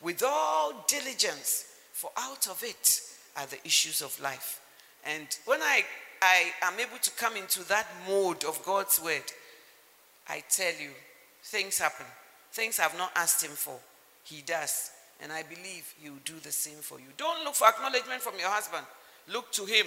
with 0.00 0.22
all 0.24 0.84
diligence, 0.86 1.64
for 1.92 2.10
out 2.16 2.46
of 2.46 2.62
it 2.62 3.00
are 3.36 3.46
the 3.46 3.58
issues 3.64 4.02
of 4.02 4.20
life. 4.20 4.60
And 5.04 5.26
when 5.44 5.60
I, 5.60 5.82
I 6.22 6.52
am 6.62 6.74
able 6.78 6.98
to 7.02 7.10
come 7.12 7.36
into 7.36 7.66
that 7.68 7.86
mode 8.06 8.44
of 8.44 8.64
God's 8.64 9.00
word, 9.02 9.24
I 10.28 10.42
tell 10.48 10.72
you, 10.80 10.90
things 11.44 11.78
happen. 11.78 12.06
Things 12.52 12.80
I've 12.80 12.96
not 12.96 13.12
asked 13.14 13.44
Him 13.44 13.50
for. 13.50 13.78
He 14.24 14.42
does. 14.42 14.90
And 15.22 15.30
I 15.32 15.42
believe 15.42 15.94
He 16.00 16.10
will 16.10 16.18
do 16.24 16.38
the 16.42 16.52
same 16.52 16.78
for 16.78 16.98
you. 16.98 17.06
Don't 17.16 17.44
look 17.44 17.54
for 17.54 17.68
acknowledgement 17.68 18.22
from 18.22 18.38
your 18.38 18.48
husband. 18.48 18.84
Look 19.32 19.52
to 19.52 19.64
Him 19.64 19.86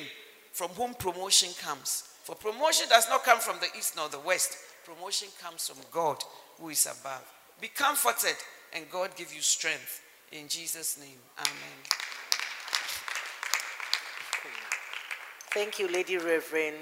from 0.54 0.70
whom 0.70 0.94
promotion 0.94 1.50
comes. 1.62 2.04
For 2.24 2.36
promotion 2.36 2.88
does 2.90 3.10
not 3.10 3.24
come 3.24 3.40
from 3.40 3.58
the 3.60 3.68
east 3.78 3.96
nor 3.96 4.10
the 4.10 4.20
west. 4.20 4.58
Promotion 4.86 5.30
comes 5.42 5.68
from 5.68 5.78
God 5.92 6.24
who 6.60 6.70
is 6.70 6.86
above. 6.86 7.24
Be 7.60 7.68
comforted 7.68 8.36
and 8.74 8.90
God 8.90 9.12
give 9.16 9.34
you 9.34 9.42
strength. 9.42 10.02
In 10.32 10.48
Jesus' 10.48 11.00
name, 11.00 11.20
amen. 11.40 11.80
Thank 15.52 15.80
you, 15.80 15.88
Lady 15.88 16.18
Reverend. 16.18 16.76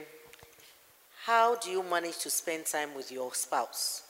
How 1.26 1.55
do 1.55 1.69
you 1.69 1.84
manage 1.84 2.17
to 2.19 2.30
spend 2.30 2.65
time 2.65 2.95
with 2.95 3.11
your 3.11 3.34
spouse 3.34 4.04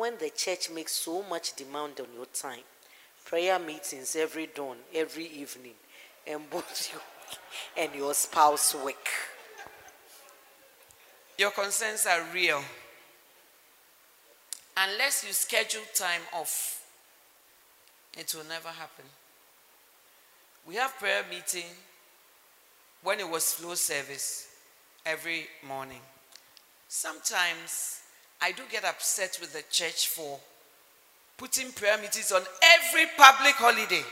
when 0.00 0.16
the 0.16 0.30
church 0.30 0.70
makes 0.70 0.92
so 0.92 1.22
much 1.28 1.54
demand 1.56 2.00
on 2.00 2.06
your 2.16 2.24
time? 2.32 2.64
Prayer 3.26 3.58
meetings 3.58 4.16
every 4.16 4.46
dawn, 4.46 4.78
every 4.94 5.26
evening, 5.26 5.74
and 6.26 6.48
both 6.48 6.90
you 6.90 6.98
and 7.76 7.94
your 7.94 8.14
spouse 8.14 8.74
work. 8.74 9.08
Your 11.36 11.50
concerns 11.50 12.06
are 12.06 12.22
real. 12.32 12.62
Unless 14.74 15.26
you 15.26 15.34
schedule 15.34 15.82
time 15.94 16.22
off, 16.32 16.82
it 18.16 18.34
will 18.34 18.48
never 18.48 18.68
happen. 18.68 19.04
We 20.66 20.76
have 20.76 20.96
prayer 20.96 21.24
meeting 21.28 21.68
when 23.02 23.20
it 23.20 23.28
was 23.28 23.52
flow 23.52 23.74
service 23.74 24.48
every 25.04 25.46
morning. 25.68 26.00
Sometimes 26.88 27.99
I 28.42 28.52
do 28.52 28.62
get 28.70 28.84
upset 28.84 29.38
with 29.40 29.52
the 29.52 29.62
church 29.70 30.08
for 30.08 30.38
putting 31.36 31.72
prayer 31.72 31.96
meetings 31.98 32.32
on 32.32 32.42
every 32.62 33.06
public 33.16 33.54
holiday 33.54 34.02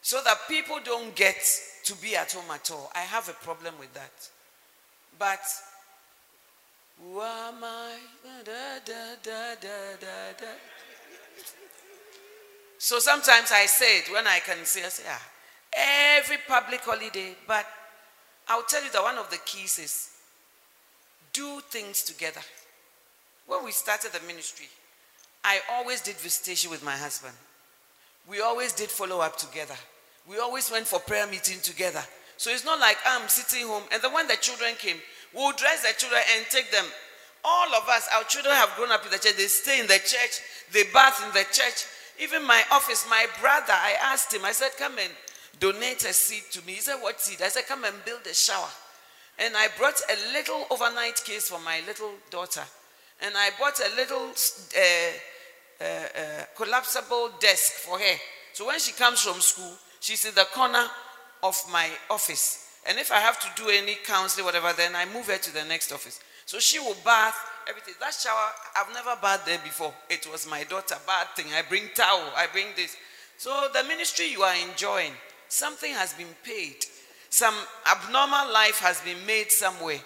so 0.00 0.20
that 0.24 0.38
people 0.48 0.78
don't 0.84 1.14
get 1.14 1.36
to 1.84 1.94
be 1.96 2.16
at 2.16 2.32
home 2.32 2.50
at 2.50 2.70
all. 2.70 2.90
I 2.94 3.00
have 3.00 3.28
a 3.28 3.44
problem 3.44 3.74
with 3.78 3.92
that. 3.94 4.12
But 5.18 5.40
who 7.00 7.20
am 7.20 7.62
I? 7.62 7.96
Da, 8.44 8.78
da, 8.84 9.10
da, 9.22 10.46
so 12.78 12.98
sometimes 12.98 13.52
I 13.52 13.66
say 13.66 13.98
it 13.98 14.12
when 14.12 14.26
I 14.26 14.40
can 14.40 14.64
say, 14.64 14.84
I 14.84 14.88
say, 14.88 15.04
ah, 15.08 15.28
every 15.72 16.38
public 16.48 16.80
holiday, 16.80 17.36
but 17.46 17.64
I'll 18.48 18.64
tell 18.64 18.82
you 18.82 18.90
that 18.90 19.02
one 19.02 19.18
of 19.18 19.30
the 19.30 19.38
keys 19.46 19.78
is 19.78 20.10
do 21.32 21.60
things 21.70 22.02
together. 22.02 22.40
When 23.52 23.66
we 23.66 23.72
started 23.72 24.12
the 24.12 24.26
ministry, 24.26 24.64
I 25.44 25.60
always 25.72 26.00
did 26.00 26.16
visitation 26.16 26.70
with 26.70 26.82
my 26.82 26.96
husband. 26.96 27.34
We 28.26 28.40
always 28.40 28.72
did 28.72 28.88
follow 28.88 29.20
up 29.20 29.36
together. 29.36 29.74
We 30.26 30.38
always 30.38 30.70
went 30.70 30.86
for 30.86 30.98
prayer 31.00 31.26
meeting 31.26 31.60
together. 31.60 32.02
So 32.38 32.50
it's 32.50 32.64
not 32.64 32.80
like 32.80 32.96
ah, 33.04 33.20
I'm 33.20 33.28
sitting 33.28 33.68
home 33.68 33.82
and 33.92 34.00
then 34.00 34.14
when 34.14 34.26
the 34.26 34.36
children 34.40 34.72
came, 34.78 34.96
we'll 35.34 35.52
dress 35.52 35.82
the 35.82 35.92
children 35.98 36.22
and 36.34 36.46
take 36.48 36.72
them. 36.72 36.86
All 37.44 37.74
of 37.74 37.86
us, 37.90 38.08
our 38.16 38.24
children 38.24 38.54
have 38.54 38.74
grown 38.74 38.90
up 38.90 39.04
in 39.04 39.10
the 39.10 39.18
church. 39.18 39.36
They 39.36 39.44
stay 39.44 39.80
in 39.80 39.86
the 39.86 40.00
church, 40.00 40.40
they 40.72 40.84
bath 40.94 41.22
in 41.22 41.34
the 41.34 41.44
church. 41.52 41.84
Even 42.18 42.46
my 42.46 42.62
office, 42.72 43.04
my 43.10 43.26
brother, 43.38 43.74
I 43.74 43.96
asked 44.00 44.32
him, 44.32 44.46
I 44.46 44.52
said, 44.52 44.70
Come 44.78 44.96
and 44.98 45.12
donate 45.60 46.06
a 46.06 46.14
seed 46.14 46.44
to 46.52 46.64
me. 46.64 46.72
He 46.72 46.80
said, 46.80 47.02
What 47.02 47.20
seed? 47.20 47.42
I 47.42 47.48
said, 47.48 47.66
Come 47.66 47.84
and 47.84 48.02
build 48.06 48.24
a 48.24 48.32
shower. 48.34 48.72
And 49.38 49.54
I 49.58 49.68
brought 49.76 50.00
a 50.08 50.32
little 50.32 50.64
overnight 50.70 51.22
case 51.22 51.50
for 51.50 51.60
my 51.60 51.82
little 51.86 52.12
daughter. 52.30 52.64
And 53.20 53.34
I 53.36 53.50
bought 53.58 53.78
a 53.80 53.94
little 53.96 54.30
uh, 54.30 55.12
uh, 55.80 55.84
uh, 55.84 56.44
collapsible 56.56 57.30
desk 57.40 57.72
for 57.72 57.98
her. 57.98 58.16
So 58.52 58.66
when 58.66 58.78
she 58.78 58.92
comes 58.92 59.20
from 59.20 59.40
school, 59.40 59.72
she's 60.00 60.24
in 60.24 60.34
the 60.34 60.46
corner 60.52 60.84
of 61.42 61.56
my 61.70 61.88
office. 62.10 62.68
And 62.88 62.98
if 62.98 63.12
I 63.12 63.18
have 63.18 63.38
to 63.40 63.62
do 63.62 63.68
any 63.70 63.96
counseling, 64.04 64.44
whatever, 64.44 64.72
then 64.76 64.96
I 64.96 65.04
move 65.06 65.26
her 65.26 65.38
to 65.38 65.54
the 65.54 65.64
next 65.64 65.92
office. 65.92 66.20
So 66.46 66.58
she 66.58 66.78
will 66.78 66.96
bath, 67.04 67.36
everything. 67.68 67.94
That 68.00 68.12
shower, 68.12 68.50
I've 68.76 68.92
never 68.92 69.16
bathed 69.22 69.46
there 69.46 69.60
before. 69.62 69.94
It 70.10 70.28
was 70.30 70.48
my 70.48 70.64
daughter, 70.64 70.96
bad 71.06 71.28
thing. 71.36 71.46
I 71.56 71.62
bring 71.62 71.84
towel, 71.94 72.32
I 72.36 72.46
bring 72.52 72.66
this. 72.76 72.96
So 73.38 73.68
the 73.72 73.84
ministry 73.84 74.30
you 74.30 74.42
are 74.42 74.54
enjoying, 74.68 75.12
something 75.48 75.92
has 75.94 76.12
been 76.14 76.34
paid. 76.44 76.84
Some 77.30 77.54
abnormal 77.90 78.52
life 78.52 78.78
has 78.80 79.00
been 79.00 79.24
made 79.26 79.50
somewhere. 79.50 80.00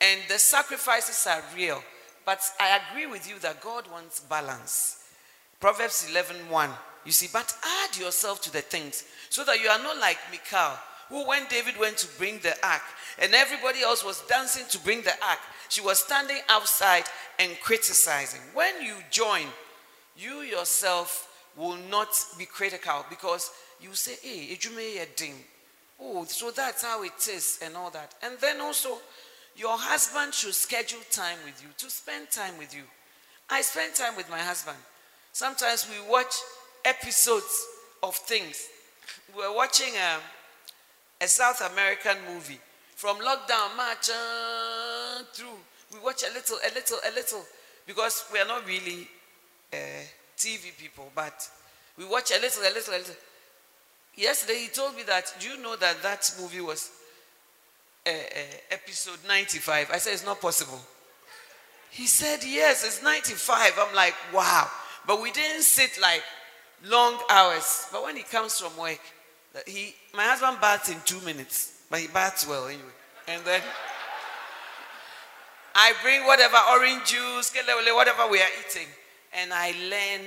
And 0.00 0.20
the 0.28 0.38
sacrifices 0.38 1.26
are 1.26 1.42
real. 1.54 1.82
But 2.24 2.40
I 2.58 2.80
agree 2.80 3.06
with 3.06 3.28
you 3.28 3.38
that 3.40 3.60
God 3.60 3.90
wants 3.90 4.20
balance. 4.20 5.04
Proverbs 5.60 6.08
11 6.10 6.48
1. 6.48 6.70
You 7.04 7.12
see, 7.12 7.28
but 7.32 7.54
add 7.82 7.96
yourself 7.96 8.40
to 8.42 8.52
the 8.52 8.62
things 8.62 9.04
so 9.28 9.44
that 9.44 9.60
you 9.60 9.68
are 9.68 9.82
not 9.82 9.98
like 9.98 10.18
Michal, 10.30 10.72
who, 11.08 11.26
when 11.28 11.46
David 11.48 11.78
went 11.78 11.98
to 11.98 12.18
bring 12.18 12.38
the 12.38 12.54
ark 12.66 12.82
and 13.18 13.34
everybody 13.34 13.82
else 13.82 14.04
was 14.04 14.22
dancing 14.22 14.64
to 14.70 14.78
bring 14.78 15.02
the 15.02 15.12
ark, 15.26 15.38
she 15.68 15.82
was 15.82 15.98
standing 15.98 16.38
outside 16.48 17.04
and 17.38 17.58
criticizing. 17.60 18.40
When 18.54 18.82
you 18.82 18.94
join, 19.10 19.46
you 20.16 20.40
yourself 20.40 21.30
will 21.56 21.76
not 21.90 22.08
be 22.38 22.46
critical 22.46 23.04
because 23.10 23.50
you 23.80 23.94
say, 23.94 24.14
hey, 24.22 24.54
Ejume 24.54 25.06
dim. 25.16 25.34
Oh, 26.00 26.24
so 26.24 26.50
that's 26.50 26.82
how 26.82 27.02
it 27.02 27.28
is 27.28 27.60
and 27.62 27.76
all 27.76 27.90
that. 27.90 28.14
And 28.22 28.36
then 28.40 28.60
also, 28.60 28.98
your 29.56 29.76
husband 29.78 30.34
should 30.34 30.54
schedule 30.54 31.00
time 31.10 31.38
with 31.44 31.62
you 31.62 31.68
to 31.78 31.90
spend 31.90 32.30
time 32.30 32.58
with 32.58 32.74
you. 32.74 32.82
I 33.48 33.62
spend 33.62 33.94
time 33.94 34.16
with 34.16 34.28
my 34.28 34.38
husband. 34.38 34.78
Sometimes 35.32 35.88
we 35.88 36.10
watch 36.10 36.34
episodes 36.84 37.66
of 38.02 38.14
things. 38.16 38.68
We 39.34 39.42
were 39.42 39.54
watching 39.54 39.92
a, 39.94 40.16
um, 40.16 40.20
a 41.20 41.28
South 41.28 41.60
American 41.72 42.16
movie 42.32 42.58
from 42.96 43.18
lockdown 43.18 43.76
March 43.76 44.10
through. 45.34 45.58
We 45.92 45.98
watch 46.04 46.22
a 46.22 46.32
little, 46.32 46.56
a 46.56 46.70
little, 46.74 46.98
a 47.06 47.14
little 47.14 47.44
because 47.86 48.24
we 48.32 48.40
are 48.40 48.46
not 48.46 48.66
really 48.66 49.08
uh, 49.72 49.76
TV 50.36 50.76
people, 50.78 51.10
but 51.14 51.48
we 51.96 52.04
watch 52.04 52.30
a 52.30 52.40
little, 52.40 52.62
a 52.62 52.72
little, 52.72 52.94
a 52.94 52.98
little. 52.98 53.14
Yesterday 54.16 54.60
he 54.60 54.68
told 54.68 54.96
me 54.96 55.02
that, 55.04 55.32
do 55.38 55.48
you 55.48 55.60
know 55.60 55.76
that 55.76 56.02
that 56.02 56.34
movie 56.40 56.60
was 56.60 56.90
uh, 58.06 58.10
episode 58.70 59.18
95? 59.26 59.90
I 59.92 59.98
said, 59.98 60.12
it's 60.12 60.24
not 60.24 60.40
possible. 60.40 60.80
He 61.90 62.06
said, 62.06 62.40
yes, 62.44 62.84
it's 62.84 63.02
95. 63.02 63.72
I'm 63.78 63.94
like, 63.94 64.14
wow. 64.32 64.68
But 65.06 65.22
we 65.22 65.30
didn't 65.30 65.62
sit 65.62 66.00
like 66.00 66.22
long 66.86 67.18
hours. 67.30 67.86
But 67.92 68.02
when 68.02 68.16
he 68.16 68.22
comes 68.22 68.58
from 68.58 68.76
work, 68.76 69.00
he, 69.66 69.94
my 70.12 70.24
husband 70.24 70.60
baths 70.60 70.90
in 70.90 70.98
two 71.04 71.20
minutes, 71.20 71.82
but 71.90 72.00
he 72.00 72.08
baths 72.08 72.46
well 72.48 72.66
anyway. 72.66 72.82
And 73.28 73.44
then 73.44 73.62
I 75.74 75.92
bring 76.02 76.26
whatever 76.26 76.56
orange 76.70 77.06
juice, 77.06 77.54
whatever 77.94 78.28
we 78.28 78.40
are 78.40 78.48
eating, 78.66 78.88
and 79.32 79.52
I 79.52 79.72
learn 79.90 80.26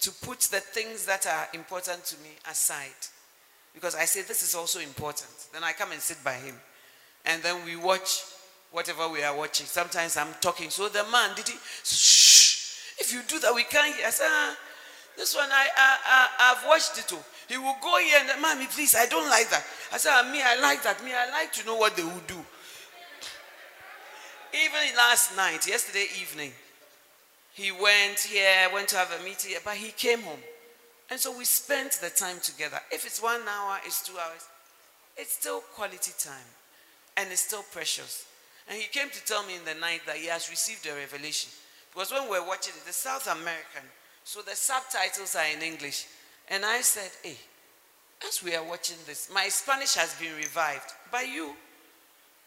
to 0.00 0.10
put 0.10 0.40
the 0.40 0.60
things 0.60 1.06
that 1.06 1.26
are 1.26 1.48
important 1.54 2.04
to 2.06 2.16
me 2.22 2.30
aside. 2.50 2.90
Because 3.74 3.94
I 3.94 4.04
say 4.04 4.22
this 4.22 4.42
is 4.42 4.54
also 4.54 4.80
important. 4.80 5.30
Then 5.52 5.62
I 5.62 5.72
come 5.72 5.92
and 5.92 6.00
sit 6.00 6.22
by 6.24 6.34
him. 6.34 6.54
And 7.26 7.42
then 7.42 7.64
we 7.64 7.76
watch 7.76 8.22
whatever 8.70 9.08
we 9.08 9.22
are 9.22 9.36
watching. 9.36 9.66
Sometimes 9.66 10.16
I'm 10.16 10.34
talking. 10.40 10.70
So 10.70 10.88
the 10.88 11.04
man, 11.10 11.34
did 11.36 11.48
he? 11.48 11.56
Shh. 11.84 12.98
If 12.98 13.12
you 13.12 13.20
do 13.26 13.38
that, 13.40 13.54
we 13.54 13.64
can't 13.64 13.94
hear. 13.94 14.06
I 14.06 14.10
say, 14.10 14.24
ah, 14.26 14.56
this 15.16 15.34
one, 15.34 15.48
I, 15.50 15.68
I, 15.76 15.98
I, 16.06 16.28
I've 16.52 16.68
watched 16.68 16.98
it 16.98 17.12
all. 17.12 17.24
He 17.48 17.58
will 17.58 17.76
go 17.82 17.98
here 17.98 18.18
and, 18.20 18.40
mommy, 18.40 18.66
please, 18.66 18.94
I 18.94 19.06
don't 19.06 19.28
like 19.28 19.50
that. 19.50 19.64
I 19.92 19.98
said, 19.98 20.12
ah, 20.12 20.30
me, 20.30 20.40
I 20.42 20.60
like 20.60 20.82
that. 20.84 21.02
Me, 21.04 21.12
I 21.12 21.30
like 21.30 21.52
to 21.54 21.66
know 21.66 21.76
what 21.76 21.96
they 21.96 22.04
will 22.04 22.22
do. 22.26 22.38
Even 24.52 24.96
last 24.96 25.36
night, 25.36 25.66
yesterday 25.66 26.06
evening, 26.20 26.52
he 27.52 27.70
went 27.72 28.20
here, 28.20 28.68
went 28.72 28.88
to 28.88 28.96
have 28.96 29.12
a 29.20 29.24
meeting, 29.24 29.52
but 29.64 29.74
he 29.74 29.90
came 29.92 30.22
home. 30.22 30.40
And 31.10 31.18
so 31.18 31.36
we 31.36 31.44
spent 31.44 31.92
the 32.00 32.10
time 32.10 32.38
together. 32.42 32.78
If 32.92 33.04
it's 33.04 33.22
one 33.22 33.40
hour, 33.48 33.78
it's 33.84 34.06
two 34.06 34.16
hours, 34.18 34.46
it's 35.16 35.32
still 35.32 35.60
quality 35.74 36.12
time. 36.18 36.34
And 37.20 37.30
it's 37.30 37.42
still 37.42 37.64
precious. 37.70 38.24
And 38.68 38.80
he 38.80 38.88
came 38.88 39.10
to 39.10 39.24
tell 39.26 39.44
me 39.44 39.56
in 39.56 39.64
the 39.66 39.78
night 39.78 40.00
that 40.06 40.16
he 40.16 40.26
has 40.28 40.48
received 40.48 40.86
a 40.86 40.94
revelation. 40.94 41.50
Because 41.92 42.12
when 42.12 42.24
we 42.24 42.40
were 42.40 42.46
watching 42.46 42.72
it, 42.74 42.86
the 42.86 42.94
South 42.94 43.26
American, 43.26 43.84
so 44.24 44.40
the 44.40 44.56
subtitles 44.56 45.36
are 45.36 45.44
in 45.54 45.60
English. 45.60 46.06
And 46.48 46.64
I 46.64 46.80
said, 46.80 47.10
hey, 47.22 47.36
as 48.26 48.42
we 48.42 48.54
are 48.54 48.64
watching 48.64 48.96
this, 49.06 49.28
my 49.34 49.48
Spanish 49.48 49.94
has 49.94 50.14
been 50.14 50.34
revived. 50.34 50.94
By 51.12 51.22
you, 51.22 51.52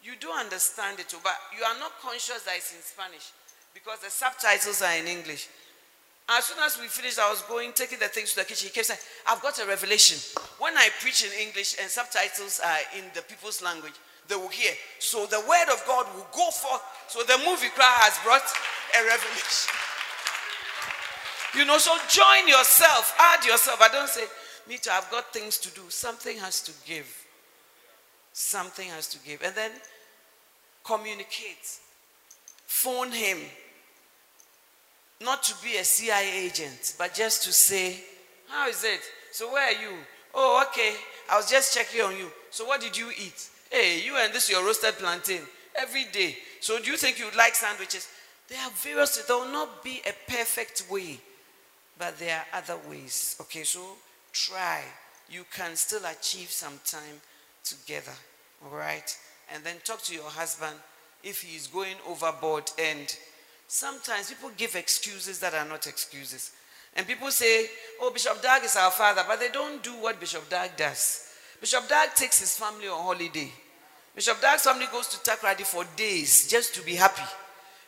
you 0.02 0.12
do 0.18 0.30
understand 0.30 0.98
it, 0.98 1.14
but 1.22 1.36
you 1.56 1.62
are 1.64 1.78
not 1.78 1.92
conscious 2.02 2.42
that 2.42 2.56
it's 2.56 2.74
in 2.74 2.82
Spanish 2.82 3.30
because 3.72 4.00
the 4.00 4.10
subtitles 4.10 4.82
are 4.82 4.96
in 4.96 5.06
English. 5.06 5.48
As 6.28 6.46
soon 6.46 6.58
as 6.64 6.80
we 6.80 6.86
finished, 6.86 7.18
I 7.18 7.28
was 7.30 7.42
going, 7.42 7.72
taking 7.74 7.98
the 7.98 8.08
things 8.08 8.30
to 8.32 8.40
the 8.40 8.44
kitchen. 8.44 8.68
He 8.68 8.74
kept 8.74 8.86
saying, 8.86 9.00
I've 9.28 9.42
got 9.42 9.60
a 9.60 9.66
revelation. 9.66 10.18
When 10.58 10.76
I 10.76 10.88
preach 11.00 11.22
in 11.22 11.30
English 11.46 11.76
and 11.80 11.90
subtitles 11.90 12.60
are 12.64 12.78
in 12.96 13.04
the 13.14 13.22
people's 13.22 13.60
language, 13.60 13.92
they 14.28 14.36
will 14.36 14.48
hear. 14.48 14.72
So 14.98 15.26
the 15.26 15.40
word 15.40 15.72
of 15.72 15.82
God 15.86 16.06
will 16.14 16.26
go 16.32 16.50
forth. 16.50 16.82
So 17.08 17.22
the 17.22 17.38
movie 17.38 17.68
cry 17.74 17.94
has 18.00 18.18
brought 18.24 18.44
a 18.96 19.06
revelation. 19.06 19.74
You 21.56 21.64
know, 21.64 21.78
so 21.78 21.96
join 22.08 22.48
yourself, 22.48 23.14
add 23.18 23.44
yourself. 23.44 23.80
I 23.80 23.88
don't 23.88 24.08
say, 24.08 24.24
me 24.68 24.78
too, 24.78 24.90
I've 24.92 25.10
got 25.10 25.32
things 25.32 25.58
to 25.58 25.70
do. 25.74 25.82
Something 25.88 26.38
has 26.38 26.62
to 26.62 26.72
give. 26.86 27.06
Something 28.32 28.88
has 28.88 29.08
to 29.08 29.18
give. 29.24 29.42
And 29.42 29.54
then 29.54 29.70
communicate. 30.84 31.78
Phone 32.66 33.12
him. 33.12 33.38
Not 35.20 35.42
to 35.44 35.54
be 35.62 35.76
a 35.76 35.84
CIA 35.84 36.46
agent, 36.46 36.96
but 36.98 37.14
just 37.14 37.44
to 37.44 37.52
say, 37.52 38.02
How 38.48 38.68
is 38.68 38.82
it? 38.84 39.00
So 39.30 39.52
where 39.52 39.66
are 39.68 39.80
you? 39.80 39.96
Oh, 40.34 40.64
okay. 40.68 40.94
I 41.30 41.36
was 41.36 41.48
just 41.48 41.74
checking 41.74 42.00
on 42.02 42.16
you. 42.16 42.30
So 42.50 42.64
what 42.64 42.80
did 42.80 42.96
you 42.96 43.10
eat? 43.10 43.48
Hey, 43.74 44.02
you 44.06 44.16
and 44.16 44.32
this 44.32 44.48
your 44.48 44.64
roasted 44.64 44.94
plantain 44.98 45.40
every 45.74 46.04
day. 46.04 46.36
So 46.60 46.78
do 46.78 46.88
you 46.88 46.96
think 46.96 47.18
you 47.18 47.26
like 47.36 47.56
sandwiches? 47.56 48.06
There 48.48 48.60
are 48.60 48.70
various, 48.70 49.16
there 49.26 49.36
will 49.36 49.50
not 49.50 49.82
be 49.82 50.00
a 50.06 50.30
perfect 50.30 50.84
way, 50.88 51.18
but 51.98 52.16
there 52.20 52.36
are 52.38 52.58
other 52.58 52.76
ways. 52.88 53.36
Okay, 53.40 53.64
so 53.64 53.80
try. 54.32 54.82
You 55.28 55.44
can 55.52 55.74
still 55.74 56.02
achieve 56.04 56.52
some 56.52 56.78
time 56.84 57.20
together. 57.64 58.12
All 58.64 58.78
right? 58.78 59.18
And 59.52 59.64
then 59.64 59.74
talk 59.82 60.02
to 60.02 60.14
your 60.14 60.30
husband 60.30 60.76
if 61.24 61.42
he 61.42 61.56
is 61.56 61.66
going 61.66 61.96
overboard. 62.08 62.70
And 62.78 63.12
sometimes 63.66 64.28
people 64.28 64.52
give 64.56 64.76
excuses 64.76 65.40
that 65.40 65.52
are 65.52 65.68
not 65.68 65.88
excuses. 65.88 66.52
And 66.94 67.08
people 67.08 67.32
say, 67.32 67.66
oh, 68.00 68.12
Bishop 68.12 68.40
Dag 68.40 68.62
is 68.62 68.76
our 68.76 68.92
father, 68.92 69.24
but 69.26 69.40
they 69.40 69.48
don't 69.48 69.82
do 69.82 69.94
what 69.94 70.20
Bishop 70.20 70.48
Dag 70.48 70.76
does. 70.76 71.28
Bishop 71.60 71.88
Dag 71.88 72.14
takes 72.14 72.38
his 72.38 72.56
family 72.56 72.86
on 72.86 73.02
holiday. 73.02 73.50
Bishop 74.14 74.40
Dag's 74.40 74.62
family 74.62 74.86
goes 74.92 75.08
to 75.08 75.16
Takoradi 75.18 75.62
for 75.62 75.84
days 75.96 76.48
just 76.48 76.74
to 76.76 76.82
be 76.82 76.94
happy. 76.94 77.22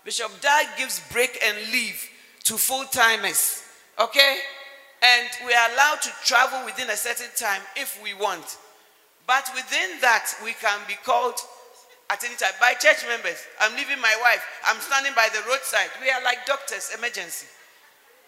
Bishop 0.05 0.31
Dag 0.41 0.67
gives 0.77 1.01
break 1.13 1.39
and 1.45 1.57
leave 1.73 2.09
to 2.45 2.57
full 2.57 2.85
timers. 2.85 3.63
Okay? 3.99 4.39
And 5.03 5.29
we 5.47 5.53
are 5.53 5.71
allowed 5.73 6.03
to 6.03 6.11
travel 6.25 6.65
within 6.65 6.91
a 6.91 6.97
certain 6.97 7.31
time 7.37 7.61
if 7.77 8.01
we 8.03 8.15
want. 8.15 8.59
But 9.27 9.49
within 9.55 10.01
that, 10.01 10.33
we 10.45 10.53
can 10.55 10.79
be 10.89 10.95
called 11.05 11.35
at 12.11 12.23
any 12.25 12.37
time 12.37 12.53
by 12.61 12.75
church 12.75 13.05
members. 13.09 13.45
I'm 13.61 13.77
leaving 13.77 14.01
my 14.01 14.17
wife. 14.23 14.45
I'm 14.67 14.81
standing 14.81 15.13
by 15.15 15.29
the 15.33 15.41
roadside. 15.49 15.91
We 16.01 16.11
are 16.11 16.23
like 16.23 16.47
doctors, 16.47 16.91
emergency. 16.97 17.47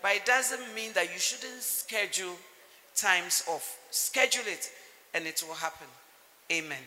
But 0.03 0.13
it 0.13 0.27
doesn't 0.27 0.75
mean 0.75 0.93
that 0.95 1.13
you 1.13 1.19
shouldn't 1.19 1.63
schedule 1.63 2.37
times 2.95 3.45
off. 3.49 3.79
Schedule 3.91 4.47
it 4.47 4.71
and 5.15 5.27
it 5.27 5.43
will 5.47 5.55
happen. 5.55 5.87
Amen. 6.53 6.79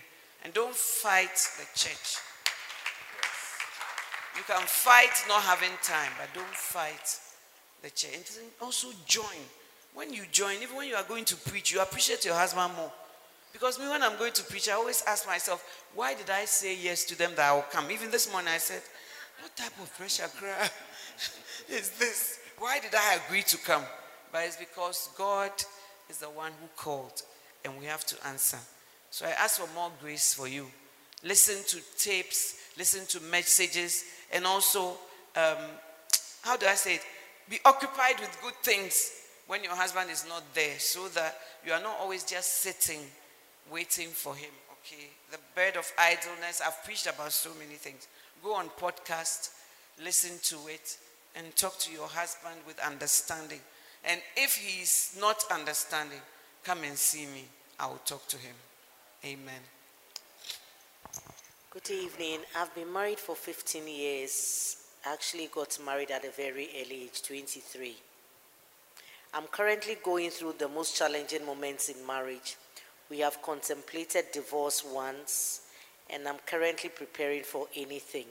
And 0.44 0.54
don't 0.54 0.76
fight 0.76 1.36
the 1.58 1.66
church. 1.78 2.18
You 4.36 4.44
can 4.48 4.62
fight 4.66 5.12
not 5.28 5.42
having 5.44 5.72
time, 5.84 6.12
but 6.18 6.34
don't 6.34 6.56
fight 6.56 7.20
the 7.84 7.90
church. 7.90 8.38
And 8.40 8.50
also 8.62 8.88
join. 9.06 9.26
When 9.94 10.14
you 10.14 10.24
join, 10.32 10.56
even 10.62 10.76
when 10.76 10.88
you 10.88 10.96
are 10.96 11.04
going 11.04 11.26
to 11.26 11.36
preach, 11.36 11.72
you 11.72 11.82
appreciate 11.82 12.26
your 12.26 12.36
husband 12.36 12.74
more. 12.76 12.92
Because 13.52 13.78
me, 13.78 13.88
when 13.90 14.02
I'm 14.02 14.18
going 14.18 14.32
to 14.34 14.44
preach, 14.44 14.70
I 14.70 14.74
always 14.74 15.04
ask 15.06 15.28
myself, 15.28 15.64
why 15.94 16.14
did 16.14 16.30
I 16.30 16.46
say 16.46 16.76
yes 16.76 17.04
to 17.06 17.18
them 17.18 17.32
that 17.36 17.52
I 17.52 17.54
will 17.54 17.64
come? 17.64 17.92
Even 17.92 18.10
this 18.10 18.32
morning, 18.32 18.52
I 18.54 18.58
said, 18.58 18.82
what 19.42 19.56
type 19.56 19.78
of 19.82 19.94
pressure 19.98 20.30
is 21.70 21.90
this? 21.92 22.40
Why 22.58 22.80
did 22.80 22.96
I 22.96 23.20
agree 23.26 23.44
to 23.44 23.58
come? 23.58 23.84
But 24.32 24.46
it's 24.46 24.56
because 24.56 25.10
God 25.18 25.52
is 26.10 26.18
the 26.20 26.30
one 26.30 26.52
who 26.62 26.68
called, 26.78 27.22
and 27.66 27.78
we 27.78 27.86
have 27.86 28.06
to 28.06 28.28
answer. 28.28 28.60
So 29.12 29.26
I 29.26 29.32
ask 29.32 29.60
for 29.60 29.68
more 29.76 29.92
grace 30.02 30.34
for 30.34 30.48
you. 30.48 30.66
Listen 31.24 31.58
to 31.68 31.84
tapes, 31.98 32.56
listen 32.78 33.06
to 33.08 33.24
messages, 33.26 34.06
and 34.34 34.46
also, 34.46 34.92
um, 35.36 35.58
how 36.42 36.56
do 36.56 36.66
I 36.66 36.76
say 36.76 36.96
it? 36.96 37.02
Be 37.50 37.60
occupied 37.66 38.20
with 38.22 38.36
good 38.42 38.56
things 38.64 39.12
when 39.48 39.64
your 39.64 39.76
husband 39.76 40.10
is 40.10 40.26
not 40.30 40.44
there 40.56 40.80
so 40.80 41.10
that 41.10 41.38
you 41.66 41.74
are 41.74 41.82
not 41.82 41.98
always 42.00 42.24
just 42.24 42.62
sitting 42.62 43.02
waiting 43.70 44.08
for 44.08 44.34
him. 44.34 44.50
Okay? 44.80 45.10
The 45.30 45.38
bed 45.56 45.76
of 45.76 45.92
idleness. 45.98 46.62
I've 46.66 46.84
preached 46.86 47.08
about 47.08 47.34
so 47.34 47.50
many 47.60 47.76
things. 47.76 48.08
Go 48.42 48.56
on 48.56 48.70
podcast, 48.80 49.50
listen 50.02 50.40
to 50.44 50.70
it, 50.70 50.98
and 51.36 51.54
talk 51.58 51.78
to 51.80 51.92
your 51.92 52.08
husband 52.08 52.56
with 52.66 52.80
understanding. 52.80 53.60
And 54.06 54.22
if 54.38 54.56
he's 54.56 55.18
not 55.20 55.44
understanding, 55.52 56.20
come 56.64 56.84
and 56.84 56.98
see 56.98 57.26
me. 57.26 57.44
I 57.78 57.88
will 57.88 58.02
talk 58.06 58.26
to 58.30 58.38
him. 58.38 58.56
Amen. 59.24 59.62
Good 61.70 61.92
evening. 61.92 62.40
I've 62.58 62.74
been 62.74 62.92
married 62.92 63.20
for 63.20 63.36
15 63.36 63.88
years. 63.88 64.78
I 65.06 65.14
actually 65.14 65.48
got 65.54 65.78
married 65.86 66.10
at 66.10 66.26
a 66.26 66.32
very 66.32 66.68
early 66.82 67.04
age, 67.04 67.22
23. 67.22 67.96
I'm 69.36 69.46
currently 69.52 69.98
going 70.04 70.32
through 70.32 70.56
the 70.58 70.68
most 70.68 70.98
challenging 70.98 71.46
moments 71.46 71.90
in 71.90 72.06
marriage 72.08 72.56
We 73.12 73.20
have 73.20 73.44
contemplated 73.44 74.32
divorce 74.34 74.84
once, 74.84 75.62
and 76.10 76.28
I'm 76.28 76.40
currently 76.48 76.90
preparing 76.90 77.44
for 77.44 77.68
anything. 77.76 78.26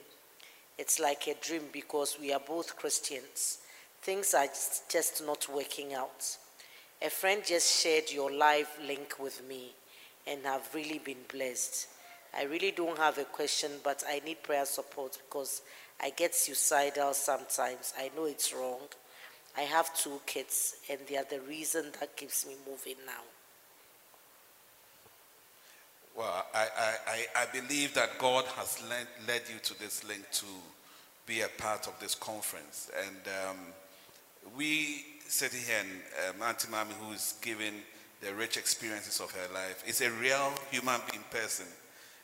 It's 0.76 0.98
like 0.98 1.28
a 1.28 1.34
dream 1.34 1.66
because 1.72 2.18
we 2.20 2.32
are 2.32 2.40
both 2.44 2.74
Christians. 2.74 3.58
Things 4.02 4.34
are 4.34 4.48
just 4.88 5.24
not 5.24 5.46
working 5.48 5.94
out. 5.94 6.36
A 7.00 7.10
friend 7.10 7.42
just 7.46 7.80
shared 7.80 8.10
your 8.10 8.32
live 8.32 8.68
link 8.84 9.20
with 9.20 9.40
me 9.48 9.74
and 10.26 10.44
have 10.44 10.68
really 10.74 10.98
been 10.98 11.24
blessed. 11.32 11.88
I 12.36 12.44
really 12.44 12.70
don't 12.70 12.98
have 12.98 13.18
a 13.18 13.24
question, 13.24 13.72
but 13.82 14.04
I 14.08 14.20
need 14.24 14.42
prayer 14.42 14.64
support 14.64 15.18
because 15.28 15.62
I 16.00 16.10
get 16.10 16.34
suicidal 16.34 17.12
sometimes. 17.12 17.92
I 17.98 18.10
know 18.16 18.26
it's 18.26 18.54
wrong. 18.54 18.80
I 19.56 19.62
have 19.62 19.94
two 19.96 20.20
kids, 20.26 20.76
and 20.88 21.00
they 21.08 21.16
are 21.16 21.24
the 21.24 21.40
reason 21.40 21.86
that 21.98 22.16
keeps 22.16 22.46
me 22.46 22.54
moving 22.68 22.96
now. 23.04 23.22
Well, 26.16 26.46
I, 26.54 26.66
I, 27.06 27.26
I, 27.42 27.46
believe 27.46 27.94
that 27.94 28.18
God 28.18 28.44
has 28.56 28.82
led, 28.88 29.06
led 29.26 29.42
you 29.48 29.58
to 29.62 29.78
this 29.78 30.04
link 30.04 30.24
to 30.32 30.46
be 31.24 31.40
a 31.42 31.48
part 31.56 31.86
of 31.86 31.98
this 32.00 32.14
conference. 32.14 32.90
And 33.06 33.16
um, 33.48 33.56
we 34.56 35.04
sitting 35.28 35.60
here, 35.60 35.78
and 35.80 36.34
um, 36.36 36.48
Auntie 36.48 36.68
Mami, 36.68 36.92
who 37.00 37.12
is 37.12 37.34
giving 37.40 37.74
the 38.20 38.34
rich 38.34 38.56
experiences 38.56 39.20
of 39.20 39.30
her 39.32 39.52
life, 39.54 39.82
is 39.86 40.00
a 40.00 40.10
real 40.10 40.52
human 40.70 41.00
being 41.10 41.24
person. 41.30 41.66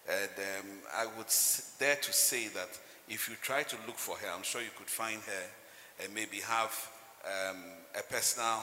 And 0.09 0.31
um, 0.39 0.71
I 0.95 1.07
would 1.17 1.33
dare 1.79 1.97
to 1.97 2.13
say 2.13 2.49
that 2.49 2.69
if 3.09 3.29
you 3.29 3.37
try 3.41 3.63
to 3.63 3.77
look 3.87 3.97
for 3.97 4.17
her, 4.17 4.29
I'm 4.35 4.43
sure 4.43 4.61
you 4.61 4.71
could 4.77 4.89
find 4.89 5.21
her 5.23 6.05
and 6.05 6.15
maybe 6.15 6.39
have 6.39 6.91
um, 7.25 7.63
a 7.99 8.03
personal 8.03 8.63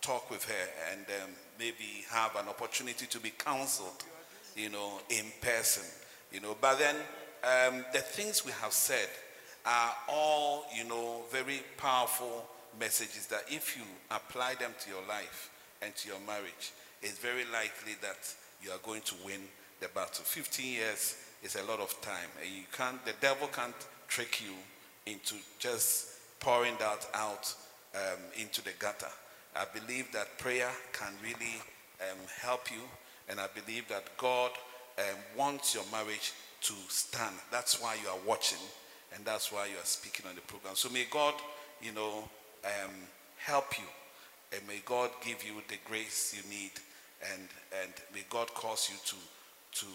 talk 0.00 0.30
with 0.30 0.44
her 0.44 0.68
and 0.92 1.06
um, 1.22 1.30
maybe 1.58 2.04
have 2.10 2.36
an 2.36 2.48
opportunity 2.48 3.06
to 3.06 3.18
be 3.18 3.30
counseled, 3.30 4.04
you 4.54 4.68
know, 4.68 5.00
in 5.08 5.24
person, 5.40 5.84
you 6.30 6.40
know. 6.40 6.56
But 6.60 6.78
then 6.78 6.96
um, 7.42 7.84
the 7.92 8.00
things 8.00 8.44
we 8.44 8.52
have 8.52 8.72
said 8.72 9.08
are 9.64 9.92
all, 10.08 10.66
you 10.76 10.84
know, 10.84 11.22
very 11.30 11.62
powerful 11.76 12.46
messages 12.78 13.26
that 13.26 13.44
if 13.48 13.76
you 13.76 13.82
apply 14.10 14.54
them 14.54 14.72
to 14.80 14.90
your 14.90 15.02
life 15.08 15.50
and 15.82 15.94
to 15.96 16.08
your 16.08 16.20
marriage, 16.26 16.72
it's 17.02 17.18
very 17.18 17.44
likely 17.52 17.94
that 18.02 18.34
you 18.62 18.70
are 18.70 18.78
going 18.82 19.02
to 19.02 19.14
win 19.24 19.40
the 19.80 19.88
battle. 19.88 20.24
15 20.24 20.66
years 20.66 21.16
is 21.42 21.56
a 21.56 21.62
lot 21.64 21.80
of 21.80 22.00
time, 22.00 22.30
and 22.40 22.50
you 22.50 22.62
can't. 22.72 23.04
The 23.04 23.14
devil 23.20 23.48
can't 23.48 23.74
trick 24.08 24.42
you 24.42 24.52
into 25.06 25.36
just 25.58 26.08
pouring 26.40 26.74
that 26.78 27.06
out 27.14 27.54
um, 27.94 28.20
into 28.40 28.62
the 28.62 28.72
gutter. 28.78 29.10
I 29.54 29.64
believe 29.78 30.12
that 30.12 30.38
prayer 30.38 30.70
can 30.92 31.12
really 31.22 31.56
um, 32.00 32.18
help 32.40 32.70
you, 32.70 32.80
and 33.28 33.40
I 33.40 33.46
believe 33.54 33.88
that 33.88 34.16
God 34.18 34.50
um, 34.98 35.04
wants 35.36 35.74
your 35.74 35.84
marriage 35.92 36.32
to 36.62 36.74
stand. 36.88 37.34
That's 37.50 37.80
why 37.80 37.96
you 38.02 38.08
are 38.08 38.18
watching, 38.26 38.58
and 39.14 39.24
that's 39.24 39.52
why 39.52 39.66
you 39.66 39.76
are 39.76 39.84
speaking 39.84 40.26
on 40.28 40.34
the 40.34 40.42
program. 40.42 40.74
So 40.74 40.88
may 40.90 41.06
God, 41.10 41.34
you 41.80 41.92
know, 41.92 42.28
um, 42.64 42.92
help 43.38 43.78
you, 43.78 43.84
and 44.52 44.66
may 44.66 44.80
God 44.84 45.10
give 45.24 45.44
you 45.44 45.54
the 45.68 45.78
grace 45.84 46.34
you 46.36 46.48
need, 46.50 46.72
and 47.32 47.48
and 47.82 47.92
may 48.14 48.24
God 48.30 48.52
cause 48.54 48.90
you 48.90 48.96
to 49.06 49.16
to 49.80 49.86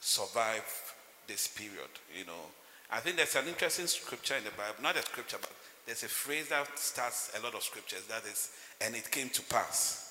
survive 0.00 0.94
this 1.26 1.48
period. 1.48 1.90
You 2.16 2.26
know, 2.26 2.42
I 2.90 3.00
think 3.00 3.16
there's 3.16 3.36
an 3.36 3.46
interesting 3.48 3.86
scripture 3.86 4.36
in 4.36 4.44
the 4.44 4.50
Bible, 4.50 4.82
not 4.82 4.96
a 4.96 5.02
scripture, 5.02 5.38
but 5.40 5.50
there's 5.86 6.02
a 6.02 6.08
phrase 6.08 6.48
that 6.48 6.78
starts 6.78 7.32
a 7.38 7.42
lot 7.42 7.54
of 7.54 7.62
scriptures 7.62 8.04
that 8.08 8.22
is, 8.24 8.50
and 8.80 8.94
it 8.94 9.10
came 9.10 9.28
to 9.30 9.42
pass. 9.42 10.04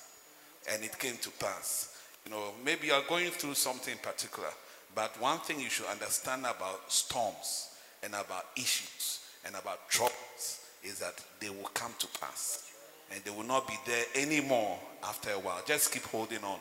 And 0.71 0.83
it 0.83 0.97
came 0.99 1.15
to 1.21 1.29
pass. 1.31 1.95
You 2.25 2.31
know, 2.31 2.51
maybe 2.65 2.87
you're 2.87 3.03
going 3.07 3.29
through 3.31 3.53
something 3.53 3.93
in 3.93 3.99
particular, 3.99 4.49
but 4.93 5.19
one 5.21 5.39
thing 5.39 5.59
you 5.59 5.69
should 5.69 5.85
understand 5.85 6.41
about 6.41 6.91
storms 6.91 7.69
and 8.03 8.13
about 8.13 8.45
issues 8.57 9.19
and 9.45 9.55
about 9.55 9.89
troubles 9.89 10.59
is 10.83 10.99
that 10.99 11.13
they 11.39 11.49
will 11.49 11.69
come 11.73 11.93
to 11.99 12.07
pass. 12.19 12.66
And 13.11 13.23
they 13.23 13.31
will 13.31 13.43
not 13.43 13.67
be 13.67 13.75
there 13.85 14.05
anymore 14.15 14.77
after 15.03 15.31
a 15.31 15.39
while. 15.39 15.61
Just 15.65 15.91
keep 15.91 16.03
holding 16.03 16.43
on. 16.43 16.59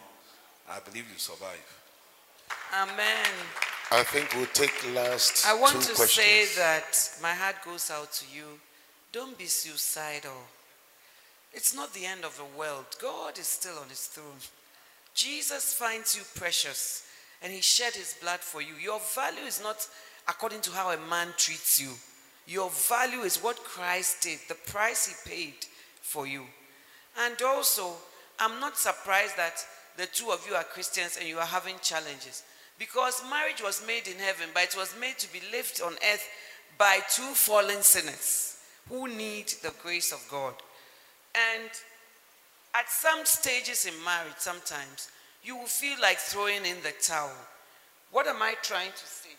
I 0.68 0.78
believe 0.80 1.04
you 1.10 1.18
survive. 1.18 1.82
Amen. 2.74 3.26
I 3.92 4.02
think 4.02 4.34
we'll 4.34 4.46
take 4.46 4.72
last 4.94 5.46
I 5.46 5.54
want 5.54 5.74
two 5.74 5.80
to 5.90 5.94
questions. 5.94 6.26
say 6.26 6.60
that 6.60 7.10
my 7.22 7.32
heart 7.32 7.56
goes 7.64 7.90
out 7.90 8.12
to 8.14 8.24
you. 8.34 8.44
Don't 9.12 9.38
be 9.38 9.46
suicidal. 9.46 10.32
It's 11.52 11.74
not 11.74 11.94
the 11.94 12.04
end 12.04 12.24
of 12.24 12.36
the 12.36 12.58
world. 12.58 12.84
God 13.00 13.38
is 13.38 13.46
still 13.46 13.78
on 13.78 13.88
his 13.88 14.06
throne. 14.06 14.40
Jesus 15.14 15.72
finds 15.72 16.16
you 16.16 16.22
precious 16.34 17.06
and 17.42 17.52
he 17.52 17.60
shed 17.60 17.94
his 17.94 18.16
blood 18.20 18.40
for 18.40 18.60
you. 18.60 18.74
Your 18.74 19.00
value 19.14 19.46
is 19.46 19.62
not 19.62 19.86
according 20.28 20.60
to 20.62 20.72
how 20.72 20.90
a 20.90 20.98
man 21.08 21.28
treats 21.36 21.80
you. 21.80 21.92
Your 22.46 22.70
value 22.70 23.20
is 23.20 23.42
what 23.42 23.56
Christ 23.64 24.22
did, 24.22 24.38
the 24.48 24.54
price 24.54 25.06
he 25.06 25.30
paid 25.30 25.54
for 26.06 26.26
you. 26.26 26.42
And 27.24 27.34
also, 27.42 27.94
I'm 28.38 28.60
not 28.60 28.78
surprised 28.78 29.36
that 29.36 29.56
the 29.96 30.06
two 30.06 30.30
of 30.30 30.46
you 30.48 30.54
are 30.54 30.64
Christians 30.64 31.16
and 31.18 31.28
you 31.28 31.38
are 31.38 31.46
having 31.46 31.76
challenges. 31.82 32.44
Because 32.78 33.22
marriage 33.30 33.62
was 33.62 33.86
made 33.86 34.06
in 34.06 34.18
heaven, 34.18 34.48
but 34.52 34.64
it 34.64 34.76
was 34.76 34.94
made 35.00 35.18
to 35.18 35.32
be 35.32 35.40
lived 35.50 35.80
on 35.84 35.94
earth 35.94 36.28
by 36.78 37.00
two 37.10 37.32
fallen 37.34 37.82
sinners 37.82 38.58
who 38.88 39.08
need 39.08 39.48
the 39.62 39.72
grace 39.82 40.12
of 40.12 40.24
God. 40.30 40.54
And 41.34 41.70
at 42.74 42.88
some 42.90 43.24
stages 43.24 43.86
in 43.86 43.94
marriage, 44.04 44.38
sometimes, 44.38 45.08
you 45.42 45.56
will 45.56 45.64
feel 45.64 45.98
like 46.00 46.18
throwing 46.18 46.64
in 46.66 46.76
the 46.82 46.92
towel. 47.00 47.32
What 48.12 48.26
am 48.26 48.42
I 48.42 48.54
trying 48.62 48.92
to 48.92 49.06
say? 49.06 49.30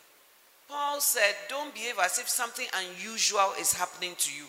Paul 0.67 0.99
said, 0.99 1.35
Don't 1.47 1.73
behave 1.73 1.99
as 2.03 2.19
if 2.19 2.27
something 2.27 2.67
unusual 2.73 3.53
is 3.59 3.73
happening 3.73 4.15
to 4.17 4.33
you. 4.33 4.45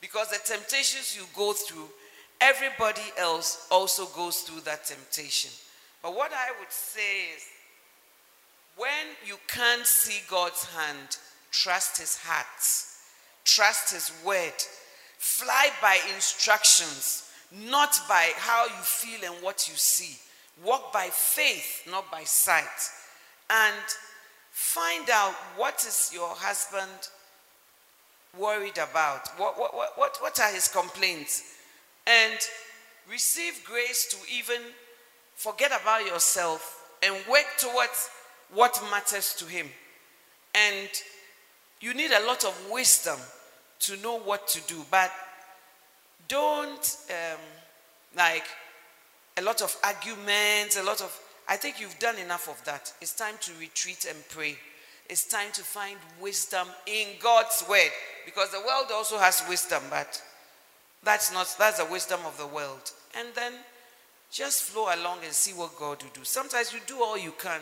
Because 0.00 0.30
the 0.30 0.38
temptations 0.44 1.16
you 1.16 1.24
go 1.36 1.52
through, 1.52 1.88
everybody 2.40 3.02
else 3.18 3.66
also 3.70 4.06
goes 4.06 4.40
through 4.40 4.60
that 4.60 4.84
temptation. 4.84 5.50
But 6.02 6.16
what 6.16 6.32
I 6.32 6.50
would 6.58 6.72
say 6.72 7.26
is, 7.36 7.44
when 8.76 8.88
you 9.26 9.36
can't 9.46 9.86
see 9.86 10.20
God's 10.28 10.64
hand, 10.64 11.18
trust 11.50 11.98
his 11.98 12.16
heart, 12.16 12.46
trust 13.44 13.92
his 13.92 14.12
word, 14.24 14.54
fly 15.18 15.68
by 15.82 15.98
instructions, 16.14 17.30
not 17.52 18.00
by 18.08 18.30
how 18.36 18.64
you 18.64 18.82
feel 18.82 19.30
and 19.30 19.42
what 19.42 19.68
you 19.68 19.74
see. 19.74 20.16
Walk 20.64 20.92
by 20.92 21.08
faith, 21.12 21.82
not 21.90 22.10
by 22.10 22.24
sight. 22.24 22.64
And 23.50 23.76
find 24.50 25.10
out 25.10 25.34
what 25.56 25.84
is 25.86 26.10
your 26.14 26.28
husband 26.28 27.08
worried 28.38 28.78
about. 28.78 29.28
What, 29.36 29.58
what, 29.58 29.74
what, 29.74 30.16
what, 30.20 30.40
are 30.40 30.52
his 30.52 30.68
complaints? 30.68 31.42
And 32.06 32.38
receive 33.10 33.62
grace 33.64 34.06
to 34.08 34.16
even 34.32 34.60
forget 35.34 35.72
about 35.80 36.06
yourself 36.06 36.96
and 37.02 37.14
work 37.28 37.46
towards 37.58 38.10
what 38.52 38.80
matters 38.90 39.34
to 39.34 39.46
him. 39.46 39.66
And 40.54 40.88
you 41.80 41.94
need 41.94 42.10
a 42.10 42.26
lot 42.26 42.44
of 42.44 42.56
wisdom 42.70 43.18
to 43.80 43.96
know 43.98 44.18
what 44.18 44.46
to 44.48 44.60
do. 44.66 44.84
But 44.90 45.10
don't, 46.28 46.96
um, 47.10 47.40
like, 48.16 48.44
a 49.36 49.42
lot 49.42 49.62
of 49.62 49.74
arguments, 49.84 50.76
a 50.76 50.82
lot 50.82 51.00
of. 51.00 51.18
I 51.48 51.56
think 51.56 51.80
you've 51.80 51.98
done 51.98 52.18
enough 52.18 52.48
of 52.48 52.62
that. 52.64 52.92
It's 53.00 53.14
time 53.14 53.34
to 53.40 53.52
retreat 53.58 54.06
and 54.08 54.18
pray. 54.28 54.56
It's 55.08 55.24
time 55.24 55.50
to 55.54 55.62
find 55.62 55.96
wisdom 56.20 56.68
in 56.86 57.08
God's 57.20 57.64
word 57.68 57.90
because 58.24 58.50
the 58.50 58.60
world 58.60 58.86
also 58.92 59.18
has 59.18 59.42
wisdom, 59.48 59.82
but 59.90 60.22
that's 61.02 61.32
not 61.32 61.54
that's 61.58 61.78
the 61.78 61.90
wisdom 61.90 62.20
of 62.26 62.36
the 62.38 62.46
world. 62.46 62.92
And 63.16 63.28
then 63.34 63.52
just 64.30 64.64
flow 64.64 64.94
along 64.94 65.18
and 65.24 65.32
see 65.32 65.52
what 65.52 65.76
God 65.76 66.02
will 66.02 66.10
do. 66.14 66.24
Sometimes 66.24 66.72
you 66.72 66.80
do 66.86 67.02
all 67.02 67.18
you 67.18 67.32
can. 67.38 67.60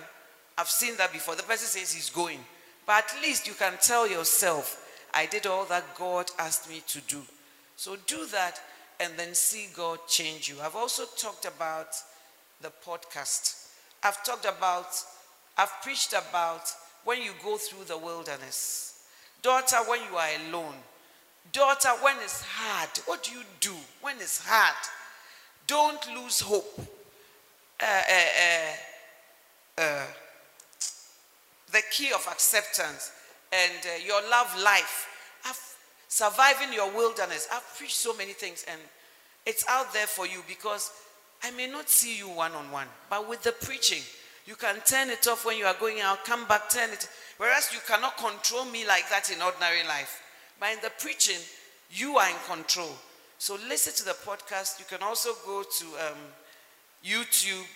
I've 0.56 0.68
seen 0.68 0.96
that 0.96 1.12
before. 1.12 1.34
The 1.36 1.42
person 1.42 1.66
says 1.66 1.92
he's 1.92 2.10
going, 2.10 2.40
but 2.86 3.04
at 3.04 3.22
least 3.22 3.46
you 3.46 3.54
can 3.54 3.74
tell 3.80 4.08
yourself, 4.08 4.84
I 5.14 5.26
did 5.26 5.46
all 5.46 5.64
that 5.66 5.96
God 5.96 6.30
asked 6.38 6.68
me 6.68 6.82
to 6.88 7.00
do. 7.02 7.22
So 7.76 7.96
do 8.06 8.26
that 8.26 8.60
and 9.00 9.12
then 9.16 9.34
see 9.34 9.68
God 9.74 10.00
change 10.08 10.48
you. 10.48 10.56
I've 10.62 10.76
also 10.76 11.04
talked 11.16 11.46
about 11.46 11.88
the 12.60 12.72
podcast. 12.84 13.68
I've 14.02 14.22
talked 14.24 14.44
about, 14.44 14.88
I've 15.56 15.72
preached 15.82 16.12
about 16.12 16.62
when 17.04 17.22
you 17.22 17.30
go 17.42 17.56
through 17.56 17.84
the 17.84 17.96
wilderness. 17.96 18.87
Daughter, 19.42 19.76
when 19.86 20.00
you 20.10 20.16
are 20.16 20.28
alone. 20.48 20.74
Daughter, 21.52 21.90
when 22.02 22.16
it's 22.22 22.42
hard. 22.42 22.90
What 23.06 23.24
do 23.24 23.32
you 23.32 23.42
do 23.60 23.74
when 24.00 24.16
it's 24.16 24.44
hard? 24.46 24.76
Don't 25.66 26.00
lose 26.14 26.40
hope. 26.40 26.80
Uh, 27.80 27.84
uh, 27.86 29.80
uh, 29.80 29.82
uh 29.82 30.06
the 31.70 31.82
key 31.90 32.10
of 32.12 32.26
acceptance 32.30 33.12
and 33.52 33.72
uh, 33.84 34.04
your 34.04 34.20
love 34.30 34.52
life. 34.62 35.06
I've 35.44 35.60
surviving 36.08 36.72
your 36.72 36.90
wilderness. 36.90 37.46
I've 37.52 37.76
preached 37.76 37.96
so 37.96 38.16
many 38.16 38.32
things 38.32 38.64
and 38.68 38.80
it's 39.46 39.64
out 39.68 39.92
there 39.92 40.06
for 40.06 40.26
you 40.26 40.42
because 40.48 40.90
I 41.42 41.50
may 41.52 41.66
not 41.66 41.88
see 41.88 42.18
you 42.18 42.28
one 42.28 42.52
on 42.52 42.70
one, 42.70 42.88
but 43.08 43.28
with 43.28 43.42
the 43.42 43.52
preaching, 43.52 44.02
you 44.48 44.56
can 44.56 44.76
turn 44.86 45.10
it 45.10 45.28
off 45.28 45.44
when 45.44 45.58
you 45.58 45.66
are 45.66 45.76
going 45.78 46.00
out, 46.00 46.24
come 46.24 46.48
back, 46.48 46.70
turn 46.70 46.88
it. 46.88 47.06
Whereas 47.36 47.68
you 47.70 47.80
cannot 47.86 48.16
control 48.16 48.64
me 48.64 48.86
like 48.86 49.06
that 49.10 49.30
in 49.30 49.42
ordinary 49.42 49.86
life. 49.86 50.22
But 50.58 50.70
in 50.72 50.78
the 50.82 50.90
preaching, 50.98 51.36
you 51.90 52.16
are 52.16 52.30
in 52.30 52.36
control. 52.48 52.94
So 53.36 53.58
listen 53.68 53.92
to 53.96 54.04
the 54.06 54.16
podcast. 54.24 54.78
You 54.78 54.86
can 54.88 55.06
also 55.06 55.32
go 55.44 55.62
to 55.62 55.84
um, 55.84 56.18
YouTube. 57.04 57.66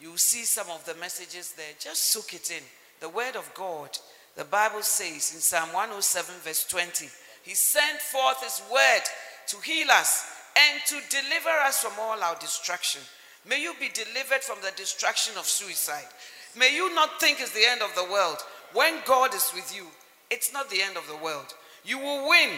You'll 0.00 0.16
see 0.16 0.44
some 0.44 0.70
of 0.70 0.86
the 0.86 0.94
messages 0.94 1.52
there. 1.52 1.74
Just 1.78 2.10
soak 2.10 2.32
it 2.32 2.50
in. 2.50 2.62
The 3.00 3.10
Word 3.10 3.36
of 3.36 3.52
God. 3.52 3.90
The 4.36 4.44
Bible 4.46 4.82
says 4.82 5.34
in 5.34 5.40
Psalm 5.40 5.68
107, 5.74 6.34
verse 6.42 6.66
20, 6.66 7.08
He 7.42 7.54
sent 7.54 8.00
forth 8.00 8.42
His 8.42 8.62
Word 8.72 9.02
to 9.48 9.56
heal 9.58 9.90
us 9.90 10.24
and 10.56 10.80
to 10.86 10.94
deliver 11.10 11.50
us 11.66 11.82
from 11.82 11.92
all 12.00 12.22
our 12.22 12.36
distraction. 12.36 13.02
May 13.48 13.62
you 13.62 13.74
be 13.78 13.88
delivered 13.88 14.42
from 14.42 14.58
the 14.62 14.72
distraction 14.76 15.36
of 15.38 15.46
suicide. 15.46 16.08
May 16.56 16.74
you 16.74 16.94
not 16.94 17.20
think 17.20 17.40
it's 17.40 17.52
the 17.52 17.66
end 17.68 17.82
of 17.82 17.94
the 17.94 18.10
world. 18.10 18.38
When 18.72 18.94
God 19.06 19.34
is 19.34 19.52
with 19.54 19.74
you, 19.74 19.86
it's 20.30 20.52
not 20.52 20.68
the 20.70 20.82
end 20.82 20.96
of 20.96 21.06
the 21.06 21.16
world. 21.16 21.54
You 21.84 21.98
will 21.98 22.28
win. 22.28 22.50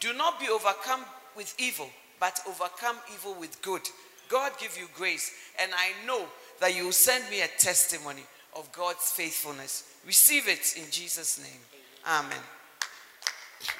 Do 0.00 0.12
not 0.12 0.38
be 0.38 0.48
overcome 0.48 1.00
with 1.36 1.54
evil, 1.58 1.88
but 2.20 2.40
overcome 2.46 2.96
evil 3.12 3.34
with 3.40 3.60
good. 3.62 3.82
God 4.28 4.52
give 4.60 4.76
you 4.78 4.88
grace, 4.94 5.32
and 5.60 5.72
I 5.74 6.06
know 6.06 6.26
that 6.60 6.76
you 6.76 6.84
will 6.84 6.92
send 6.92 7.28
me 7.30 7.42
a 7.42 7.48
testimony 7.58 8.22
of 8.56 8.70
God's 8.72 9.10
faithfulness. 9.10 9.94
Receive 10.06 10.48
it 10.48 10.74
in 10.76 10.90
Jesus' 10.90 11.38
name. 11.38 11.60
Amen. 12.06 12.38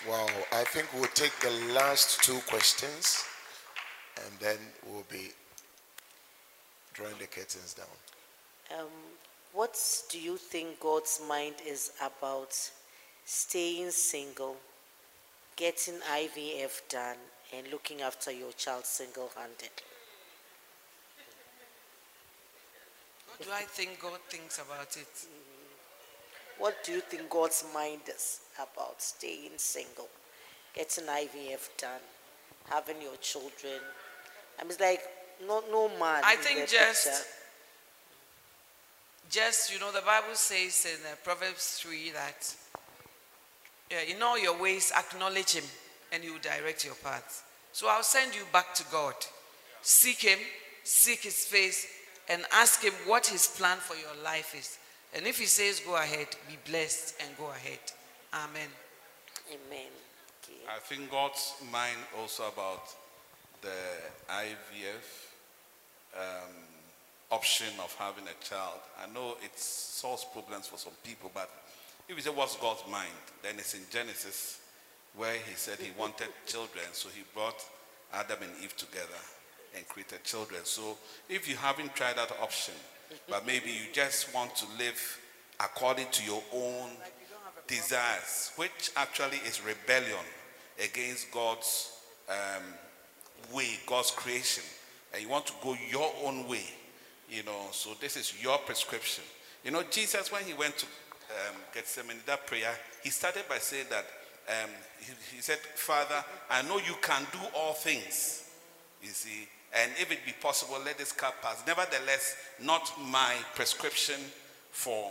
Wow, 0.09 0.27
I 0.53 0.65
think 0.65 0.89
we'll 0.95 1.05
take 1.15 1.39
the 1.41 1.75
last 1.75 2.23
two 2.23 2.39
questions 2.49 3.25
and 4.17 4.33
then 4.41 4.57
we'll 4.87 5.05
be 5.11 5.31
drawing 6.95 7.19
the 7.19 7.27
curtains 7.27 7.75
down. 7.75 8.81
Um, 8.81 8.89
what 9.53 9.79
do 10.11 10.19
you 10.19 10.37
think 10.37 10.81
God's 10.81 11.21
mind 11.29 11.57
is 11.67 11.93
about 12.01 12.59
staying 13.25 13.91
single, 13.91 14.57
getting 15.57 15.95
IVF 15.95 16.89
done, 16.89 17.17
and 17.57 17.67
looking 17.71 18.01
after 18.01 18.33
your 18.33 18.53
child 18.53 18.87
single 18.87 19.31
handed? 19.37 19.71
What 23.29 23.43
do 23.43 23.53
I 23.53 23.63
think 23.63 24.01
God 24.01 24.21
thinks 24.29 24.59
about 24.59 24.97
it? 24.97 25.27
What 26.59 26.85
do 26.85 26.93
you 26.93 27.01
think 27.01 27.29
God's 27.29 27.65
mind 27.75 28.03
is 28.09 28.41
about 28.57 29.03
staying 29.03 29.57
single, 29.57 30.09
getting 30.75 31.05
IVF 31.05 31.69
done, 31.77 32.01
having 32.71 33.03
your 33.03 33.17
children? 33.17 33.81
I 34.59 34.63
mean, 34.63 34.71
it's 34.71 34.81
like 34.81 35.03
no, 35.47 35.63
no 35.71 35.89
man. 35.99 36.23
I 36.25 36.37
think 36.37 36.69
just, 36.69 37.07
picture. 37.07 37.25
just 39.31 39.73
you 39.73 39.81
know, 39.81 39.93
the 39.93 40.03
Bible 40.03 40.35
says 40.35 40.87
in 40.87 41.07
uh, 41.07 41.15
Proverbs 41.23 41.79
three 41.81 42.11
that 42.11 42.55
uh, 43.93 44.11
in 44.11 44.23
all 44.23 44.39
your 44.39 44.61
ways 44.61 44.93
acknowledge 44.97 45.53
Him, 45.53 45.65
and 46.13 46.23
He 46.23 46.31
will 46.31 46.39
direct 46.39 46.85
your 46.85 46.95
path. 46.95 47.45
So 47.73 47.89
I'll 47.89 48.03
send 48.03 48.35
you 48.35 48.43
back 48.53 48.75
to 48.75 48.85
God. 48.91 49.15
Seek 49.83 50.23
Him, 50.23 50.39
seek 50.85 51.21
His 51.21 51.45
face, 51.45 51.87
and 52.29 52.43
ask 52.53 52.83
Him 52.83 52.95
what 53.07 53.27
His 53.27 53.47
plan 53.47 53.79
for 53.79 53.97
your 53.97 54.23
life 54.25 54.55
is. 54.57 54.79
And 55.15 55.27
if 55.27 55.39
He 55.39 55.47
says 55.47 55.81
go 55.81 55.97
ahead, 55.97 56.29
be 56.49 56.57
blessed 56.71 57.17
and 57.21 57.37
go 57.37 57.51
ahead. 57.51 57.81
Amen. 58.33 58.69
Amen. 59.49 59.91
Okay. 60.43 60.59
I 60.69 60.79
think 60.81 61.11
God's 61.11 61.55
mind 61.71 61.99
also 62.19 62.49
about 62.49 62.83
the 63.65 64.33
IVF 64.33 65.25
um, 66.17 66.55
option 67.31 67.69
of 67.83 67.95
having 67.99 68.25
a 68.25 68.45
child. 68.45 68.79
I 69.03 69.13
know 69.13 69.37
it 69.43 69.59
solves 69.59 70.25
problems 70.33 70.67
for 70.67 70.77
some 70.77 70.93
people, 71.03 71.31
but 71.33 71.51
if 72.09 72.17
you 72.17 72.23
say 72.23 72.31
what's 72.31 72.57
God's 72.57 72.85
mind, 72.91 73.11
then 73.43 73.55
it's 73.57 73.75
in 73.75 73.81
Genesis 73.91 74.61
where 75.17 75.35
he 75.35 75.55
said 75.55 75.79
he 75.79 75.93
wanted 75.99 76.29
children, 76.47 76.85
so 76.93 77.09
he 77.09 77.23
brought 77.33 77.65
Adam 78.13 78.39
and 78.43 78.53
Eve 78.63 78.77
together 78.77 79.23
and 79.77 79.87
created 79.89 80.23
children. 80.25 80.61
So 80.65 80.99
if 81.29 81.49
you 81.49 81.57
haven't 81.57 81.95
tried 81.95 82.17
that 82.17 82.33
option, 82.43 82.75
but 83.29 83.47
maybe 83.47 83.71
you 83.71 83.93
just 83.93 84.33
want 84.35 84.55
to 84.57 84.67
live 84.79 85.21
according 85.61 86.07
to 86.11 86.25
your 86.25 86.43
own 86.53 86.91
desires, 87.67 88.53
which 88.57 88.91
actually 88.97 89.39
is 89.47 89.63
rebellion 89.65 90.25
against 90.83 91.31
God's 91.31 91.93
um, 92.29 92.63
way, 93.53 93.69
God's 93.87 94.11
creation, 94.11 94.65
and 95.13 95.23
you 95.23 95.29
want 95.29 95.47
to 95.47 95.53
go 95.63 95.77
your 95.91 96.13
own 96.25 96.49
way, 96.49 96.65
you 97.31 97.43
know, 97.43 97.69
so 97.73 97.91
this 98.01 98.17
is 98.17 98.35
your 98.43 98.59
prescription. 98.59 99.25
You 99.65 99.71
know, 99.71 99.83
Jesus, 99.91 100.31
when 100.31 100.43
he 100.45 100.55
went 100.55 100.77
to 100.79 100.87
um, 100.87 101.57
Gethsemane, 101.73 102.19
that 102.27 102.47
prayer, 102.47 102.73
he 103.03 103.11
started 103.11 103.45
by 103.49 103.59
saying 103.59 103.87
that 103.91 104.05
um, 104.49 104.71
he, 105.01 105.37
he 105.37 105.43
said, 105.43 105.59
Father, 105.59 106.23
I 106.51 106.63
know 106.63 106.79
you 106.79 106.95
can 107.01 107.23
do 107.33 107.39
all 107.57 107.73
things, 107.73 108.51
you 109.03 109.09
see, 109.09 109.49
and 109.77 109.91
if 110.01 110.13
it 110.13 110.25
be 110.25 110.33
possible, 110.41 110.77
let 110.85 110.99
this 110.99 111.11
cup 111.11 111.35
pass. 111.43 111.63
Nevertheless, 111.67 112.37
not 112.63 112.93
my 113.11 113.35
prescription 113.57 114.21
for 114.71 115.11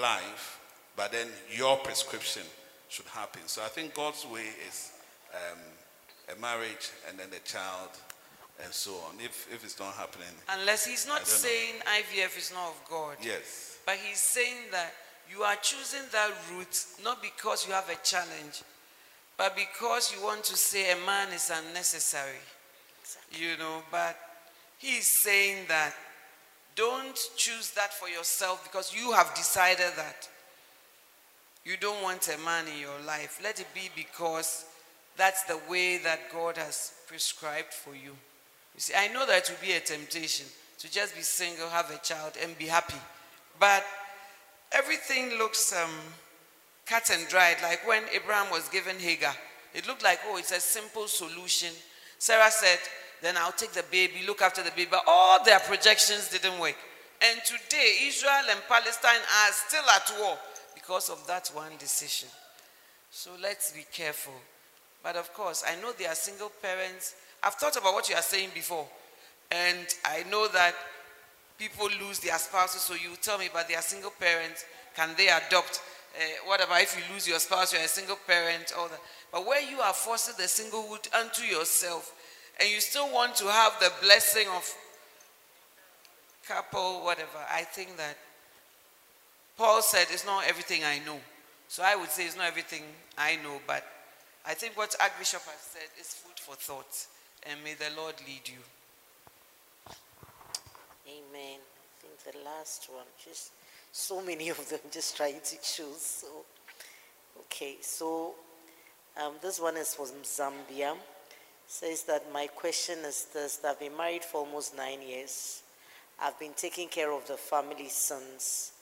life, 0.00 0.58
but 0.96 1.12
then 1.12 1.28
your 1.50 1.76
prescription 1.76 2.42
should 2.88 3.06
happen. 3.06 3.42
So 3.46 3.62
I 3.62 3.68
think 3.68 3.94
God's 3.94 4.26
way 4.26 4.46
is 4.68 4.90
um, 5.32 5.58
a 6.36 6.40
marriage 6.40 6.90
and 7.08 7.18
then 7.18 7.28
a 7.34 7.46
child 7.46 7.90
and 8.62 8.72
so 8.72 8.92
on. 9.08 9.14
If, 9.18 9.48
if 9.52 9.64
it's 9.64 9.78
not 9.78 9.94
happening, 9.94 10.28
Unless 10.48 10.86
He's 10.86 11.06
not 11.06 11.18
don't 11.24 11.28
know. 11.28 11.48
saying 11.48 11.74
IVF 11.86 12.36
is 12.38 12.52
not 12.52 12.68
of 12.68 12.80
God. 12.88 13.16
yes. 13.22 13.78
But 13.86 13.96
he's 13.96 14.20
saying 14.20 14.56
that 14.72 14.92
you 15.32 15.42
are 15.42 15.56
choosing 15.62 16.02
that 16.12 16.30
route 16.52 16.84
not 17.02 17.22
because 17.22 17.66
you 17.66 17.72
have 17.72 17.88
a 17.88 17.96
challenge, 18.04 18.62
but 19.38 19.56
because 19.56 20.12
you 20.14 20.22
want 20.22 20.44
to 20.44 20.56
say 20.56 20.92
a 20.92 20.96
man 21.06 21.28
is 21.32 21.50
unnecessary. 21.50 22.42
Exactly. 23.02 23.40
You 23.46 23.56
know, 23.56 23.82
but 23.90 24.16
he's 24.78 25.06
saying 25.06 25.64
that 25.68 25.94
don't 26.76 27.18
choose 27.36 27.70
that 27.70 27.92
for 27.94 28.08
yourself 28.08 28.62
because 28.64 28.94
you 28.94 29.12
have 29.12 29.34
decided 29.34 29.92
that 29.96 30.28
you 31.64 31.76
don't 31.78 32.02
want 32.02 32.28
a 32.28 32.38
man 32.44 32.66
in 32.68 32.78
your 32.78 33.00
life. 33.06 33.40
Let 33.42 33.60
it 33.60 33.66
be 33.74 33.88
because 33.96 34.66
that's 35.20 35.42
the 35.44 35.60
way 35.68 35.98
that 35.98 36.32
God 36.32 36.56
has 36.56 36.94
prescribed 37.06 37.74
for 37.74 37.94
you. 37.94 38.16
You 38.74 38.80
see, 38.80 38.94
I 38.96 39.08
know 39.08 39.26
that 39.26 39.42
it 39.42 39.50
will 39.50 39.66
be 39.66 39.74
a 39.74 39.80
temptation 39.80 40.46
to 40.78 40.90
just 40.90 41.14
be 41.14 41.20
single, 41.20 41.68
have 41.68 41.90
a 41.90 41.98
child, 41.98 42.32
and 42.42 42.56
be 42.56 42.64
happy. 42.64 42.96
But 43.58 43.84
everything 44.72 45.36
looks 45.36 45.74
um, 45.76 45.90
cut 46.86 47.10
and 47.12 47.28
dried. 47.28 47.56
Like 47.62 47.86
when 47.86 48.02
Abraham 48.14 48.50
was 48.50 48.66
given 48.70 48.98
Hagar, 48.98 49.34
it 49.74 49.86
looked 49.86 50.02
like, 50.02 50.20
oh, 50.26 50.38
it's 50.38 50.52
a 50.52 50.60
simple 50.60 51.06
solution. 51.06 51.68
Sarah 52.18 52.50
said, 52.50 52.78
then 53.20 53.36
I'll 53.36 53.52
take 53.52 53.72
the 53.72 53.84
baby, 53.90 54.24
look 54.26 54.40
after 54.40 54.62
the 54.62 54.70
baby. 54.70 54.88
But 54.90 55.02
all 55.06 55.44
their 55.44 55.60
projections 55.60 56.30
didn't 56.30 56.58
work. 56.58 56.76
And 57.20 57.38
today, 57.44 58.06
Israel 58.06 58.44
and 58.50 58.60
Palestine 58.66 59.20
are 59.20 59.52
still 59.52 59.84
at 59.84 60.14
war 60.18 60.38
because 60.74 61.10
of 61.10 61.26
that 61.26 61.50
one 61.52 61.72
decision. 61.78 62.30
So 63.10 63.32
let's 63.42 63.70
be 63.72 63.84
careful. 63.92 64.32
But 65.02 65.16
of 65.16 65.32
course, 65.32 65.64
I 65.66 65.80
know 65.80 65.92
there 65.92 66.10
are 66.10 66.14
single 66.14 66.50
parents. 66.62 67.14
I've 67.42 67.54
thought 67.54 67.76
about 67.76 67.94
what 67.94 68.08
you 68.08 68.14
are 68.14 68.22
saying 68.22 68.50
before. 68.54 68.86
And 69.50 69.86
I 70.04 70.24
know 70.30 70.46
that 70.48 70.74
people 71.58 71.88
lose 72.00 72.20
their 72.20 72.38
spouses, 72.38 72.82
so 72.82 72.94
you 72.94 73.10
tell 73.20 73.38
me, 73.38 73.48
but 73.52 73.68
they 73.68 73.74
are 73.74 73.82
single 73.82 74.12
parents. 74.18 74.64
Can 74.94 75.10
they 75.16 75.28
adopt? 75.28 75.80
Uh, 76.16 76.22
what 76.46 76.62
about 76.62 76.82
if 76.82 76.96
you 76.96 77.14
lose 77.14 77.26
your 77.26 77.38
spouse, 77.38 77.72
you're 77.72 77.82
a 77.82 77.88
single 77.88 78.18
parent, 78.26 78.72
all 78.76 78.88
that. 78.88 79.00
But 79.32 79.46
where 79.46 79.62
you 79.62 79.80
are 79.80 79.92
forcing 79.92 80.34
the 80.36 80.44
singlehood 80.44 81.12
unto 81.14 81.42
yourself, 81.42 82.12
and 82.58 82.68
you 82.68 82.80
still 82.80 83.12
want 83.12 83.36
to 83.36 83.44
have 83.46 83.78
the 83.80 83.92
blessing 84.02 84.46
of 84.54 84.74
couple, 86.46 87.04
whatever, 87.04 87.38
I 87.52 87.62
think 87.62 87.96
that 87.96 88.16
Paul 89.56 89.82
said 89.82 90.06
it's 90.10 90.26
not 90.26 90.48
everything 90.48 90.82
I 90.84 90.98
know. 91.06 91.20
So 91.68 91.82
I 91.84 91.94
would 91.94 92.10
say 92.10 92.26
it's 92.26 92.36
not 92.36 92.46
everything 92.46 92.82
I 93.16 93.36
know, 93.36 93.60
but 93.66 93.84
I 94.46 94.54
think 94.54 94.76
what 94.76 94.94
Archbishop 95.00 95.42
has 95.42 95.60
said 95.60 95.88
is 96.00 96.14
food 96.14 96.38
for 96.38 96.54
thought. 96.54 97.06
And 97.44 97.62
may 97.62 97.74
the 97.74 97.94
Lord 97.96 98.14
lead 98.26 98.48
you. 98.48 98.60
Amen. 101.06 101.58
I 101.58 102.00
think 102.00 102.34
the 102.34 102.44
last 102.44 102.88
one, 102.92 103.04
just 103.22 103.52
so 103.92 104.22
many 104.22 104.48
of 104.48 104.68
them 104.68 104.80
just 104.90 105.16
trying 105.16 105.40
to 105.42 105.56
choose. 105.56 106.00
So, 106.00 106.26
okay, 107.40 107.76
so 107.80 108.34
um, 109.22 109.34
this 109.42 109.60
one 109.60 109.76
is 109.76 109.94
from 109.94 110.06
Zambia. 110.22 110.96
Says 111.66 112.02
that 112.04 112.32
my 112.32 112.46
question 112.48 112.98
is 113.04 113.26
this: 113.32 113.56
that 113.58 113.72
I've 113.72 113.80
been 113.80 113.96
married 113.96 114.24
for 114.24 114.38
almost 114.38 114.76
nine 114.76 115.02
years. 115.02 115.62
I've 116.20 116.38
been 116.38 116.52
taking 116.54 116.88
care 116.88 117.12
of 117.12 117.26
the 117.26 117.36
family 117.36 117.88
since, 117.88 118.72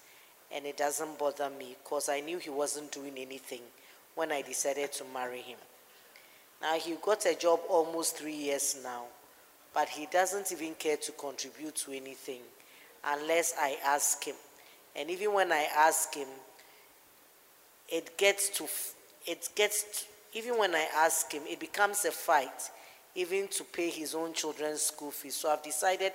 and 0.52 0.64
it 0.66 0.76
doesn't 0.76 1.18
bother 1.18 1.50
me 1.50 1.76
because 1.82 2.08
I 2.08 2.20
knew 2.20 2.38
he 2.38 2.50
wasn't 2.50 2.90
doing 2.90 3.16
anything 3.18 3.60
when 4.18 4.32
I 4.32 4.42
decided 4.42 4.90
to 4.94 5.04
marry 5.14 5.40
him. 5.40 5.58
Now 6.60 6.74
he 6.74 6.96
got 7.00 7.24
a 7.24 7.36
job 7.36 7.60
almost 7.70 8.16
three 8.16 8.34
years 8.34 8.76
now, 8.82 9.04
but 9.72 9.88
he 9.88 10.06
doesn't 10.06 10.50
even 10.50 10.74
care 10.74 10.96
to 10.96 11.12
contribute 11.12 11.76
to 11.76 11.92
anything 11.92 12.40
unless 13.04 13.54
I 13.56 13.76
ask 13.86 14.24
him. 14.24 14.34
And 14.96 15.08
even 15.08 15.32
when 15.32 15.52
I 15.52 15.68
ask 15.76 16.12
him, 16.12 16.26
it 17.88 18.18
gets 18.18 18.48
to, 18.58 18.66
it 19.24 19.50
gets, 19.54 19.84
to, 20.00 20.38
even 20.38 20.58
when 20.58 20.74
I 20.74 20.88
ask 20.96 21.30
him, 21.30 21.42
it 21.46 21.60
becomes 21.60 22.04
a 22.04 22.10
fight, 22.10 22.70
even 23.14 23.46
to 23.46 23.62
pay 23.62 23.88
his 23.88 24.16
own 24.16 24.32
children's 24.32 24.82
school 24.82 25.12
fees. 25.12 25.36
So 25.36 25.48
I've 25.48 25.62
decided 25.62 26.12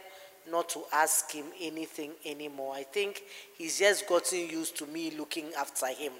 not 0.51 0.67
to 0.69 0.81
ask 0.91 1.31
him 1.31 1.45
anything 1.61 2.11
anymore. 2.25 2.75
I 2.75 2.83
think 2.83 3.23
he's 3.57 3.79
just 3.79 4.09
gotten 4.09 4.49
used 4.49 4.77
to 4.79 4.87
me 4.87 5.11
looking 5.17 5.53
after 5.57 5.87
him. 5.87 6.11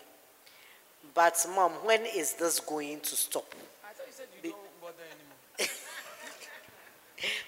But 1.14 1.46
mom, 1.56 1.72
when 1.84 2.06
is 2.06 2.34
this 2.34 2.60
going 2.60 3.00
to 3.02 3.16
stop? 3.16 3.46
I 3.84 3.94
thought 3.94 4.08
you 4.08 4.14
said 4.14 4.28
Be- 4.42 4.50
you 4.50 4.54
don't 4.54 4.82
bother 4.82 5.04
anymore. 5.04 5.70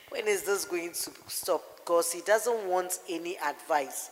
When 0.09 0.27
is 0.27 0.43
this 0.43 0.63
going 0.65 0.93
to 0.93 1.11
stop? 1.27 1.61
Because 1.77 2.13
he 2.13 2.21
doesn't 2.21 2.67
want 2.67 2.99
any 3.09 3.37
advice, 3.37 4.11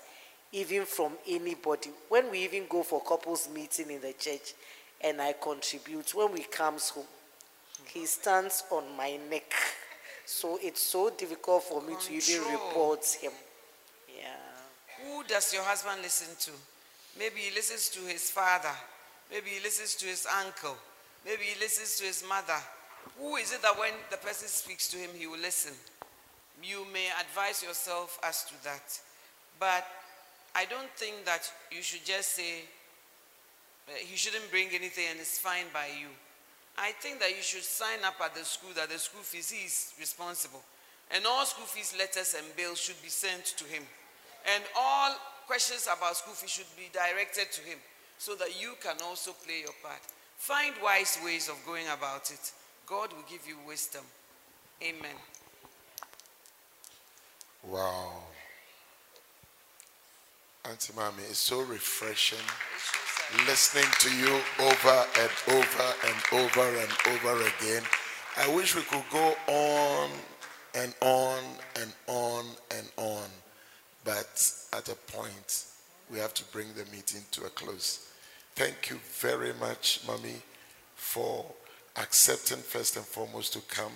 even 0.52 0.86
from 0.86 1.14
anybody. 1.28 1.92
When 2.10 2.30
we 2.30 2.40
even 2.44 2.66
go 2.68 2.84
for 2.84 3.02
couples 3.02 3.48
meeting 3.54 3.90
in 3.90 4.02
the 4.02 4.14
church 4.14 4.54
and 5.00 5.22
I 5.22 5.34
contribute, 5.34 6.14
when 6.14 6.34
we 6.34 6.42
comes 6.42 6.90
home, 6.90 7.06
he 7.86 8.00
mm-hmm. 8.00 8.06
stands 8.06 8.64
on 8.70 8.84
my 8.98 9.18
neck. 9.30 9.54
So 10.26 10.60
it's 10.62 10.82
so 10.82 11.10
difficult 11.10 11.64
for 11.64 11.82
me 11.82 11.96
to 12.00 12.14
even 12.14 12.52
report 12.52 13.06
him. 13.22 13.32
Yeah. 14.18 15.06
Who 15.06 15.24
does 15.24 15.54
your 15.54 15.64
husband 15.64 16.02
listen 16.02 16.36
to? 16.40 16.52
Maybe 17.18 17.42
he 17.42 17.56
listens 17.56 17.90
to 17.90 18.00
his 18.02 18.30
father. 18.30 18.72
Maybe 19.32 19.50
he 19.50 19.64
listens 19.64 19.96
to 19.96 20.06
his 20.06 20.28
uncle. 20.46 20.78
Maybe 21.26 21.44
he 21.44 21.60
listens 21.60 21.98
to 21.98 22.06
his 22.06 22.24
mother. 22.28 22.60
Who 23.20 23.36
is 23.36 23.54
it 23.54 23.62
that 23.62 23.78
when 23.78 23.94
the 24.12 24.18
person 24.18 24.48
speaks 24.48 24.90
to 24.92 24.98
him, 24.98 25.10
he 25.16 25.28
will 25.28 25.40
listen? 25.40 25.74
You 26.64 26.86
may 26.92 27.08
advise 27.20 27.64
yourself 27.64 28.20
as 28.24 28.44
to 28.46 28.54
that. 28.64 29.00
But 29.60 29.86
I 30.56 30.66
don't 30.66 30.90
think 30.96 31.26
that 31.26 31.50
you 31.72 31.82
should 31.82 32.06
just 32.06 32.36
say 32.36 32.64
uh, 33.88 33.92
he 33.98 34.16
shouldn't 34.16 34.50
bring 34.52 34.70
anything 34.70 35.06
and 35.10 35.20
it's 35.20 35.40
fine 35.40 35.66
by 35.74 35.88
you. 36.00 36.08
I 36.78 36.92
think 37.02 37.20
that 37.20 37.36
you 37.36 37.42
should 37.42 37.64
sign 37.64 38.00
up 38.06 38.16
at 38.24 38.34
the 38.34 38.44
school 38.44 38.72
that 38.76 38.90
the 38.90 38.98
school 38.98 39.22
fees 39.22 39.52
he 39.52 39.66
is 39.66 39.94
responsible. 40.00 40.62
And 41.12 41.26
all 41.26 41.46
school 41.46 41.66
fees 41.66 41.94
letters 41.98 42.36
and 42.38 42.56
bills 42.56 42.80
should 42.80 43.02
be 43.04 43.10
sent 43.10 43.46
to 43.58 43.66
him. 43.66 43.84
And 44.56 44.64
all 44.78 45.16
questions 45.46 45.88
about 45.92 46.18
school 46.18 46.34
fees 46.34 46.50
should 46.50 46.72
be 46.78 46.90
directed 46.94 47.52
to 47.52 47.62
him 47.62 47.78
so 48.18 48.36
that 48.36 48.62
you 48.62 48.74
can 48.82 48.96
also 49.04 49.32
play 49.46 49.62
your 49.62 49.76
part. 49.82 50.02
Find 50.38 50.74
wise 50.84 51.18
ways 51.24 51.50
of 51.50 51.56
going 51.66 51.86
about 51.88 52.32
it. 52.32 52.52
God 52.86 53.14
will 53.14 53.26
give 53.30 53.48
you 53.48 53.58
wisdom. 53.68 54.04
Amen. 54.82 55.16
Wow. 57.68 58.12
Auntie 60.66 60.94
Mommy, 60.96 61.24
it's 61.30 61.40
so 61.40 61.62
refreshing 61.62 62.40
listening 63.48 63.90
to 64.00 64.16
you 64.16 64.40
over 64.60 65.06
and 65.20 65.32
over 65.50 65.94
and 66.06 66.16
over 66.34 66.78
and 66.78 66.92
over 67.08 67.42
again. 67.42 67.84
I 68.38 68.54
wish 68.56 68.76
we 68.76 68.82
could 68.84 69.04
go 69.12 69.36
on 69.48 70.10
and 70.76 70.94
on 71.02 71.40
and 71.80 71.94
on 72.08 72.46
and 72.72 72.88
on, 72.98 73.28
but 74.04 74.54
at 74.74 74.90
a 74.90 74.96
point, 75.12 75.66
we 76.12 76.20
have 76.20 76.34
to 76.36 76.44
bring 76.46 76.68
the 76.74 76.86
meeting 76.92 77.22
to 77.32 77.46
a 77.46 77.50
close. 77.50 78.10
Thank 78.56 78.90
you 78.90 79.00
very 79.20 79.54
much, 79.60 80.02
Mommy, 80.06 80.42
for 80.96 81.46
accepting 81.96 82.60
first 82.60 82.96
and 82.96 83.06
foremost 83.06 83.54
to 83.54 83.62
come 83.62 83.92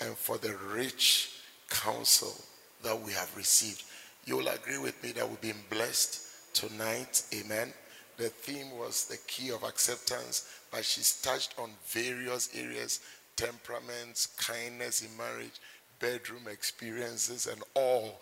and 0.00 0.16
for 0.16 0.38
the 0.38 0.56
rich 0.72 1.40
counsel 1.68 2.34
that 2.82 3.00
we 3.00 3.12
have 3.12 3.34
received. 3.36 3.84
You 4.24 4.36
will 4.36 4.48
agree 4.48 4.78
with 4.78 5.02
me 5.02 5.12
that 5.12 5.28
we've 5.28 5.40
been 5.40 5.62
blessed 5.70 6.20
tonight. 6.52 7.22
Amen. 7.34 7.72
The 8.16 8.28
theme 8.28 8.76
was 8.78 9.04
the 9.04 9.18
key 9.28 9.50
of 9.50 9.62
acceptance, 9.62 10.48
but 10.70 10.84
she's 10.84 11.20
touched 11.20 11.54
on 11.58 11.70
various 11.86 12.48
areas 12.56 13.00
temperaments, 13.36 14.28
kindness 14.38 15.02
in 15.02 15.16
marriage, 15.16 15.60
bedroom 16.00 16.48
experiences, 16.50 17.46
and 17.46 17.62
all. 17.74 18.20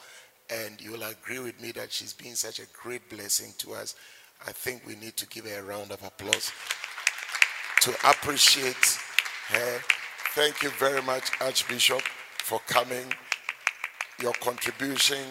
And 0.51 0.81
you'll 0.81 1.03
agree 1.03 1.39
with 1.39 1.61
me 1.61 1.73
that 1.73 1.91
she's 1.91 2.13
been 2.13 2.35
such 2.35 2.59
a 2.59 2.67
great 2.83 3.09
blessing 3.09 3.55
to 3.59 3.75
us. 3.75 3.95
I 4.47 4.53
think 4.53 4.87
we 4.87 4.95
need 4.97 5.17
to 5.17 5.27
give 5.27 5.47
her 5.47 5.61
a 5.61 5.63
round 5.63 5.91
of 5.91 6.03
applause 6.05 6.53
to 7.81 7.91
appreciate 8.09 8.99
her. 9.49 9.81
Thank 10.35 10.63
you 10.63 10.71
very 10.71 11.03
much, 11.03 11.31
Archbishop, 11.41 12.03
for 12.39 12.61
coming. 12.67 13.07
Your 14.21 14.33
contribution, 14.35 15.25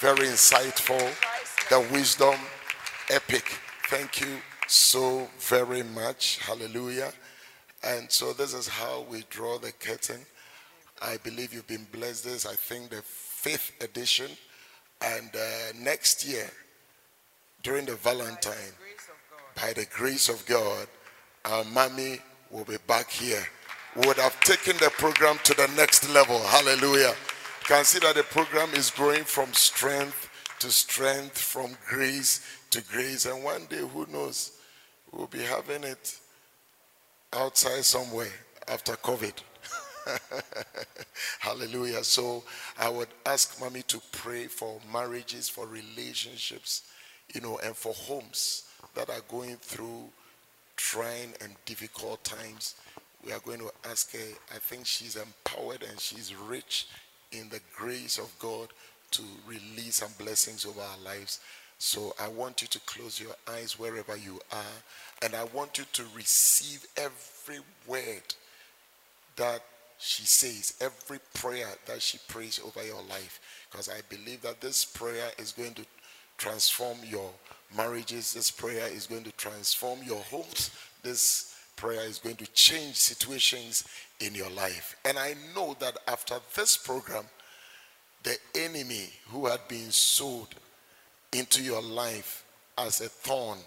very 0.00 0.26
insightful. 0.26 1.10
The 1.70 1.80
wisdom, 1.92 2.34
epic. 3.10 3.58
Thank 3.88 4.20
you 4.20 4.38
so 4.66 5.28
very 5.38 5.82
much. 5.82 6.38
Hallelujah. 6.38 7.12
And 7.82 8.10
so 8.10 8.32
this 8.32 8.52
is 8.52 8.68
how 8.68 9.06
we 9.10 9.24
draw 9.30 9.58
the 9.58 9.72
curtain. 9.72 10.20
I 11.02 11.16
believe 11.18 11.54
you've 11.54 11.66
been 11.66 11.86
blessed. 11.92 12.24
This, 12.24 12.46
I 12.46 12.54
think, 12.54 12.90
the 12.90 13.02
fifth 13.40 13.72
edition. 13.82 14.30
And 15.02 15.30
uh, 15.34 15.72
next 15.78 16.26
year, 16.26 16.50
during 17.62 17.86
the 17.86 17.96
Valentine, 17.96 18.74
by 19.56 19.72
the 19.72 19.86
grace 19.86 20.28
of 20.28 20.44
God, 20.44 20.86
our 21.46 21.64
mommy 21.64 22.18
will 22.50 22.64
be 22.64 22.76
back 22.86 23.08
here. 23.08 23.42
We 23.96 24.06
would 24.06 24.18
have 24.18 24.38
taken 24.40 24.76
the 24.76 24.90
program 24.90 25.38
to 25.44 25.54
the 25.54 25.68
next 25.74 26.12
level. 26.12 26.38
Hallelujah. 26.38 27.08
You 27.08 27.66
can 27.66 27.84
see 27.84 27.98
that 28.00 28.14
the 28.14 28.24
program 28.24 28.68
is 28.74 28.90
growing 28.90 29.24
from 29.24 29.52
strength 29.54 30.28
to 30.58 30.70
strength, 30.70 31.38
from 31.38 31.76
grace 31.88 32.46
to 32.70 32.82
grace. 32.92 33.24
And 33.24 33.42
one 33.42 33.64
day, 33.70 33.78
who 33.78 34.06
knows, 34.12 34.52
we'll 35.12 35.26
be 35.26 35.42
having 35.42 35.84
it 35.84 36.18
outside 37.32 37.84
somewhere 37.84 38.32
after 38.68 38.92
COVID. 38.92 39.32
Hallelujah. 41.40 42.04
So 42.04 42.44
I 42.78 42.88
would 42.88 43.08
ask 43.26 43.60
mommy 43.60 43.82
to 43.82 44.00
pray 44.12 44.46
for 44.46 44.80
marriages, 44.92 45.48
for 45.48 45.66
relationships, 45.66 46.82
you 47.34 47.40
know, 47.40 47.58
and 47.58 47.76
for 47.76 47.92
homes 47.92 48.64
that 48.94 49.10
are 49.10 49.22
going 49.28 49.56
through 49.56 50.08
trying 50.76 51.34
and 51.42 51.54
difficult 51.64 52.22
times. 52.24 52.74
We 53.24 53.32
are 53.32 53.40
going 53.40 53.58
to 53.60 53.70
ask 53.88 54.12
her. 54.12 54.34
I 54.54 54.58
think 54.58 54.86
she's 54.86 55.16
empowered 55.16 55.82
and 55.88 56.00
she's 56.00 56.34
rich 56.34 56.88
in 57.32 57.48
the 57.50 57.60
grace 57.76 58.18
of 58.18 58.34
God 58.38 58.68
to 59.12 59.22
release 59.46 59.96
some 59.96 60.12
blessings 60.18 60.64
over 60.64 60.80
our 60.80 60.98
lives. 61.04 61.40
So 61.78 62.14
I 62.20 62.28
want 62.28 62.62
you 62.62 62.68
to 62.68 62.80
close 62.80 63.20
your 63.20 63.34
eyes 63.48 63.78
wherever 63.78 64.16
you 64.16 64.38
are, 64.52 64.76
and 65.22 65.34
I 65.34 65.44
want 65.44 65.78
you 65.78 65.84
to 65.94 66.04
receive 66.14 66.86
every 66.96 67.60
word 67.86 68.34
that 69.36 69.62
she 70.00 70.22
says, 70.24 70.74
every 70.80 71.18
prayer 71.34 71.68
that 71.86 72.00
she 72.00 72.18
prays 72.26 72.60
over 72.64 72.84
your 72.84 73.02
life. 73.02 73.40
Because 73.70 73.88
I 73.88 74.00
believe 74.08 74.40
that 74.42 74.60
this 74.60 74.84
prayer 74.84 75.28
is 75.38 75.52
going 75.52 75.74
to 75.74 75.84
transform 76.38 76.96
your 77.06 77.30
marriages, 77.76 78.32
this 78.32 78.50
prayer 78.50 78.88
is 78.88 79.06
going 79.06 79.24
to 79.24 79.32
transform 79.32 80.00
your 80.02 80.22
homes, 80.22 80.70
this 81.02 81.54
prayer 81.76 82.00
is 82.00 82.18
going 82.18 82.36
to 82.36 82.46
change 82.52 82.96
situations 82.96 83.86
in 84.20 84.34
your 84.34 84.50
life. 84.50 84.96
And 85.04 85.18
I 85.18 85.34
know 85.54 85.76
that 85.80 85.98
after 86.08 86.36
this 86.54 86.76
program, 86.76 87.24
the 88.22 88.36
enemy 88.54 89.10
who 89.28 89.46
had 89.46 89.60
been 89.68 89.90
sowed 89.90 90.48
into 91.32 91.62
your 91.62 91.82
life 91.82 92.44
as 92.78 93.00
a 93.00 93.08
thorn 93.08 93.58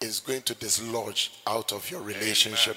is 0.00 0.20
going 0.20 0.42
to 0.42 0.54
dislodge 0.54 1.32
out 1.46 1.72
of 1.72 1.90
your 1.90 2.02
relationship 2.02 2.76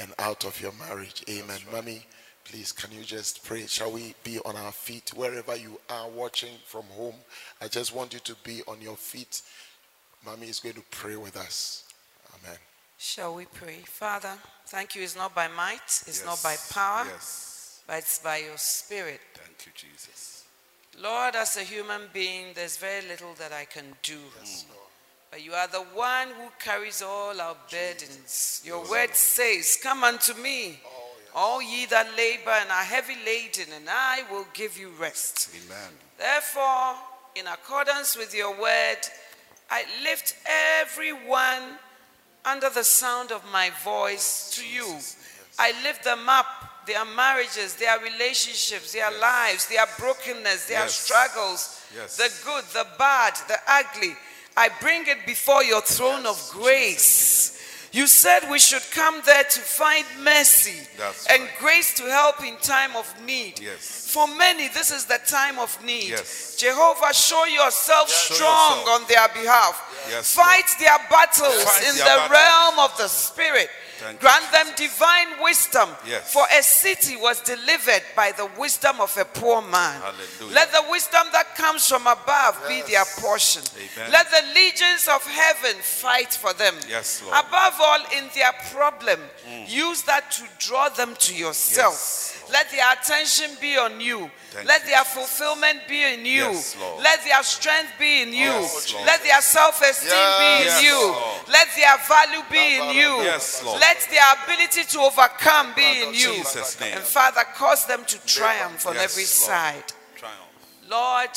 and 0.00 0.12
out 0.18 0.44
of 0.44 0.60
your 0.60 0.72
marriage. 0.78 1.22
Amen. 1.28 1.60
Mommy, 1.70 2.06
please, 2.44 2.72
can 2.72 2.90
you 2.92 3.04
just 3.04 3.44
pray? 3.44 3.66
Shall 3.66 3.92
we 3.92 4.14
be 4.24 4.38
on 4.44 4.56
our 4.56 4.72
feet 4.72 5.12
wherever 5.14 5.56
you 5.56 5.78
are 5.90 6.08
watching 6.08 6.54
from 6.64 6.84
home? 6.96 7.14
I 7.60 7.68
just 7.68 7.94
want 7.94 8.12
you 8.14 8.20
to 8.20 8.34
be 8.42 8.62
on 8.66 8.80
your 8.80 8.96
feet. 8.96 9.42
Mommy 10.24 10.48
is 10.48 10.60
going 10.60 10.74
to 10.76 10.82
pray 10.90 11.16
with 11.16 11.36
us. 11.36 11.84
Amen. 12.42 12.58
Shall 12.98 13.34
we 13.34 13.46
pray? 13.46 13.78
Father, 13.84 14.34
thank 14.66 14.94
you. 14.94 15.02
It's 15.02 15.16
not 15.16 15.34
by 15.34 15.48
might, 15.48 16.04
it's 16.06 16.24
not 16.24 16.40
by 16.42 16.54
power, 16.70 17.04
Yes. 17.06 17.80
but 17.86 17.98
it's 17.98 18.20
by 18.20 18.36
your 18.38 18.56
spirit. 18.56 19.20
Thank 19.34 19.66
you, 19.66 19.72
Jesus. 19.74 20.44
Lord, 21.00 21.34
as 21.34 21.56
a 21.56 21.62
human 21.62 22.02
being, 22.12 22.52
there's 22.54 22.76
very 22.76 23.04
little 23.08 23.34
that 23.34 23.52
I 23.52 23.64
can 23.64 23.86
do. 24.02 24.18
But 25.32 25.42
you 25.42 25.54
are 25.54 25.66
the 25.66 25.78
one 25.94 26.28
who 26.28 26.50
carries 26.62 27.00
all 27.00 27.40
our 27.40 27.56
burdens. 27.70 28.60
Your 28.66 28.86
word 28.86 29.14
says, 29.14 29.78
Come 29.82 30.04
unto 30.04 30.34
me, 30.34 30.78
oh, 30.84 30.90
all 31.34 31.62
ye 31.62 31.86
that 31.86 32.06
labor 32.18 32.50
and 32.50 32.68
are 32.70 32.84
heavy 32.84 33.14
laden, 33.24 33.72
and 33.74 33.86
I 33.88 34.24
will 34.30 34.44
give 34.52 34.76
you 34.76 34.90
rest. 35.00 35.48
Amen. 35.64 35.88
Therefore, 36.18 36.96
in 37.34 37.46
accordance 37.46 38.14
with 38.14 38.34
your 38.34 38.50
word, 38.60 38.98
I 39.70 39.84
lift 40.04 40.36
everyone 40.82 41.78
under 42.44 42.68
the 42.68 42.84
sound 42.84 43.32
of 43.32 43.42
my 43.50 43.70
voice 43.82 44.54
to 44.58 44.66
you. 44.68 44.98
I 45.58 45.72
lift 45.82 46.04
them 46.04 46.28
up 46.28 46.84
their 46.86 47.06
marriages, 47.06 47.76
their 47.76 47.98
relationships, 48.00 48.92
their 48.92 49.10
lives, 49.18 49.66
their 49.68 49.86
brokenness, 49.98 50.66
their 50.66 50.80
Yes. 50.80 50.94
struggles, 50.94 51.80
Yes. 51.94 52.16
the 52.18 52.30
good, 52.44 52.64
the 52.74 52.86
bad, 52.98 53.34
the 53.48 53.58
ugly. 53.66 54.14
I 54.56 54.68
bring 54.80 55.06
it 55.06 55.24
before 55.26 55.64
your 55.64 55.80
throne 55.80 56.26
of 56.26 56.50
grace. 56.52 57.51
You 57.92 58.06
said 58.06 58.48
we 58.50 58.58
should 58.58 58.82
come 58.90 59.20
there 59.26 59.44
to 59.44 59.60
find 59.60 60.06
mercy 60.22 60.80
That's 60.96 61.26
and 61.26 61.42
right. 61.42 61.50
grace 61.60 61.94
to 61.98 62.04
help 62.04 62.42
in 62.42 62.56
time 62.62 62.96
of 62.96 63.06
need. 63.26 63.60
Yes. 63.60 64.10
For 64.10 64.26
many, 64.36 64.68
this 64.68 64.90
is 64.90 65.04
the 65.04 65.18
time 65.26 65.58
of 65.58 65.76
need. 65.84 66.08
Yes. 66.10 66.56
Jehovah, 66.58 67.12
show 67.12 67.44
yourself 67.44 68.08
Show 68.10 68.34
strong 68.34 68.78
yourself. 68.78 69.00
on 69.02 69.08
their 69.08 69.28
behalf. 69.28 70.06
Yes, 70.08 70.34
Fight 70.34 70.64
their 70.80 70.98
battles 71.10 71.62
Fight 71.64 71.82
in 71.88 71.96
their 71.96 72.04
the 72.04 72.28
battles. 72.28 72.30
realm 72.30 72.78
of 72.78 72.96
the 72.96 73.08
Spirit. 73.08 73.68
Thank 73.98 74.14
you, 74.14 74.18
Grant 74.28 74.50
them 74.50 74.66
divine 74.76 75.40
wisdom. 75.42 75.88
Yes. 76.08 76.32
For 76.32 76.42
a 76.58 76.60
city 76.62 77.14
was 77.16 77.40
delivered 77.40 78.02
by 78.16 78.32
the 78.32 78.50
wisdom 78.58 79.00
of 79.00 79.16
a 79.16 79.24
poor 79.24 79.62
man. 79.62 80.00
Hallelujah. 80.00 80.54
Let 80.54 80.72
the 80.72 80.82
wisdom 80.90 81.22
that 81.32 81.54
comes 81.56 81.86
from 81.86 82.08
above 82.08 82.58
be 82.66 82.82
their 82.90 83.04
portion. 83.20 83.62
Amen. 83.76 84.10
Let 84.10 84.28
the 84.30 84.42
legions 84.54 85.06
of 85.06 85.24
heaven 85.24 85.80
fight 85.82 86.32
for 86.34 86.52
them. 86.52 86.74
Yes, 86.88 87.22
Lord. 87.24 87.36
Above 87.46 87.74
all, 87.82 87.98
in 88.16 88.24
their 88.34 88.52
problem, 88.72 89.18
mm. 89.46 89.68
use 89.68 90.02
that 90.02 90.30
to 90.32 90.42
draw 90.58 90.88
them 90.88 91.14
to 91.18 91.34
yourself. 91.34 91.92
Yes, 91.92 92.50
Let 92.52 92.70
their 92.70 92.92
attention 92.92 93.56
be 93.60 93.76
on 93.76 94.00
you. 94.00 94.30
Thank 94.50 94.68
Let 94.68 94.82
you, 94.82 94.90
their 94.90 95.04
fulfillment 95.04 95.80
be 95.88 96.02
in 96.02 96.20
you. 96.20 96.52
Yes, 96.52 96.76
Let 97.02 97.24
their 97.24 97.42
strength 97.42 97.92
be 97.98 98.22
in 98.22 98.28
you. 98.28 98.52
Yes, 98.52 98.94
Let 99.06 99.22
their 99.22 99.40
self 99.40 99.80
esteem 99.80 100.10
be 100.10 100.68
in 100.68 100.84
you. 100.84 101.12
Lord. 101.12 101.48
Let 101.48 101.68
their 101.76 101.98
value 102.08 102.42
be 102.50 102.76
in 102.76 102.96
you. 102.96 103.10
Lord. 103.64 103.80
Let 103.80 104.06
their 104.10 104.28
ability 104.44 104.84
to 104.84 104.98
overcome 105.00 105.72
be 105.74 106.02
in 106.02 106.14
you. 106.14 106.34
Jesus' 106.36 106.80
name. 106.80 106.94
And 106.94 107.02
Father, 107.02 107.42
cause 107.54 107.86
them 107.86 108.04
to 108.06 108.26
triumph 108.26 108.86
on 108.86 108.96
every 108.96 109.22
Lord. 109.22 109.28
side. 109.28 109.92
Triumph. 110.16 110.38
Lord, 110.90 111.30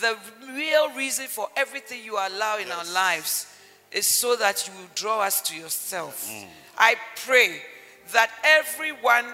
the 0.00 0.16
real 0.54 0.90
reason 0.94 1.26
for 1.26 1.48
everything 1.56 2.02
you 2.04 2.14
allow 2.14 2.58
in 2.58 2.70
our 2.70 2.84
lives 2.92 3.46
is 3.94 4.06
so 4.06 4.36
that 4.36 4.66
you 4.66 4.74
will 4.74 4.90
draw 4.94 5.20
us 5.20 5.40
to 5.42 5.56
yourself. 5.56 6.28
Mm. 6.28 6.46
I 6.78 6.96
pray 7.24 7.60
that 8.12 8.30
everyone 8.44 9.26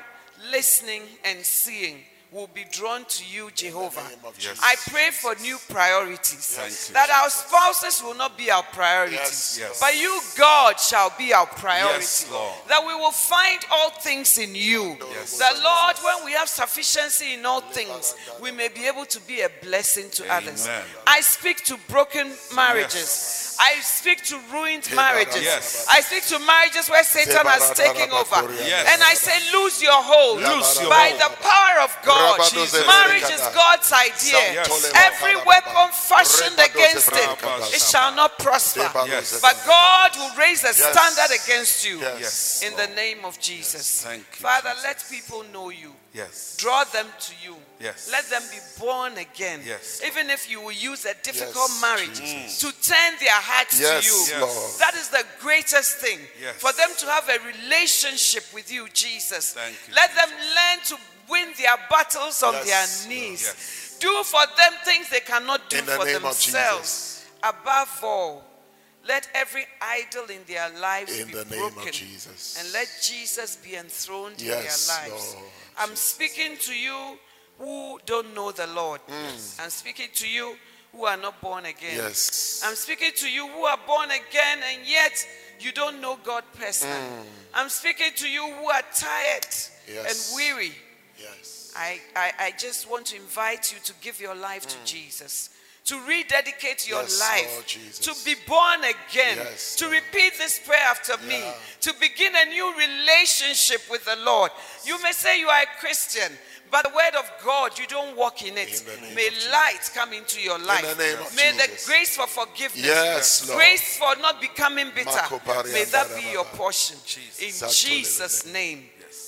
listening 0.51 1.03
and 1.25 1.39
seeing 1.41 1.99
will 2.31 2.49
be 2.49 2.65
drawn 2.71 3.05
to 3.07 3.25
you, 3.25 3.51
Jehovah. 3.55 4.03
Yes. 4.39 4.61
I 4.63 4.75
pray 4.91 5.11
for 5.11 5.35
new 5.41 5.57
priorities. 5.69 6.89
You, 6.89 6.95
that 6.95 7.09
our 7.11 7.31
spouses 7.31 8.03
will 8.03 8.15
not 8.15 8.37
be 8.37 8.51
our 8.51 8.63
priorities, 8.65 9.19
Yes. 9.19 9.59
Yes. 9.59 9.81
But 9.81 9.99
you, 9.99 10.21
God, 10.37 10.79
shall 10.79 11.11
be 11.17 11.33
our 11.33 11.47
priority. 11.47 12.01
Yes. 12.01 12.31
That 12.69 12.85
we 12.87 12.95
will 12.95 13.13
find 13.13 13.61
all 13.73 13.91
things 13.91 14.37
in 14.37 14.55
you. 14.55 14.99
Yes. 15.13 15.39
That, 15.39 15.55
Lord, 15.63 15.97
when 16.05 16.27
we 16.27 16.33
have 16.33 16.49
sufficiency 16.49 17.33
in 17.35 17.47
all 17.47 17.63
things, 17.63 18.15
we 18.43 18.51
may 18.51 18.69
be 18.69 18.87
able 18.87 19.07
to 19.07 19.21
be 19.23 19.41
a 19.41 19.51
blessing 19.63 20.11
to 20.11 20.31
others. 20.33 20.69
I 21.07 21.21
speak 21.23 21.65
to 21.65 21.79
broken 21.89 22.31
marriages. 22.55 23.48
I 23.61 23.81
speak 23.83 24.23
to 24.31 24.39
ruined 24.53 24.89
marriages. 24.95 25.43
Yes. 25.43 25.87
I 25.91 26.01
speak 26.01 26.25
to 26.31 26.39
marriages 26.47 26.89
where 26.89 27.03
Satan 27.03 27.45
has 27.47 27.75
taken 27.75 28.11
over. 28.15 28.47
Yes. 28.63 28.87
And 28.95 29.03
I 29.03 29.15
say, 29.15 29.35
lose 29.51 29.83
your 29.83 29.99
hold. 29.99 30.39
Loose 30.39 30.81
your 30.81 30.91
By 30.91 31.11
hold. 31.11 31.21
the 31.21 31.31
power 31.43 31.83
of 31.83 31.93
God. 32.07 32.39
Jesus. 32.51 32.87
Marriage 32.87 33.27
is 33.27 33.43
God's 33.51 33.91
idea. 33.91 34.63
Yes. 34.63 34.93
Every 34.95 35.37
weapon 35.43 35.91
fashioned 35.91 36.55
against 36.55 37.11
it, 37.13 37.31
it 37.75 37.83
shall 37.83 38.15
not 38.15 38.39
prosper. 38.39 38.87
Yes. 39.07 39.41
But 39.43 39.59
God 39.67 40.15
will 40.17 40.35
raise 40.39 40.63
a 40.63 40.73
standard 40.73 41.35
against 41.35 41.85
you. 41.85 41.99
Yes. 41.99 42.63
Yes. 42.63 42.63
In 42.63 42.77
the 42.77 42.95
name 42.95 43.25
of 43.25 43.39
Jesus. 43.41 44.03
Thank 44.03 44.21
you, 44.21 44.47
Father, 44.47 44.71
let 44.83 45.05
people 45.11 45.45
know 45.53 45.71
you. 45.71 45.93
Yes. 46.15 46.57
Draw 46.59 46.85
them 46.85 47.07
to 47.21 47.33
you. 47.45 47.57
Yes. 47.81 48.09
Let 48.11 48.25
them 48.31 48.43
be 48.51 48.59
born 48.81 49.13
again. 49.19 49.61
Yes. 49.65 50.01
Even 50.07 50.31
if 50.31 50.51
you 50.51 50.61
will 50.61 50.73
use 50.73 51.05
a 51.05 51.15
difficult 51.23 51.69
Yes, 51.71 51.83
marriage 51.83 52.19
Jesus. 52.21 52.59
to 52.61 52.73
turn 52.83 53.13
their 53.21 53.31
hearts 53.41 53.79
Yes, 53.79 54.05
to 54.05 54.11
you. 54.35 54.41
Yes. 54.41 54.79
That 54.79 54.95
is 54.95 55.09
the 55.11 55.25
greatest 55.41 55.97
thing. 55.99 56.19
Yes. 56.41 56.57
For 56.57 56.73
them 56.73 56.91
to 56.99 57.07
have 57.07 57.29
a 57.29 57.39
relationship 57.47 58.45
with 58.55 58.73
you, 58.73 58.89
Jesus. 58.93 59.53
Thank 59.53 59.77
you, 59.87 59.95
Let 59.95 60.15
them 60.15 60.31
learn 60.31 60.79
to 60.87 60.97
win 61.29 61.49
their 61.59 61.77
battles 61.91 62.43
on 62.43 62.55
Yes, 62.55 63.05
their 63.05 63.11
knees. 63.11 63.43
Yes. 63.45 63.97
Do 64.01 64.23
for 64.25 64.45
them 64.57 64.73
things 64.85 65.11
they 65.11 65.21
cannot 65.21 65.69
do 65.69 65.77
the 65.83 65.93
for 65.93 66.05
themselves. 66.05 67.27
Above 67.43 68.01
all, 68.03 68.45
let 69.07 69.29
every 69.35 69.67
idol 69.81 70.25
in 70.31 70.41
their 70.47 70.69
lives 70.81 71.17
In 71.19 71.27
be 71.29 71.35
the 71.35 71.45
name 71.45 71.61
broken. 71.73 71.89
of 71.89 71.93
Jesus. 71.95 72.57
And 72.59 72.73
let 72.73 72.89
Jesus 73.03 73.57
be 73.57 73.77
enthroned 73.77 74.41
Yes, 74.41 74.89
in 74.89 75.09
their 75.11 75.11
lives. 75.13 75.35
Lord 75.35 75.45
I'm 75.79 75.95
speaking 75.95 76.57
to 76.59 76.75
you 76.75 77.19
who 77.59 77.99
don't 78.07 78.35
know 78.35 78.53
the 78.53 78.67
Lord. 78.69 79.01
Mm. 79.09 79.61
I'm 79.65 79.71
speaking 79.71 80.09
to 80.15 80.29
you 80.29 80.55
who 80.93 81.05
are 81.05 81.17
not 81.17 81.41
born 81.41 81.67
again. 81.67 81.97
Yes. 81.97 82.63
I'm 82.65 82.75
speaking 82.75 83.11
to 83.17 83.31
you 83.31 83.47
who 83.49 83.65
are 83.65 83.79
born 83.87 84.11
again 84.11 84.59
and 84.73 84.87
yet 84.89 85.27
you 85.61 85.73
don't 85.73 86.01
know 86.01 86.19
God 86.25 86.45
personally. 86.59 86.95
Mm. 86.95 87.25
I'm 87.55 87.69
speaking 87.69 88.11
to 88.17 88.29
you 88.29 88.43
who 88.43 88.71
are 88.71 88.83
tired 88.95 89.47
Yes. 89.91 90.31
and 90.31 90.37
weary. 90.37 90.73
Yes. 91.19 91.73
I, 91.77 92.01
I, 92.17 92.33
I 92.39 92.53
just 92.59 92.91
want 92.91 93.07
to 93.07 93.17
invite 93.17 93.73
you 93.73 93.79
to 93.85 93.93
give 94.01 94.21
your 94.21 94.35
life 94.35 94.67
to 94.67 94.77
Jesus, 94.85 95.51
to 95.89 95.95
rededicate 96.07 96.89
your. 96.89 97.03
Yes, 97.03 97.21
life, 97.21 97.67
to 98.03 98.13
be 98.25 98.35
born 98.47 98.81
again, 98.81 99.37
Yes, 99.39 99.77
to 99.77 99.85
Lord. 99.85 99.97
repeat 99.97 100.33
this 100.39 100.59
prayer 100.59 100.85
after 100.85 101.17
me, 101.27 101.43
to 101.81 101.95
begin 101.99 102.33
a 102.37 102.45
new 102.47 102.75
relationship 102.77 103.81
with 103.91 104.05
the 104.05 104.17
Lord. 104.25 104.51
You 104.85 105.01
may 105.03 105.13
say 105.13 105.41
you 105.41 105.49
are 105.49 105.63
a 105.63 105.81
Christian. 105.81 106.31
But 106.71 106.83
the 106.85 106.91
word 106.91 107.15
of 107.19 107.31
God, 107.43 107.79
you 107.79 107.87
don't 107.87 108.15
walk 108.15 108.43
in 108.45 108.59
it. 108.59 108.85
In 109.09 109.15
May 109.15 109.31
light 109.51 109.91
come 109.95 110.13
into 110.13 110.39
your 110.39 110.59
life. 110.59 110.83
the 110.83 111.17
May 111.35 111.53
the 111.53 111.67
grace 111.87 112.15
for 112.15 112.27
forgiveness, 112.27 112.85
Yes, 112.85 113.49
Lord. 113.49 113.59
grace 113.59 113.97
for 113.97 114.15
not 114.21 114.39
becoming 114.39 114.91
bitter, 114.95 115.23
may 115.73 115.85
that 115.85 116.09
be 116.15 116.31
your 116.31 116.45
portion. 116.45 116.99
Jesus. 117.07 117.85
In 117.85 117.91
Jesus' 117.91 118.45
name. 118.53 118.85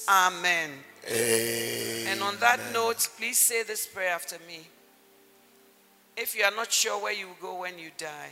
Amen. 0.07 0.71
Amen. 1.11 2.07
And 2.09 2.23
on 2.23 2.37
that 2.41 2.61
note, 2.75 3.09
please 3.17 3.39
say 3.39 3.63
this 3.63 3.87
prayer 3.87 4.11
after 4.11 4.37
me. 4.47 4.67
If 6.21 6.37
you 6.37 6.45
are 6.45 6.55
not 6.55 6.71
sure 6.71 7.03
where 7.03 7.15
you 7.15 7.29
will 7.29 7.41
go 7.41 7.61
when 7.61 7.79
you 7.79 7.91
die, 7.97 8.29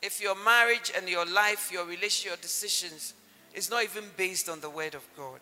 if 0.00 0.22
your 0.22 0.36
marriage 0.44 0.92
and 0.96 1.08
your 1.08 1.26
life, 1.26 1.72
your 1.72 1.84
relationship, 1.84 2.26
your 2.30 2.36
decisions 2.36 3.14
is 3.52 3.68
not 3.68 3.82
even 3.82 4.04
based 4.16 4.48
on 4.48 4.60
the 4.60 4.70
word 4.70 4.94
of 4.94 5.02
God, 5.16 5.40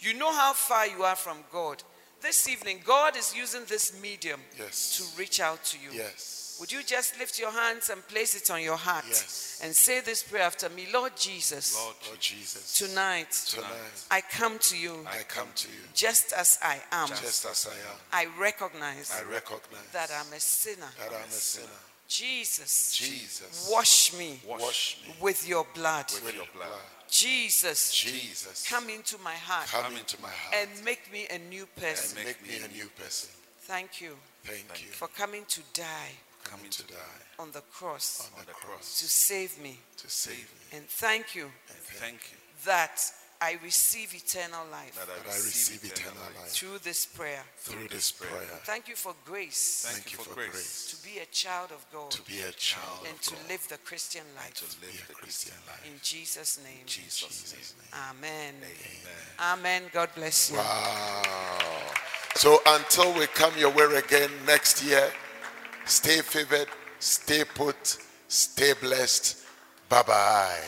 you 0.00 0.14
know 0.14 0.32
how 0.32 0.54
far 0.54 0.86
you 0.86 1.02
are 1.02 1.16
from 1.16 1.38
God. 1.52 1.82
This 2.22 2.48
evening, 2.48 2.80
God 2.82 3.14
is 3.14 3.36
using 3.36 3.66
this 3.68 4.00
medium 4.00 4.40
Yes. 4.58 4.96
to 4.96 5.20
reach 5.20 5.38
out 5.38 5.62
to 5.64 5.78
you. 5.78 5.90
Yes. 5.92 6.47
Would 6.60 6.72
you 6.72 6.82
just 6.82 7.18
lift 7.18 7.38
your 7.38 7.52
hands 7.52 7.88
and 7.88 8.06
place 8.08 8.34
it 8.34 8.50
on 8.50 8.60
your 8.62 8.76
heart 8.76 9.04
Yes. 9.08 9.60
and 9.62 9.74
say 9.74 10.00
this 10.00 10.22
prayer 10.24 10.42
after 10.42 10.68
me? 10.70 10.86
Lord 10.92 11.12
Jesus, 11.16 11.76
Lord, 11.76 11.94
Jesus. 12.20 12.76
tonight 12.78 13.30
Tonight, 13.30 13.70
I 14.10 14.20
come 14.22 14.58
to 14.58 14.76
you 14.76 15.06
I 15.08 15.22
come 15.22 15.48
to 15.54 15.68
you 15.68 15.82
just 15.94 16.32
as 16.32 16.58
I 16.62 16.80
am. 16.90 17.08
just 17.08 17.44
as 17.46 17.66
I 17.70 17.74
am. 17.90 17.96
I 18.12 18.26
recognize 18.40 19.12
I 19.12 19.22
recognize 19.30 19.86
that 19.92 20.10
I'm 20.10 20.32
a 20.32 20.40
sinner. 20.40 20.90
that 20.98 21.12
I'm 21.14 21.28
a 21.28 21.30
sinner. 21.30 21.66
Jesus, 22.08 22.96
Jesus, 22.96 23.68
wash 23.70 24.12
me 24.14 24.40
wash 24.46 24.98
me 25.06 25.14
with 25.20 25.46
your 25.48 25.64
blood. 25.74 26.06
with 26.24 26.34
your 26.34 26.46
blood. 26.54 26.68
Jesus, 27.10 27.94
Jesus, 27.94 28.66
come 28.68 28.88
into 28.90 29.16
my 29.18 29.34
heart 29.34 29.68
come 29.68 29.96
into 29.96 30.20
my 30.20 30.28
heart 30.28 30.54
and 30.60 30.84
make 30.84 31.10
me 31.12 31.26
a 31.30 31.38
new 31.38 31.66
person. 31.76 32.18
and 32.18 32.26
make 32.26 32.42
me 32.46 32.56
a 32.64 32.68
new 32.76 32.88
person. 32.98 33.30
Thank 33.60 34.00
you 34.00 34.16
Thank 34.44 34.84
you 34.84 34.90
for 34.92 35.08
coming 35.08 35.44
to 35.48 35.60
die 35.74 36.12
coming 36.50 36.70
to 36.70 36.82
die 36.84 37.20
on 37.38 37.50
the 37.52 37.62
cross 37.72 38.30
on 38.38 38.44
the 38.46 38.52
cross 38.52 38.98
to 39.00 39.06
save 39.06 39.58
me. 39.62 39.78
to 39.96 40.08
save 40.08 40.36
me. 40.72 40.78
And 40.78 40.86
thank 40.88 41.34
you 41.34 41.46
thank 42.00 42.20
you 42.32 42.38
that 42.64 43.00
I 43.40 43.56
receive 43.62 44.12
eternal 44.14 44.66
life 44.72 44.94
that 44.98 45.06
That 45.06 45.22
I 45.24 45.30
I 45.30 45.36
receive 45.36 45.80
receive 45.82 45.92
eternal 45.92 46.24
life 46.40 46.48
through 46.50 46.78
this 46.82 47.06
prayer. 47.06 47.44
through 47.58 47.86
this 47.88 48.10
prayer. 48.10 48.58
Thank 48.64 48.88
you 48.88 48.96
for 48.96 49.14
grace 49.24 49.86
Thank 49.92 50.10
you 50.12 50.18
for 50.18 50.34
grace 50.34 50.90
to 50.90 50.96
be 51.08 51.18
a 51.20 51.26
child 51.26 51.70
of 51.70 51.86
God 51.92 52.10
To 52.10 52.22
be 52.22 52.40
a 52.40 52.50
child 52.52 53.06
and 53.06 53.14
of 53.14 53.22
to 53.22 53.34
God. 53.34 53.48
live 53.48 53.68
the 53.68 53.78
Christian 53.78 54.24
life. 54.34 54.60
live 54.82 54.90
Be 54.90 54.98
a 54.98 55.06
the 55.06 55.14
Christian 55.14 55.54
life. 55.68 55.86
In 55.86 56.00
Jesus' 56.02 56.58
name. 56.64 56.84
Jesus' 56.86 57.22
name. 57.22 57.62
Jesus' 57.62 57.74
name. 57.78 58.02
Amen. 58.10 58.54
Amen. 59.52 59.82
God 59.92 60.08
bless 60.16 60.50
you. 60.50 60.56
Wow. 60.56 61.92
So 62.34 62.58
until 62.66 63.12
we 63.14 63.26
come 63.28 63.52
your 63.56 63.70
way 63.70 63.86
again 63.98 64.30
next 64.46 64.82
year, 64.82 65.10
stay 65.88 66.20
favored, 66.20 66.68
stay 66.98 67.44
put, 67.44 67.98
stay 68.28 68.72
blessed. 68.80 69.44
Bye 69.88 70.02
bye. 70.02 70.60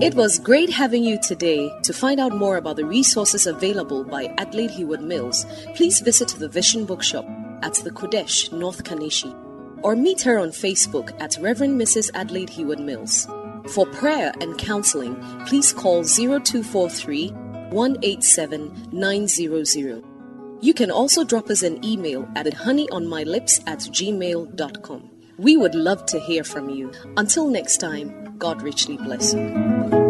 It 0.00 0.14
was 0.16 0.38
great 0.40 0.68
having 0.68 1.04
you 1.04 1.18
today. 1.22 1.70
To 1.84 1.92
find 1.92 2.18
out 2.18 2.34
more 2.36 2.56
about 2.56 2.76
the 2.76 2.84
resources 2.84 3.46
available 3.46 4.04
by 4.04 4.34
Adelaide 4.36 4.72
Heward 4.72 5.00
Mills, 5.00 5.46
please 5.76 6.00
visit 6.00 6.28
the 6.28 6.48
Vision 6.48 6.84
Bookshop 6.84 7.24
at 7.62 7.74
the 7.74 7.90
Qodesh, 7.90 8.52
North 8.52 8.82
Kaneshie. 8.84 9.32
or 9.82 9.96
meet 9.96 10.22
her 10.22 10.38
on 10.38 10.50
Facebook 10.50 11.10
at 11.20 11.36
Reverend 11.40 11.80
Mrs. 11.80 12.10
Adelaide 12.14 12.50
Heward 12.50 12.78
Mills. 12.78 13.26
For 13.68 13.86
prayer 13.86 14.32
and 14.40 14.58
counseling, 14.58 15.16
please 15.46 15.72
call 15.72 16.04
0243 16.04 17.30
187 17.70 18.88
900. 18.92 20.04
You 20.60 20.74
can 20.74 20.90
also 20.90 21.24
drop 21.24 21.50
us 21.50 21.62
an 21.62 21.84
email 21.84 22.28
at 22.36 22.46
honeyonmylips 22.46 23.62
at 23.66 23.78
gmail.com. 23.80 25.10
We 25.38 25.56
would 25.56 25.74
love 25.74 26.06
to 26.06 26.20
hear 26.20 26.44
from 26.44 26.70
you. 26.70 26.92
Until 27.16 27.48
next 27.48 27.78
time, 27.78 28.36
God 28.38 28.62
richly 28.62 28.96
bless 28.96 29.34
you. 29.34 30.01